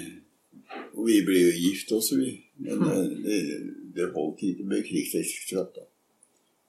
Og 0.99 1.07
vi 1.07 1.21
ble 1.23 1.37
jo 1.45 1.51
gift 1.55 1.93
også, 1.95 2.17
vi. 2.19 2.33
Men 2.59 2.81
mm. 2.83 3.13
det, 3.23 3.37
det 3.95 4.09
holdt 4.17 4.43
ikke 4.43 4.67
med 4.67 4.83
krigsekteskap, 4.89 5.71
da. 5.77 5.87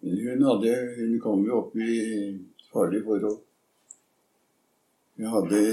Men 0.04 0.20
hun 0.22 0.45
hadde 0.51 0.76
Hun 0.99 1.16
kom 1.24 1.45
jo 1.47 1.64
opp 1.64 1.74
i 1.82 1.95
farlige 2.70 3.08
forhold. 3.08 3.39
Vi 5.18 5.34
hadde 5.34 5.64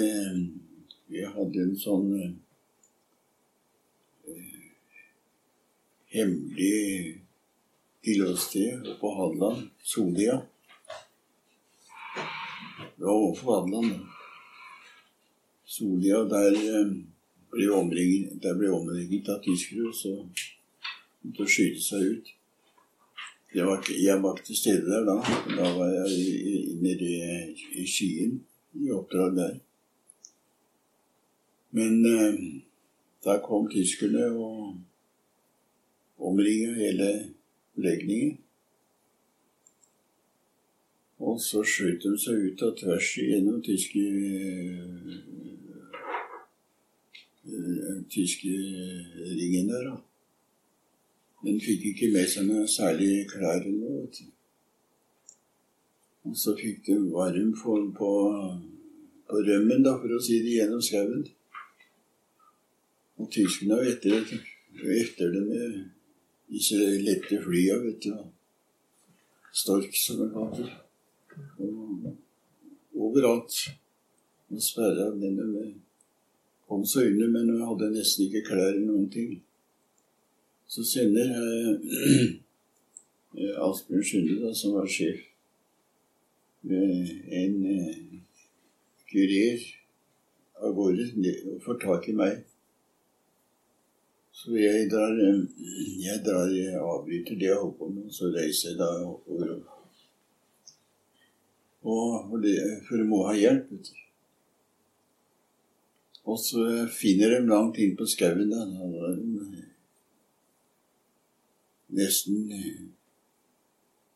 Vi 1.10 1.26
hadde 1.26 1.66
en 1.66 1.76
sånn 1.76 2.08
hemmelig 6.10 7.20
tilholdssted 8.04 8.88
på 9.00 9.14
Hadeland, 9.14 9.68
Solia. 9.82 10.40
Det 12.96 13.04
var 13.04 13.12
overfor 13.12 13.60
Hadeland. 13.60 13.94
Solia, 15.64 16.24
der 16.24 16.52
eh, 16.52 16.92
der 17.50 18.54
ble 18.54 18.70
omringet 18.70 19.28
av 19.28 19.40
tyskere, 19.42 19.88
og 19.88 19.94
så 19.94 20.12
måtte 21.22 21.42
de 21.42 21.50
skyte 21.50 21.82
seg 21.82 22.04
ut. 22.12 22.28
Jeg 23.54 23.66
var, 23.66 23.82
jeg 23.90 24.22
var 24.22 24.36
ikke 24.36 24.46
til 24.46 24.56
stede 24.56 24.86
der 24.86 25.06
da. 25.08 25.16
Da 25.56 25.72
var 25.74 25.88
jeg 25.90 26.76
nede 26.78 27.08
i 27.74 27.86
Skien 27.86 28.36
i 28.78 28.92
oppdrag 28.94 29.34
der. 29.36 29.56
Men 31.74 32.06
eh, 32.06 32.38
der 33.24 33.42
kom 33.42 33.66
tyskerne 33.70 34.30
og 34.30 34.78
omringa 36.20 36.74
hele 36.76 37.10
legningen. 37.80 38.38
Og 41.20 41.40
så 41.40 41.60
skjøt 41.64 42.04
de 42.04 42.14
seg 42.20 42.46
ut 42.48 42.62
av 42.64 42.76
tvers 42.80 43.08
gjennom 43.20 43.58
tyske 43.64 44.04
eh, 47.44 47.96
tyske 48.14 48.54
ringen 49.40 49.68
der, 49.68 49.90
da. 49.90 49.96
Den 51.44 51.60
fikk 51.60 51.86
ikke 51.92 52.10
med 52.12 52.28
seg 52.28 52.48
noe 52.48 52.66
særlig 52.68 53.26
klær 53.28 53.64
vet 53.64 54.18
du. 54.20 54.26
Og 56.28 56.34
så 56.36 56.52
fikk 56.56 56.82
de 56.88 56.96
varm 57.12 57.52
på, 57.56 57.76
på, 57.96 58.10
på 59.28 59.44
rømmen, 59.46 59.84
da, 59.84 59.94
for 60.00 60.16
å 60.16 60.20
si 60.24 60.40
det, 60.44 60.58
gjennom 60.58 60.82
skauen. 60.84 61.24
Og 63.20 63.30
tyskerne 63.32 63.78
var 63.80 63.88
etter, 63.88 64.28
etter 65.00 65.32
dem 65.32 65.48
disse 66.50 66.78
lette 67.04 67.38
flya, 67.44 67.78
vet 67.84 68.02
du. 68.04 68.14
Stork, 69.52 69.94
som 69.96 70.24
det. 70.54 70.70
Og 71.58 72.16
overalt. 72.94 73.54
Og 74.50 74.62
sperra 74.62 75.10
men 75.14 75.38
de 75.38 75.74
kom 76.66 76.84
så 76.86 77.04
unna, 77.06 77.26
men 77.30 77.50
hun 77.50 77.66
hadde 77.66 77.92
nesten 77.94 78.26
ikke 78.26 78.44
klær 78.48 78.72
eller 78.72 78.86
noen 78.86 79.08
ting. 79.10 79.36
Så 80.70 80.84
sender 80.86 81.30
eh, 81.34 82.38
Asbjørn 83.66 84.06
Sunde, 84.06 84.54
som 84.54 84.76
var 84.76 84.86
sjef, 84.90 85.22
en 86.66 87.56
eh, 87.74 87.96
kurer 89.10 89.66
av 90.60 90.74
gårde 90.76 91.08
og 91.50 91.62
får 91.64 91.80
tak 91.82 92.08
i 92.10 92.16
meg. 92.20 92.42
Så 94.40 94.54
jeg 94.56 94.88
drar, 94.88 95.12
jeg 96.00 96.22
drar 96.24 96.48
jeg 96.48 96.78
avbryter 96.80 97.36
det 97.36 97.50
jeg 97.50 97.58
holder 97.60 97.76
på 97.76 97.88
med, 97.92 98.06
og 98.08 98.14
så 98.16 98.30
reiser 98.32 98.70
jeg 98.70 98.78
da 98.80 98.88
oppover. 99.04 99.52
og 99.52 99.70
og 101.82 102.28
for, 102.28 102.36
det, 102.44 102.56
for 102.88 103.00
jeg 103.00 103.08
må 103.08 103.22
ha 103.24 103.34
hjelp, 103.36 103.70
vet 103.72 103.88
du. 103.88 104.00
Og 106.28 106.38
så 106.38 106.64
finner 106.92 107.32
de 107.32 107.48
langt 107.48 107.78
inn 107.80 107.94
på 107.96 108.06
skauen 108.08 108.50
da 108.52 108.66
Nesten 111.90 112.50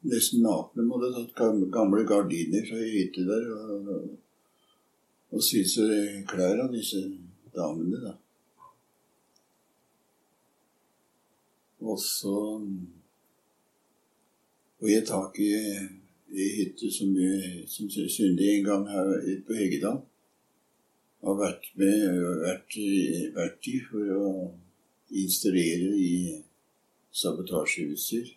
Nesten 0.05 0.45
nakne. 0.45 0.85
De 0.85 0.91
hadde 0.93 1.25
tatt 1.39 1.73
gamle, 1.73 2.05
gardiner 2.07 2.67
fra 2.69 2.83
hytte 2.85 3.25
der 3.25 3.49
og, 3.57 3.89
og 5.33 5.43
sydd 5.43 5.73
klær 6.29 6.61
av 6.67 6.77
disse 6.77 7.01
damene, 7.57 8.03
da. 8.05 8.13
Og 11.85 11.99
så 12.01 12.35
får 14.81 14.89
jeg 14.91 15.07
tak 15.09 15.39
i 15.45 15.51
ei 16.35 16.49
hytte 16.57 16.91
som, 16.91 17.13
vi- 17.15 17.65
som 17.69 17.89
Sunde 17.91 18.47
en 18.51 18.65
gang 18.65 18.87
her 18.89 19.11
ute 19.21 19.43
på 19.47 19.55
Heggedal 19.59 20.01
har 21.25 21.37
vært 21.41 21.69
med 21.81 22.01
vært, 22.45 22.79
vært 23.37 23.69
i 23.69 23.77
for 23.91 24.11
å 24.17 24.31
installere 25.15 25.93
i 25.97 26.15
sabotasjeutstyr. 27.13 28.33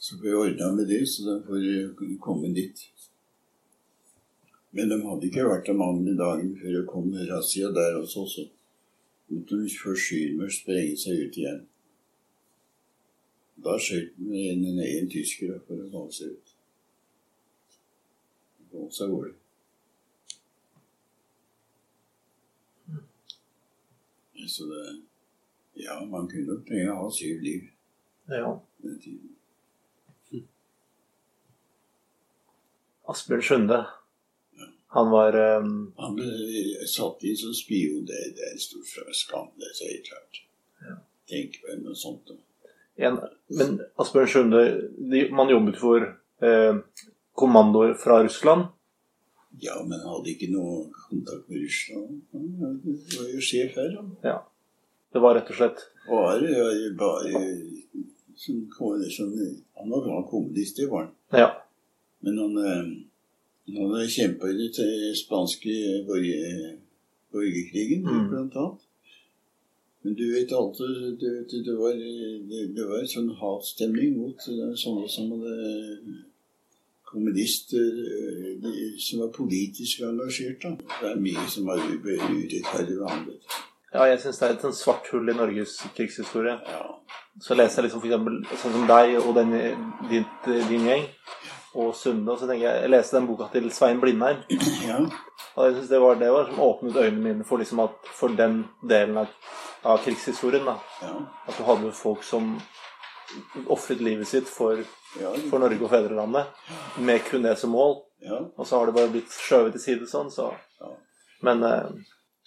Så 0.00 0.16
får 0.18 0.26
jeg 0.26 0.40
ordna 0.40 0.72
med 0.74 0.88
det, 0.88 1.02
så 1.08 1.22
de 1.28 1.36
får 1.46 2.18
komme 2.24 2.50
dit. 2.56 2.82
Men 4.72 4.88
de 4.90 4.98
hadde 5.04 5.28
ikke 5.28 5.48
vært 5.48 5.66
der 5.68 5.76
mange 5.78 6.16
dagen 6.18 6.56
før 6.58 6.76
det 6.78 6.86
kom 6.88 7.12
razzia 7.28 7.70
der 7.74 7.98
også. 8.00 8.26
Så 8.26 8.46
forsyne 9.30 10.36
med 10.38 10.46
å 10.46 10.54
sprenge 10.54 10.96
seg 10.98 11.26
ut 11.26 11.36
igjen. 11.38 11.66
Da 13.64 13.76
skjøt 13.78 14.14
de 14.16 14.46
en, 14.50 14.64
en, 14.66 14.80
en 14.80 15.10
tysker 15.10 15.60
for 15.66 15.76
å 15.76 15.90
komme 15.92 16.12
seg 16.12 16.32
ut. 16.32 16.54
Og 18.72 18.92
så 18.94 19.08
går 19.10 19.30
det. 19.30 19.36
Så 24.48 24.66
det 24.66 25.02
Ja, 25.80 26.04
man 26.04 26.26
kunne 26.28 26.58
trenge 26.66 26.92
å 26.92 27.04
ha 27.04 27.10
syv 27.10 27.40
liv 27.40 27.68
Ja. 28.28 28.58
den 28.82 28.98
tiden. 29.00 29.36
Asbjørn 33.08 33.42
Sunde. 33.42 33.78
Han 34.92 35.10
var 35.10 35.36
um... 35.60 35.92
Han 35.96 36.16
ble 36.18 36.86
satt 36.90 37.22
inn 37.22 37.36
som 37.38 37.54
spion. 37.54 38.02
Det, 38.08 38.20
det 38.34 38.46
er 38.48 38.54
en 38.56 38.62
stor 38.62 39.12
skam. 39.14 39.52
Det 39.60 39.68
er 39.70 39.92
helt 39.92 40.08
klart. 40.08 40.40
Tenk 41.30 41.60
på 41.62 41.76
noe 41.84 41.94
sånt. 41.94 42.32
en, 42.98 43.20
Men 43.54 43.76
Asbjørn 44.02 44.32
Sunde 44.32 44.62
de, 44.98 45.28
Man 45.30 45.52
jobbet 45.52 45.78
for 45.78 46.06
eh, 46.42 46.80
kommandoer 47.38 47.94
fra 48.02 48.18
Russland. 48.24 48.66
Ja, 49.62 49.76
men 49.86 50.02
hadde 50.02 50.32
ikke 50.32 50.50
noe 50.50 50.88
kontakt 51.06 51.46
med 51.50 51.62
Russland. 51.62 52.20
Han 52.34 52.48
var 53.14 53.30
jo 53.30 53.42
sjef 53.44 53.78
her, 53.78 53.94
da. 53.94 54.04
Ja. 54.26 54.38
Det 55.10 55.22
var 55.22 55.34
rett 55.34 55.48
og 55.50 55.56
slett 55.58 55.80
Bare, 56.06 56.66
bare 56.98 57.30
som, 58.38 58.60
som, 59.10 59.32
Han 59.78 59.90
var 59.90 60.26
kommunist, 60.30 60.76
det 60.78 60.86
var 60.90 61.08
han. 61.08 61.14
Ja. 61.34 61.48
Men 62.26 62.38
han, 62.38 62.58
eh, 62.58 62.92
han 63.76 63.90
hadde 63.94 64.10
kjempa 64.10 64.48
i 64.50 64.56
den 64.60 65.14
spanske 65.18 65.74
borger, 66.08 66.76
borgerkrigen, 67.32 68.02
Mm. 68.06 68.28
blant 68.30 68.56
annet. 68.56 68.86
Men 70.02 70.14
du 70.16 70.24
vet 70.32 70.52
alltid 70.56 71.18
du 71.20 71.26
vet, 71.36 71.50
det, 71.66 71.74
var, 71.76 71.92
det, 72.50 72.60
det 72.76 72.84
var 72.88 72.98
en 73.02 73.10
sånn 73.14 73.30
hatstemning 73.36 74.14
mot 74.16 74.46
eh, 74.48 74.70
sånne 74.80 75.08
som 75.12 75.30
hadde 75.34 76.24
kommunister 77.10 77.90
eh, 78.06 78.54
de, 78.62 78.72
som 78.98 79.20
var 79.20 79.28
politisk 79.34 80.00
engasjert. 80.06 80.62
da. 80.62 80.70
Det 81.00 81.10
er 81.10 81.20
mye 81.26 81.44
som 81.52 81.68
har 81.68 81.82
vært 81.82 82.24
urettferdig 82.30 82.96
behandlet. 83.02 83.58
ja, 83.92 84.04
jeg 84.06 84.20
syns 84.22 84.38
det 84.40 84.48
er 84.48 84.54
et 84.56 84.64
sånn 84.64 84.78
svart 84.78 85.08
hull 85.12 85.28
i 85.28 85.36
Norges 85.36 85.76
krigshistorie. 85.96 86.56
Ja. 86.70 86.82
Så 87.40 87.54
leser 87.56 87.82
jeg 87.82 87.90
liksom 87.90 88.04
eksempel 88.06 88.40
sånn 88.60 88.74
som 88.78 88.86
deg 88.88 89.16
og 89.20 89.34
den, 89.36 89.52
din, 90.10 90.24
din 90.70 90.86
gjeng, 90.88 91.06
og 91.74 91.94
Sunde, 91.94 92.32
og 92.32 92.38
så 92.38 92.48
tenker 92.48 92.66
jeg 92.66 92.82
Jeg 92.82 92.90
leste 92.90 93.16
den 93.16 93.26
boka 93.28 93.46
til 93.52 93.70
Svein 93.72 94.00
Blindheim. 94.02 94.42
ja. 94.88 94.98
Og 95.54 95.66
jeg 95.66 95.74
synes 95.74 95.88
det 95.90 96.00
var 96.00 96.18
det 96.18 96.30
var 96.32 96.48
som 96.50 96.60
åpnet 96.60 96.96
øynene 96.96 97.22
mine 97.22 97.44
for, 97.44 97.58
liksom 97.58 97.80
at, 97.84 97.96
for 98.14 98.28
den 98.28 98.64
delen 98.88 99.18
av, 99.22 99.26
av 99.82 99.98
krigshistorien. 100.04 100.66
da. 100.66 100.76
ja. 101.02 101.14
At 101.48 101.58
du 101.58 101.64
hadde 101.64 101.92
folk 101.92 102.24
som 102.26 102.56
ofret 103.70 104.00
livet 104.02 104.28
sitt 104.28 104.48
for, 104.50 104.82
ja. 105.20 105.34
for 105.50 105.62
Norge 105.62 105.84
og 105.84 105.90
fedrelandet 105.90 106.98
med 106.98 107.22
kun 107.28 107.46
det 107.46 107.56
som 107.58 107.70
mål. 107.70 108.00
ja. 108.26 108.40
Og 108.56 108.66
så 108.66 108.78
har 108.78 108.86
det 108.86 108.96
bare 108.98 109.12
blitt 109.12 109.30
skjøvet 109.30 109.76
til 109.76 109.84
side 109.86 110.10
sånn, 110.10 110.30
så. 110.34 110.52
Men 111.46 111.62
eh, 111.64 111.86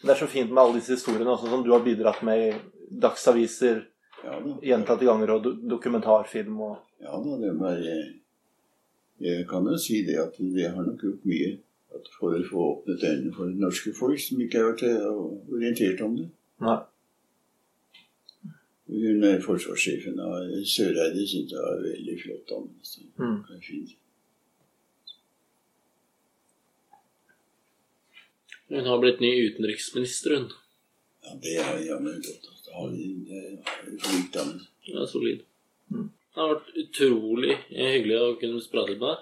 det 0.03 0.11
er 0.11 0.19
så 0.19 0.27
fint 0.27 0.51
med 0.51 0.61
alle 0.63 0.81
disse 0.81 0.97
historiene 0.97 1.31
også, 1.31 1.49
som 1.49 1.63
du 1.63 1.71
har 1.71 1.85
bidratt 1.85 2.21
med 2.27 2.43
i 2.43 2.51
dagsaviser 3.01 3.85
gjentatte 4.63 5.05
ganger, 5.05 5.33
og 5.35 5.43
do 5.43 5.53
dokumentarfilm 5.75 6.59
og 6.63 6.75
Ja 7.03 7.17
da, 7.19 7.37
det 7.41 7.49
var 7.59 7.79
Jeg 9.21 9.47
kan 9.47 9.67
jo 9.69 9.77
si 9.77 10.01
det 10.05 10.17
at 10.19 10.37
det 10.37 10.69
har 10.69 10.83
nok 10.83 11.01
gjort 11.01 11.25
mye 11.29 11.51
at 11.93 12.07
for 12.17 12.33
å 12.33 12.41
få 12.49 12.63
åpnet 12.71 13.03
øynene 13.05 13.33
for 13.35 13.45
det 13.51 13.59
norske 13.61 13.93
folk 13.93 14.19
som 14.19 14.41
ikke 14.41 14.59
har 14.59 14.71
vært 14.71 14.83
eh, 14.89 15.05
orientert 15.53 16.01
om 16.01 16.17
det. 16.17 16.29
Nei. 16.63 16.79
Hun 18.93 19.23
er 19.25 19.41
forsvarssjefen 19.41 20.19
av 20.21 20.49
Søreide 20.69 21.23
syntes 21.27 21.53
jeg 21.55 21.61
var 21.63 21.83
veldig 21.85 22.17
flott 22.21 22.51
Mm. 23.17 23.37
det 23.47 23.61
fint. 23.63 23.93
Hun 28.73 28.85
har 28.89 28.99
blitt 28.99 29.19
ny 29.21 29.31
utenriksminister, 29.47 30.35
hun. 30.37 30.51
Ja, 31.23 31.35
det 31.43 31.55
er 31.61 31.79
jammen 31.85 32.21
godt. 32.25 32.49
Det 32.65 32.73
har 32.73 32.89
vi 32.91 33.07
det 33.29 33.37
er 33.37 33.57
en 33.87 33.99
flink 33.99 34.33
dame. 34.33 34.59
Er 34.87 35.05
solid. 35.07 35.43
Det 36.33 36.41
har 36.41 36.55
vært 36.55 36.77
utrolig 36.81 37.55
hyggelig 37.69 38.17
å 38.17 38.33
kunne 38.41 38.61
prate 38.71 38.95
med 38.97 39.05
deg. 39.05 39.21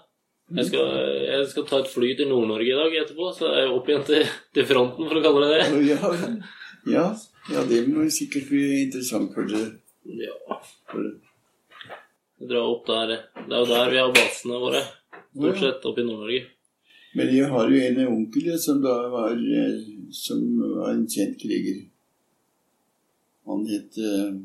Jeg 0.52 0.68
skal, 0.68 0.88
jeg 1.24 1.48
skal 1.52 1.66
ta 1.68 1.78
et 1.80 1.90
fly 1.92 2.10
til 2.20 2.28
Nord-Norge 2.28 2.72
i 2.72 2.76
dag 2.76 2.96
etterpå, 3.02 3.30
så 3.36 3.48
er 3.52 3.62
jeg 3.62 3.74
opp 3.76 3.90
igjen 3.92 4.06
til, 4.08 4.32
til 4.56 4.66
fronten, 4.68 5.08
for 5.08 5.20
å 5.20 5.24
kalle 5.24 5.48
det 5.48 5.60
det. 5.60 5.84
Ja, 5.88 6.12
ja, 6.92 7.06
ja, 7.52 7.64
det 7.70 7.82
må 7.88 8.04
sikkert 8.12 8.50
bli 8.52 8.64
interessant 8.86 9.32
for 9.36 9.48
dere. 9.48 9.78
Ja, 10.20 10.58
dra 12.52 12.64
opp 12.72 12.88
der. 12.90 13.14
Det 13.38 13.54
er 13.54 13.60
jo 13.60 13.70
der 13.70 13.94
vi 13.94 14.02
har 14.02 14.16
basene 14.16 14.60
våre. 14.64 14.82
Stort 15.32 15.62
sett 15.62 15.88
oppe 15.88 16.04
i 16.04 16.08
Nord-Norge. 16.08 16.42
men 17.16 17.32
jeg 17.36 17.48
har 17.52 17.72
jo 17.72 17.80
en 17.86 18.02
onkel 18.08 18.52
som 18.60 18.82
da 18.84 18.96
var, 19.12 19.36
eh, 19.36 19.80
som 20.16 20.44
var 20.76 20.94
en 20.94 21.08
kjent 21.08 21.40
kriger. 21.40 21.84
Han 23.48 23.66
het 23.68 24.00
eh, 24.00 24.36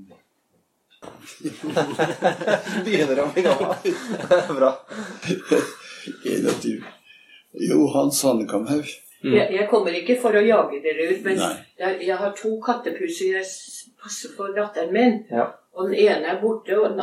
Begynner 2.85 3.21
å 3.23 3.27
bli 3.35 3.43
gammel. 3.47 3.97
Bra. 4.57 4.71
21 6.25 6.85
Jo, 7.67 7.87
Hans 7.95 8.23
Hannekamhaug. 8.27 8.87
Jeg, 9.27 9.47
jeg 9.57 9.67
kommer 9.71 9.95
ikke 9.97 10.19
for 10.21 10.37
å 10.37 10.43
jage 10.45 10.79
dere 10.85 11.07
ut, 11.11 11.23
men 11.25 11.39
jeg, 11.41 11.95
jeg 12.05 12.17
har 12.21 12.35
to 12.37 12.53
kattepuser 12.63 13.39
jeg 13.39 13.47
passer 14.03 14.35
for 14.37 14.53
datteren 14.55 14.93
min. 14.95 15.17
Ja. 15.33 15.49
Og 15.77 15.91
den 15.91 15.99
ene 16.07 16.35
er 16.35 16.41
borte, 16.41 16.77
og 16.79 16.93
den, 16.93 17.01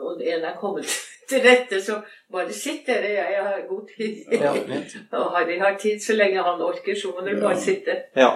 og 0.00 0.18
den 0.18 0.26
ene 0.34 0.50
er 0.50 0.56
kommet 0.60 0.88
til 1.30 1.44
rette. 1.44 1.78
Så 1.84 2.00
bare 2.32 2.52
sitt 2.56 2.88
dere, 2.88 3.12
jeg, 3.12 3.36
jeg 3.36 3.44
har 3.46 3.60
god 3.68 3.92
tid. 3.92 4.14
Ja. 4.40 4.54
Og 5.20 5.30
Harry 5.36 5.60
har 5.60 5.76
tid 5.80 6.00
så 6.02 6.16
lenge 6.18 6.42
han 6.48 6.64
orker, 6.64 6.96
så 6.98 7.12
må 7.14 7.22
dere 7.26 7.38
Ja. 7.38 7.44
bare 7.46 7.60
sitte. 7.60 7.98
ja. 8.18 8.32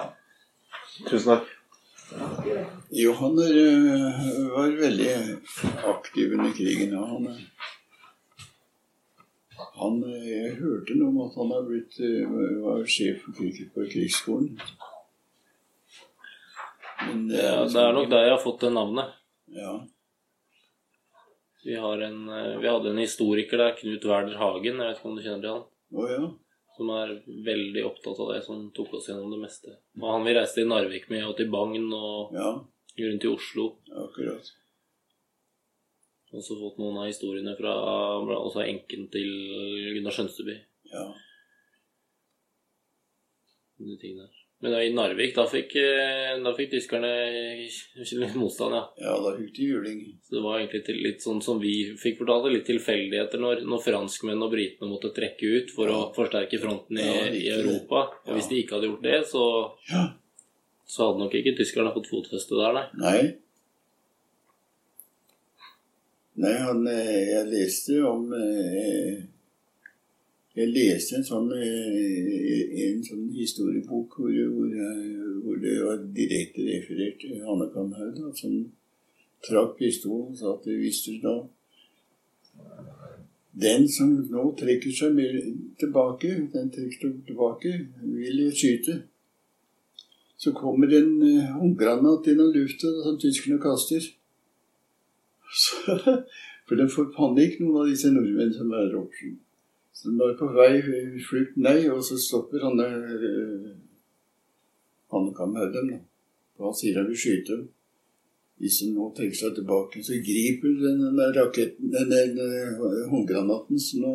Tusen 1.09 1.27
takk. 1.33 1.49
Jo, 2.95 3.13
han 3.13 3.39
er, 3.39 3.57
eh, 3.57 4.49
var 4.53 4.75
veldig 4.79 5.09
aktiv 5.83 6.33
under 6.33 6.51
krigen. 6.51 6.93
og 6.97 7.07
Han, 7.07 7.27
eh, 7.27 7.41
han, 9.79 10.03
eh, 10.03 10.27
jeg 10.29 10.55
hørte 10.61 10.95
noe 10.95 11.09
om 11.09 11.21
at 11.25 11.35
han 11.35 11.51
har 11.51 11.65
blitt, 11.67 11.99
var 12.63 12.85
sjef 12.85 13.25
for 13.25 13.35
kriget 13.39 13.73
på 13.73 13.87
krigsskolen. 13.91 14.59
Men 17.07 17.27
det 17.27 17.43
Ja, 17.43 17.65
det 17.65 17.81
er 17.81 17.93
nok 17.93 18.09
der 18.09 18.23
jeg 18.23 18.37
har 18.37 18.43
fått 18.43 18.61
det 18.61 18.73
navnet. 18.73 19.13
Ja, 19.47 19.85
Vi, 21.65 21.75
har 21.75 21.97
en, 21.99 22.25
vi 22.61 22.67
hadde 22.67 22.89
en 22.91 22.97
historiker 23.01 23.57
der, 23.57 23.75
Knut 23.75 24.05
Werder 24.05 24.37
Hagen, 24.37 24.77
jeg 24.77 24.87
vet 24.87 24.97
ikke 24.99 25.09
om 25.09 25.15
du 25.15 25.21
kjenner 25.23 25.41
til 25.41 25.49
han, 25.49 25.63
å 25.97 26.09
ja. 26.09 26.27
Som 26.75 26.91
er 26.91 27.15
veldig 27.47 27.83
opptatt 27.87 28.19
av 28.19 28.33
det, 28.33 28.41
som 28.45 28.67
tok 28.75 28.93
oss 28.97 29.09
gjennom 29.09 29.31
det 29.31 29.41
meste. 29.41 29.77
Og 30.01 30.07
han 30.11 30.25
vi 30.27 30.35
reiste 30.35 30.61
til 30.61 30.69
Narvik 30.69 31.09
med, 31.11 31.23
og 31.27 31.37
til 31.39 31.49
Bagn, 31.51 31.87
og 31.93 32.35
Ja, 32.35 32.51
rundt 32.99 33.27
i 33.27 33.31
Oslo. 33.31 33.67
akkurat. 33.89 34.51
Også 36.35 36.57
fått 36.59 36.79
noen 36.81 36.97
av 36.99 37.07
historiene 37.07 37.55
fra 37.55 37.71
også 38.35 38.65
enken 38.65 39.07
til 39.13 39.29
Gunnar 39.95 40.11
Skjønsteby. 40.11 40.57
Ja. 40.91 41.05
De 43.79 43.97
tingene 44.01 44.27
der. 44.27 44.44
Men 44.65 44.73
da, 44.73 44.79
i 44.81 44.93
Narvik, 44.97 45.35
da 45.35 45.43
fikk, 45.45 45.75
eh, 45.77 46.31
da 46.41 46.51
fikk 46.57 46.71
tyskerne 46.71 47.09
litt 48.17 48.33
motstand, 48.39 48.73
ja. 48.73 48.79
ja, 49.03 49.11
da 49.21 49.33
fikk 49.37 49.51
de 49.59 49.67
juling. 49.69 49.99
Så 50.25 50.39
det 50.39 50.41
var 50.41 50.57
egentlig 50.57 50.79
til, 50.87 50.97
litt 51.05 51.21
sånn 51.21 51.37
som 51.45 51.59
vi 51.61 51.73
fikk 52.01 52.17
fortalt, 52.23 52.47
det, 52.47 52.53
litt 52.55 52.65
tilfeldigheter 52.71 53.43
når, 53.43 53.61
når 53.69 53.83
franskmennene 53.85 54.47
og 54.47 54.55
britene 54.55 54.89
måtte 54.89 55.11
trekke 55.13 55.51
ut 55.59 55.73
for 55.75 55.93
å 55.93 55.99
forsterke 56.17 56.57
fronten 56.63 56.97
i, 56.97 57.05
Ja, 57.05 57.27
i. 57.29 57.43
Europa. 57.59 58.07
Og 58.25 58.39
hvis 58.39 58.49
de 58.49 58.63
ikke 58.63 58.79
hadde 58.79 58.89
gjort 58.89 59.05
det, 59.05 59.19
så, 59.29 59.45
Ja. 59.91 60.03
så 60.89 61.11
hadde 61.11 61.21
nok 61.27 61.37
ikke 61.37 61.53
tyskerne 61.61 61.93
fått 61.93 62.09
fotfeste 62.09 62.57
der, 62.57 62.79
nei. 62.79 62.87
Nei. 63.05 63.21
Nei, 66.41 66.55
han 66.65 66.81
eh, 66.89 67.21
Jeg 67.35 67.47
leste 67.53 68.01
om 68.09 68.25
eh, 68.35 69.21
Jeg 70.55 70.71
leste 70.71 71.17
en 71.17 71.25
sånn, 71.27 71.49
en 71.51 73.01
sånn 73.03 73.25
historiebok 73.35 74.13
hvor, 74.15 74.31
hvor, 74.53 74.69
jeg- 74.71 75.39
hvor 75.43 75.55
det 75.59 75.73
var 75.83 75.97
direkte 76.15 76.63
referert 76.63 77.19
til 77.19 77.41
Hanne 77.43 77.67
Kamhaug, 77.73 78.21
som 78.39 78.53
trakk 79.43 79.77
pistolen 79.77 80.31
og 80.31 80.37
sa 80.39 80.53
at 80.55 80.63
hvis 80.65 81.01
du 81.05 81.19
da 81.21 81.35
Den 83.55 83.87
som 83.87 84.09
nå 84.31 84.41
trekker 84.59 84.91
seg 84.91 85.13
mer 85.15 85.35
tilbake, 85.79 86.27
den 86.51 86.71
trekker 86.71 86.99
seg 87.05 87.13
tilbake, 87.27 87.71
vil 88.03 88.51
skyte. 88.51 88.95
Så 90.37 90.51
kommer 90.51 90.91
en 90.91 91.21
håndgranat 91.55 92.27
gjennom 92.27 92.51
lufta 92.51 92.91
som 93.03 93.15
tyskerne 93.19 93.59
kaster. 93.63 94.03
Så, 95.61 95.87
for 96.67 96.75
de 96.75 96.89
får 96.91 97.13
panikk, 97.15 97.61
noen 97.61 97.77
av 97.85 97.87
disse 97.93 98.11
nordmennene 98.11 98.57
som 98.57 98.73
er 98.75 98.91
oppe. 98.99 99.31
Så 99.95 100.09
han 100.09 100.19
er 100.19 100.35
på 100.39 100.47
vei 100.51 100.81
flukt 101.23 101.55
ned, 101.55 101.89
og 101.93 102.03
så 102.03 102.17
stopper 102.19 102.59
han 102.67 102.79
der 102.79 102.95
uh, 102.99 103.71
Hannekam 105.13 105.55
dem. 105.55 105.87
da. 105.93 105.97
Og 106.59 106.65
han 106.69 106.75
sier 106.75 106.97
han 106.99 107.07
vil 107.07 107.19
skyte 107.19 107.51
dem. 107.53 107.69
Hvis 108.59 108.81
han 108.83 108.91
nå 108.95 109.05
tenker 109.15 109.37
seg 109.39 109.55
tilbake, 109.55 110.03
så 110.03 110.13
griper 110.23 110.69
den, 110.81 110.97
den 111.03 111.17
der 111.19 111.31
raketten, 111.35 111.91
den, 111.91 112.09
den, 112.11 112.31
håndgranaten 113.11 113.79
som 113.83 113.99
nå 114.03 114.11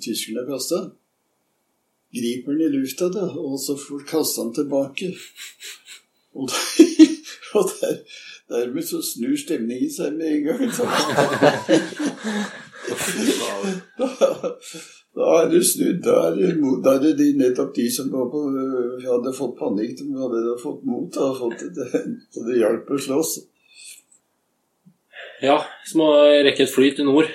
tyskerne 0.00 0.40
har 0.40 0.48
kasta, 0.54 0.78
griper 2.16 2.50
den 2.52 2.64
i 2.64 2.72
lufta, 2.72 3.06
da, 3.12 3.24
og 3.28 3.60
så 3.60 3.72
får 3.80 4.00
kasta 4.08 4.40
den 4.46 4.54
tilbake. 4.60 5.06
Og, 6.32 6.44
da, 6.52 6.58
og 7.60 7.64
der, 7.76 7.94
dermed 8.52 8.84
så 8.88 8.98
snur 9.04 9.36
stemningen 9.40 9.90
seg 9.92 10.10
med 10.16 10.28
en 10.32 10.44
gang. 10.48 10.62
Da, 15.14 15.30
er 15.44 15.50
det 15.52 15.62
snudd. 15.66 16.00
Da 16.02 16.14
er 16.28 16.36
det, 16.38 16.50
da 16.82 16.96
er 16.96 17.02
det 17.04 17.12
de, 17.20 17.30
nettopp 17.38 17.74
de 17.76 17.86
som 17.92 18.10
var 18.10 18.26
på, 18.32 18.40
øh, 18.50 19.02
hadde 19.04 19.34
fått 19.36 19.56
panikk, 19.60 19.96
de 20.00 20.10
hadde 20.18 20.56
fått 20.62 20.82
mot. 20.88 21.14
Hadde 21.14 21.38
fått 21.38 21.66
det, 21.76 22.04
så 22.34 22.46
det 22.48 22.58
hjalp 22.58 22.90
å 22.90 23.00
slåss. 23.06 23.34
Ja, 25.44 25.60
så 25.86 26.00
må 26.00 26.08
jeg 26.18 26.46
rekke 26.48 26.66
et 26.66 26.72
fly 26.72 26.90
til 26.96 27.06
nord. 27.10 27.30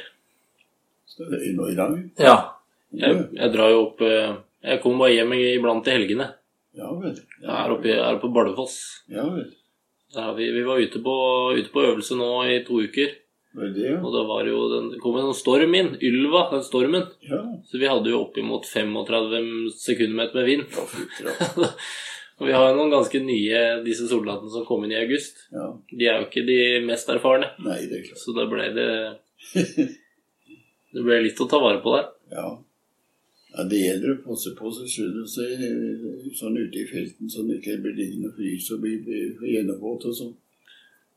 Så 1.07 1.27
det 1.30 1.39
er 1.39 1.51
i 1.51 1.77
dag. 1.77 1.95
Ja. 2.19 2.38
Jeg, 2.89 3.23
jeg 3.38 3.53
drar 3.53 3.69
jo 3.69 3.81
opp 3.84 3.99
eh, 4.01 4.31
Jeg 4.65 4.80
kommer 4.81 5.03
bare 5.03 5.14
hjem 5.14 5.34
iblant 5.38 5.88
i 5.88 5.93
helgene. 5.93 6.26
Ja 6.80 6.89
vel. 6.95 7.18
Jeg 7.43 7.53
er 7.53 7.73
oppe, 7.73 7.91
er 7.93 8.15
oppe 8.15 8.26
på 8.26 8.34
Bardufoss. 8.34 8.77
Ja 9.11 9.27
vel. 9.30 9.49
Der 10.15 10.31
vi, 10.38 10.47
vi 10.56 10.64
var 10.65 10.81
ute 10.81 11.01
på, 11.06 11.15
ute 11.53 11.69
på 11.73 11.84
øvelse 11.85 12.18
nå 12.18 12.30
i 12.49 12.60
to 12.65 12.81
uker. 12.81 13.14
Det 13.51 13.71
det, 13.73 13.88
ja? 13.88 13.97
Og 13.97 14.13
da 14.13 14.21
var 14.30 14.45
jo 14.45 14.59
den, 14.69 14.91
kom 15.01 15.17
en 15.17 15.31
sånn 15.31 15.39
storm 15.39 15.73
inn. 15.77 15.95
Ylva, 16.05 16.45
den 16.51 16.61
stormen. 16.65 17.07
Ja. 17.26 17.41
Så 17.65 17.81
vi 17.81 17.89
hadde 17.89 18.11
jo 18.11 18.21
oppimot 18.27 18.67
35 18.69 19.49
sekundmeter 19.73 20.38
med 20.38 20.49
vind. 20.51 20.77
Ja. 21.26 21.71
Og 22.39 22.47
vi 22.47 22.53
har 22.55 22.69
jo 22.69 22.76
noen 22.77 22.93
ganske 22.93 23.19
nye 23.19 23.63
disse 23.84 24.05
soldatene 24.07 24.51
som 24.53 24.63
kom 24.67 24.85
inn 24.85 24.93
i 24.93 25.01
august. 25.01 25.41
ja. 25.51 25.65
De 25.91 26.07
er 26.07 26.21
jo 26.21 26.30
ikke 26.30 26.45
de 26.47 26.59
mest 26.88 27.09
erfarne. 27.11 27.49
Nei, 27.65 27.81
det 27.89 27.97
er 27.97 28.05
klart. 28.05 28.21
Så 28.21 28.35
da 28.38 28.45
ble 28.47 28.69
det 28.77 28.89
Det 30.89 31.03
ble 31.05 31.19
litt 31.21 31.41
å 31.43 31.47
ta 31.49 31.59
vare 31.61 31.81
på 31.84 31.91
der. 31.97 32.07
Ja. 32.31 32.45
ja. 33.51 33.65
Det 33.69 33.81
gjelder 33.81 34.13
å 34.13 34.21
passe 34.23 34.53
på 34.57 34.71
seg 34.77 34.88
selv 34.93 35.19
og 35.26 35.27
se 35.30 35.45
eh, 35.53 36.30
sånn 36.38 36.57
ute 36.57 36.80
i 36.80 36.88
felten, 36.89 37.30
så 37.30 37.43
det 37.45 37.59
ikke 37.59 37.81
blir 37.84 37.97
liggende 37.97 38.31
og 38.31 38.39
fryse 38.39 38.77
og 38.77 38.85
bli 38.85 38.95
gjennomvåt 39.51 40.07
og 40.09 40.15
sånn. 40.17 40.34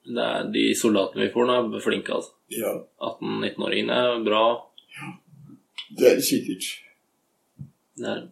Det 0.02 0.22
er, 0.22 0.46
de 0.54 0.62
soldatene 0.74 1.28
vi 1.28 1.32
får 1.34 1.46
nå, 1.48 1.56
er 1.76 1.84
flinke, 1.84 2.14
altså. 2.16 2.34
Ja, 2.52 2.72
18-19-åringene 2.98 3.98
er 4.02 4.24
bra. 4.26 4.44
Ja. 4.96 5.10
det 5.98 6.08
er 6.10 6.16
det 6.18 6.26
sikkert. 6.26 6.70
Det 7.96 8.08
er, 8.10 8.22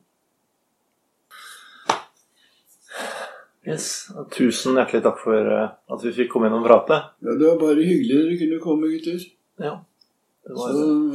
Yes. 3.69 4.09
Tusen 4.33 4.79
hjertelig 4.79 5.03
takk 5.05 5.19
for 5.21 5.37
eh, 5.53 5.67
at 5.93 6.05
vi 6.07 6.13
fikk 6.17 6.31
komme 6.33 6.49
inn 6.49 6.57
og 6.57 6.65
prate. 6.65 6.97
Ja, 7.21 7.35
Det 7.37 7.45
var 7.45 7.59
bare 7.61 7.85
hyggelig 7.85 8.17
dere 8.17 8.39
kunne 8.41 8.61
komme, 8.65 8.89
gutter. 8.89 9.21
Ja. 9.61 9.75
Så 10.49 10.69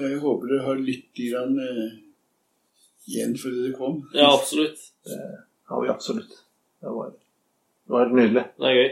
jeg 0.03 0.19
håper 0.21 0.51
dere 0.51 0.65
har 0.67 0.77
litt 0.79 1.09
grann, 1.17 1.57
eh, 1.59 1.95
igjen 3.09 3.33
for 3.41 3.49
det 3.49 3.63
dere 3.65 3.77
kom. 3.79 3.97
ja, 4.13 4.29
absolutt. 4.29 4.91
det 5.09 5.17
har 5.71 5.81
vi 5.81 5.89
absolutt. 5.89 6.37
Det 6.81 6.93
var, 6.93 7.09
det 7.09 7.95
var 7.95 8.05
helt 8.05 8.17
nydelig. 8.21 8.45
Det 8.61 8.69
er 8.69 8.77
gøy. 8.77 8.91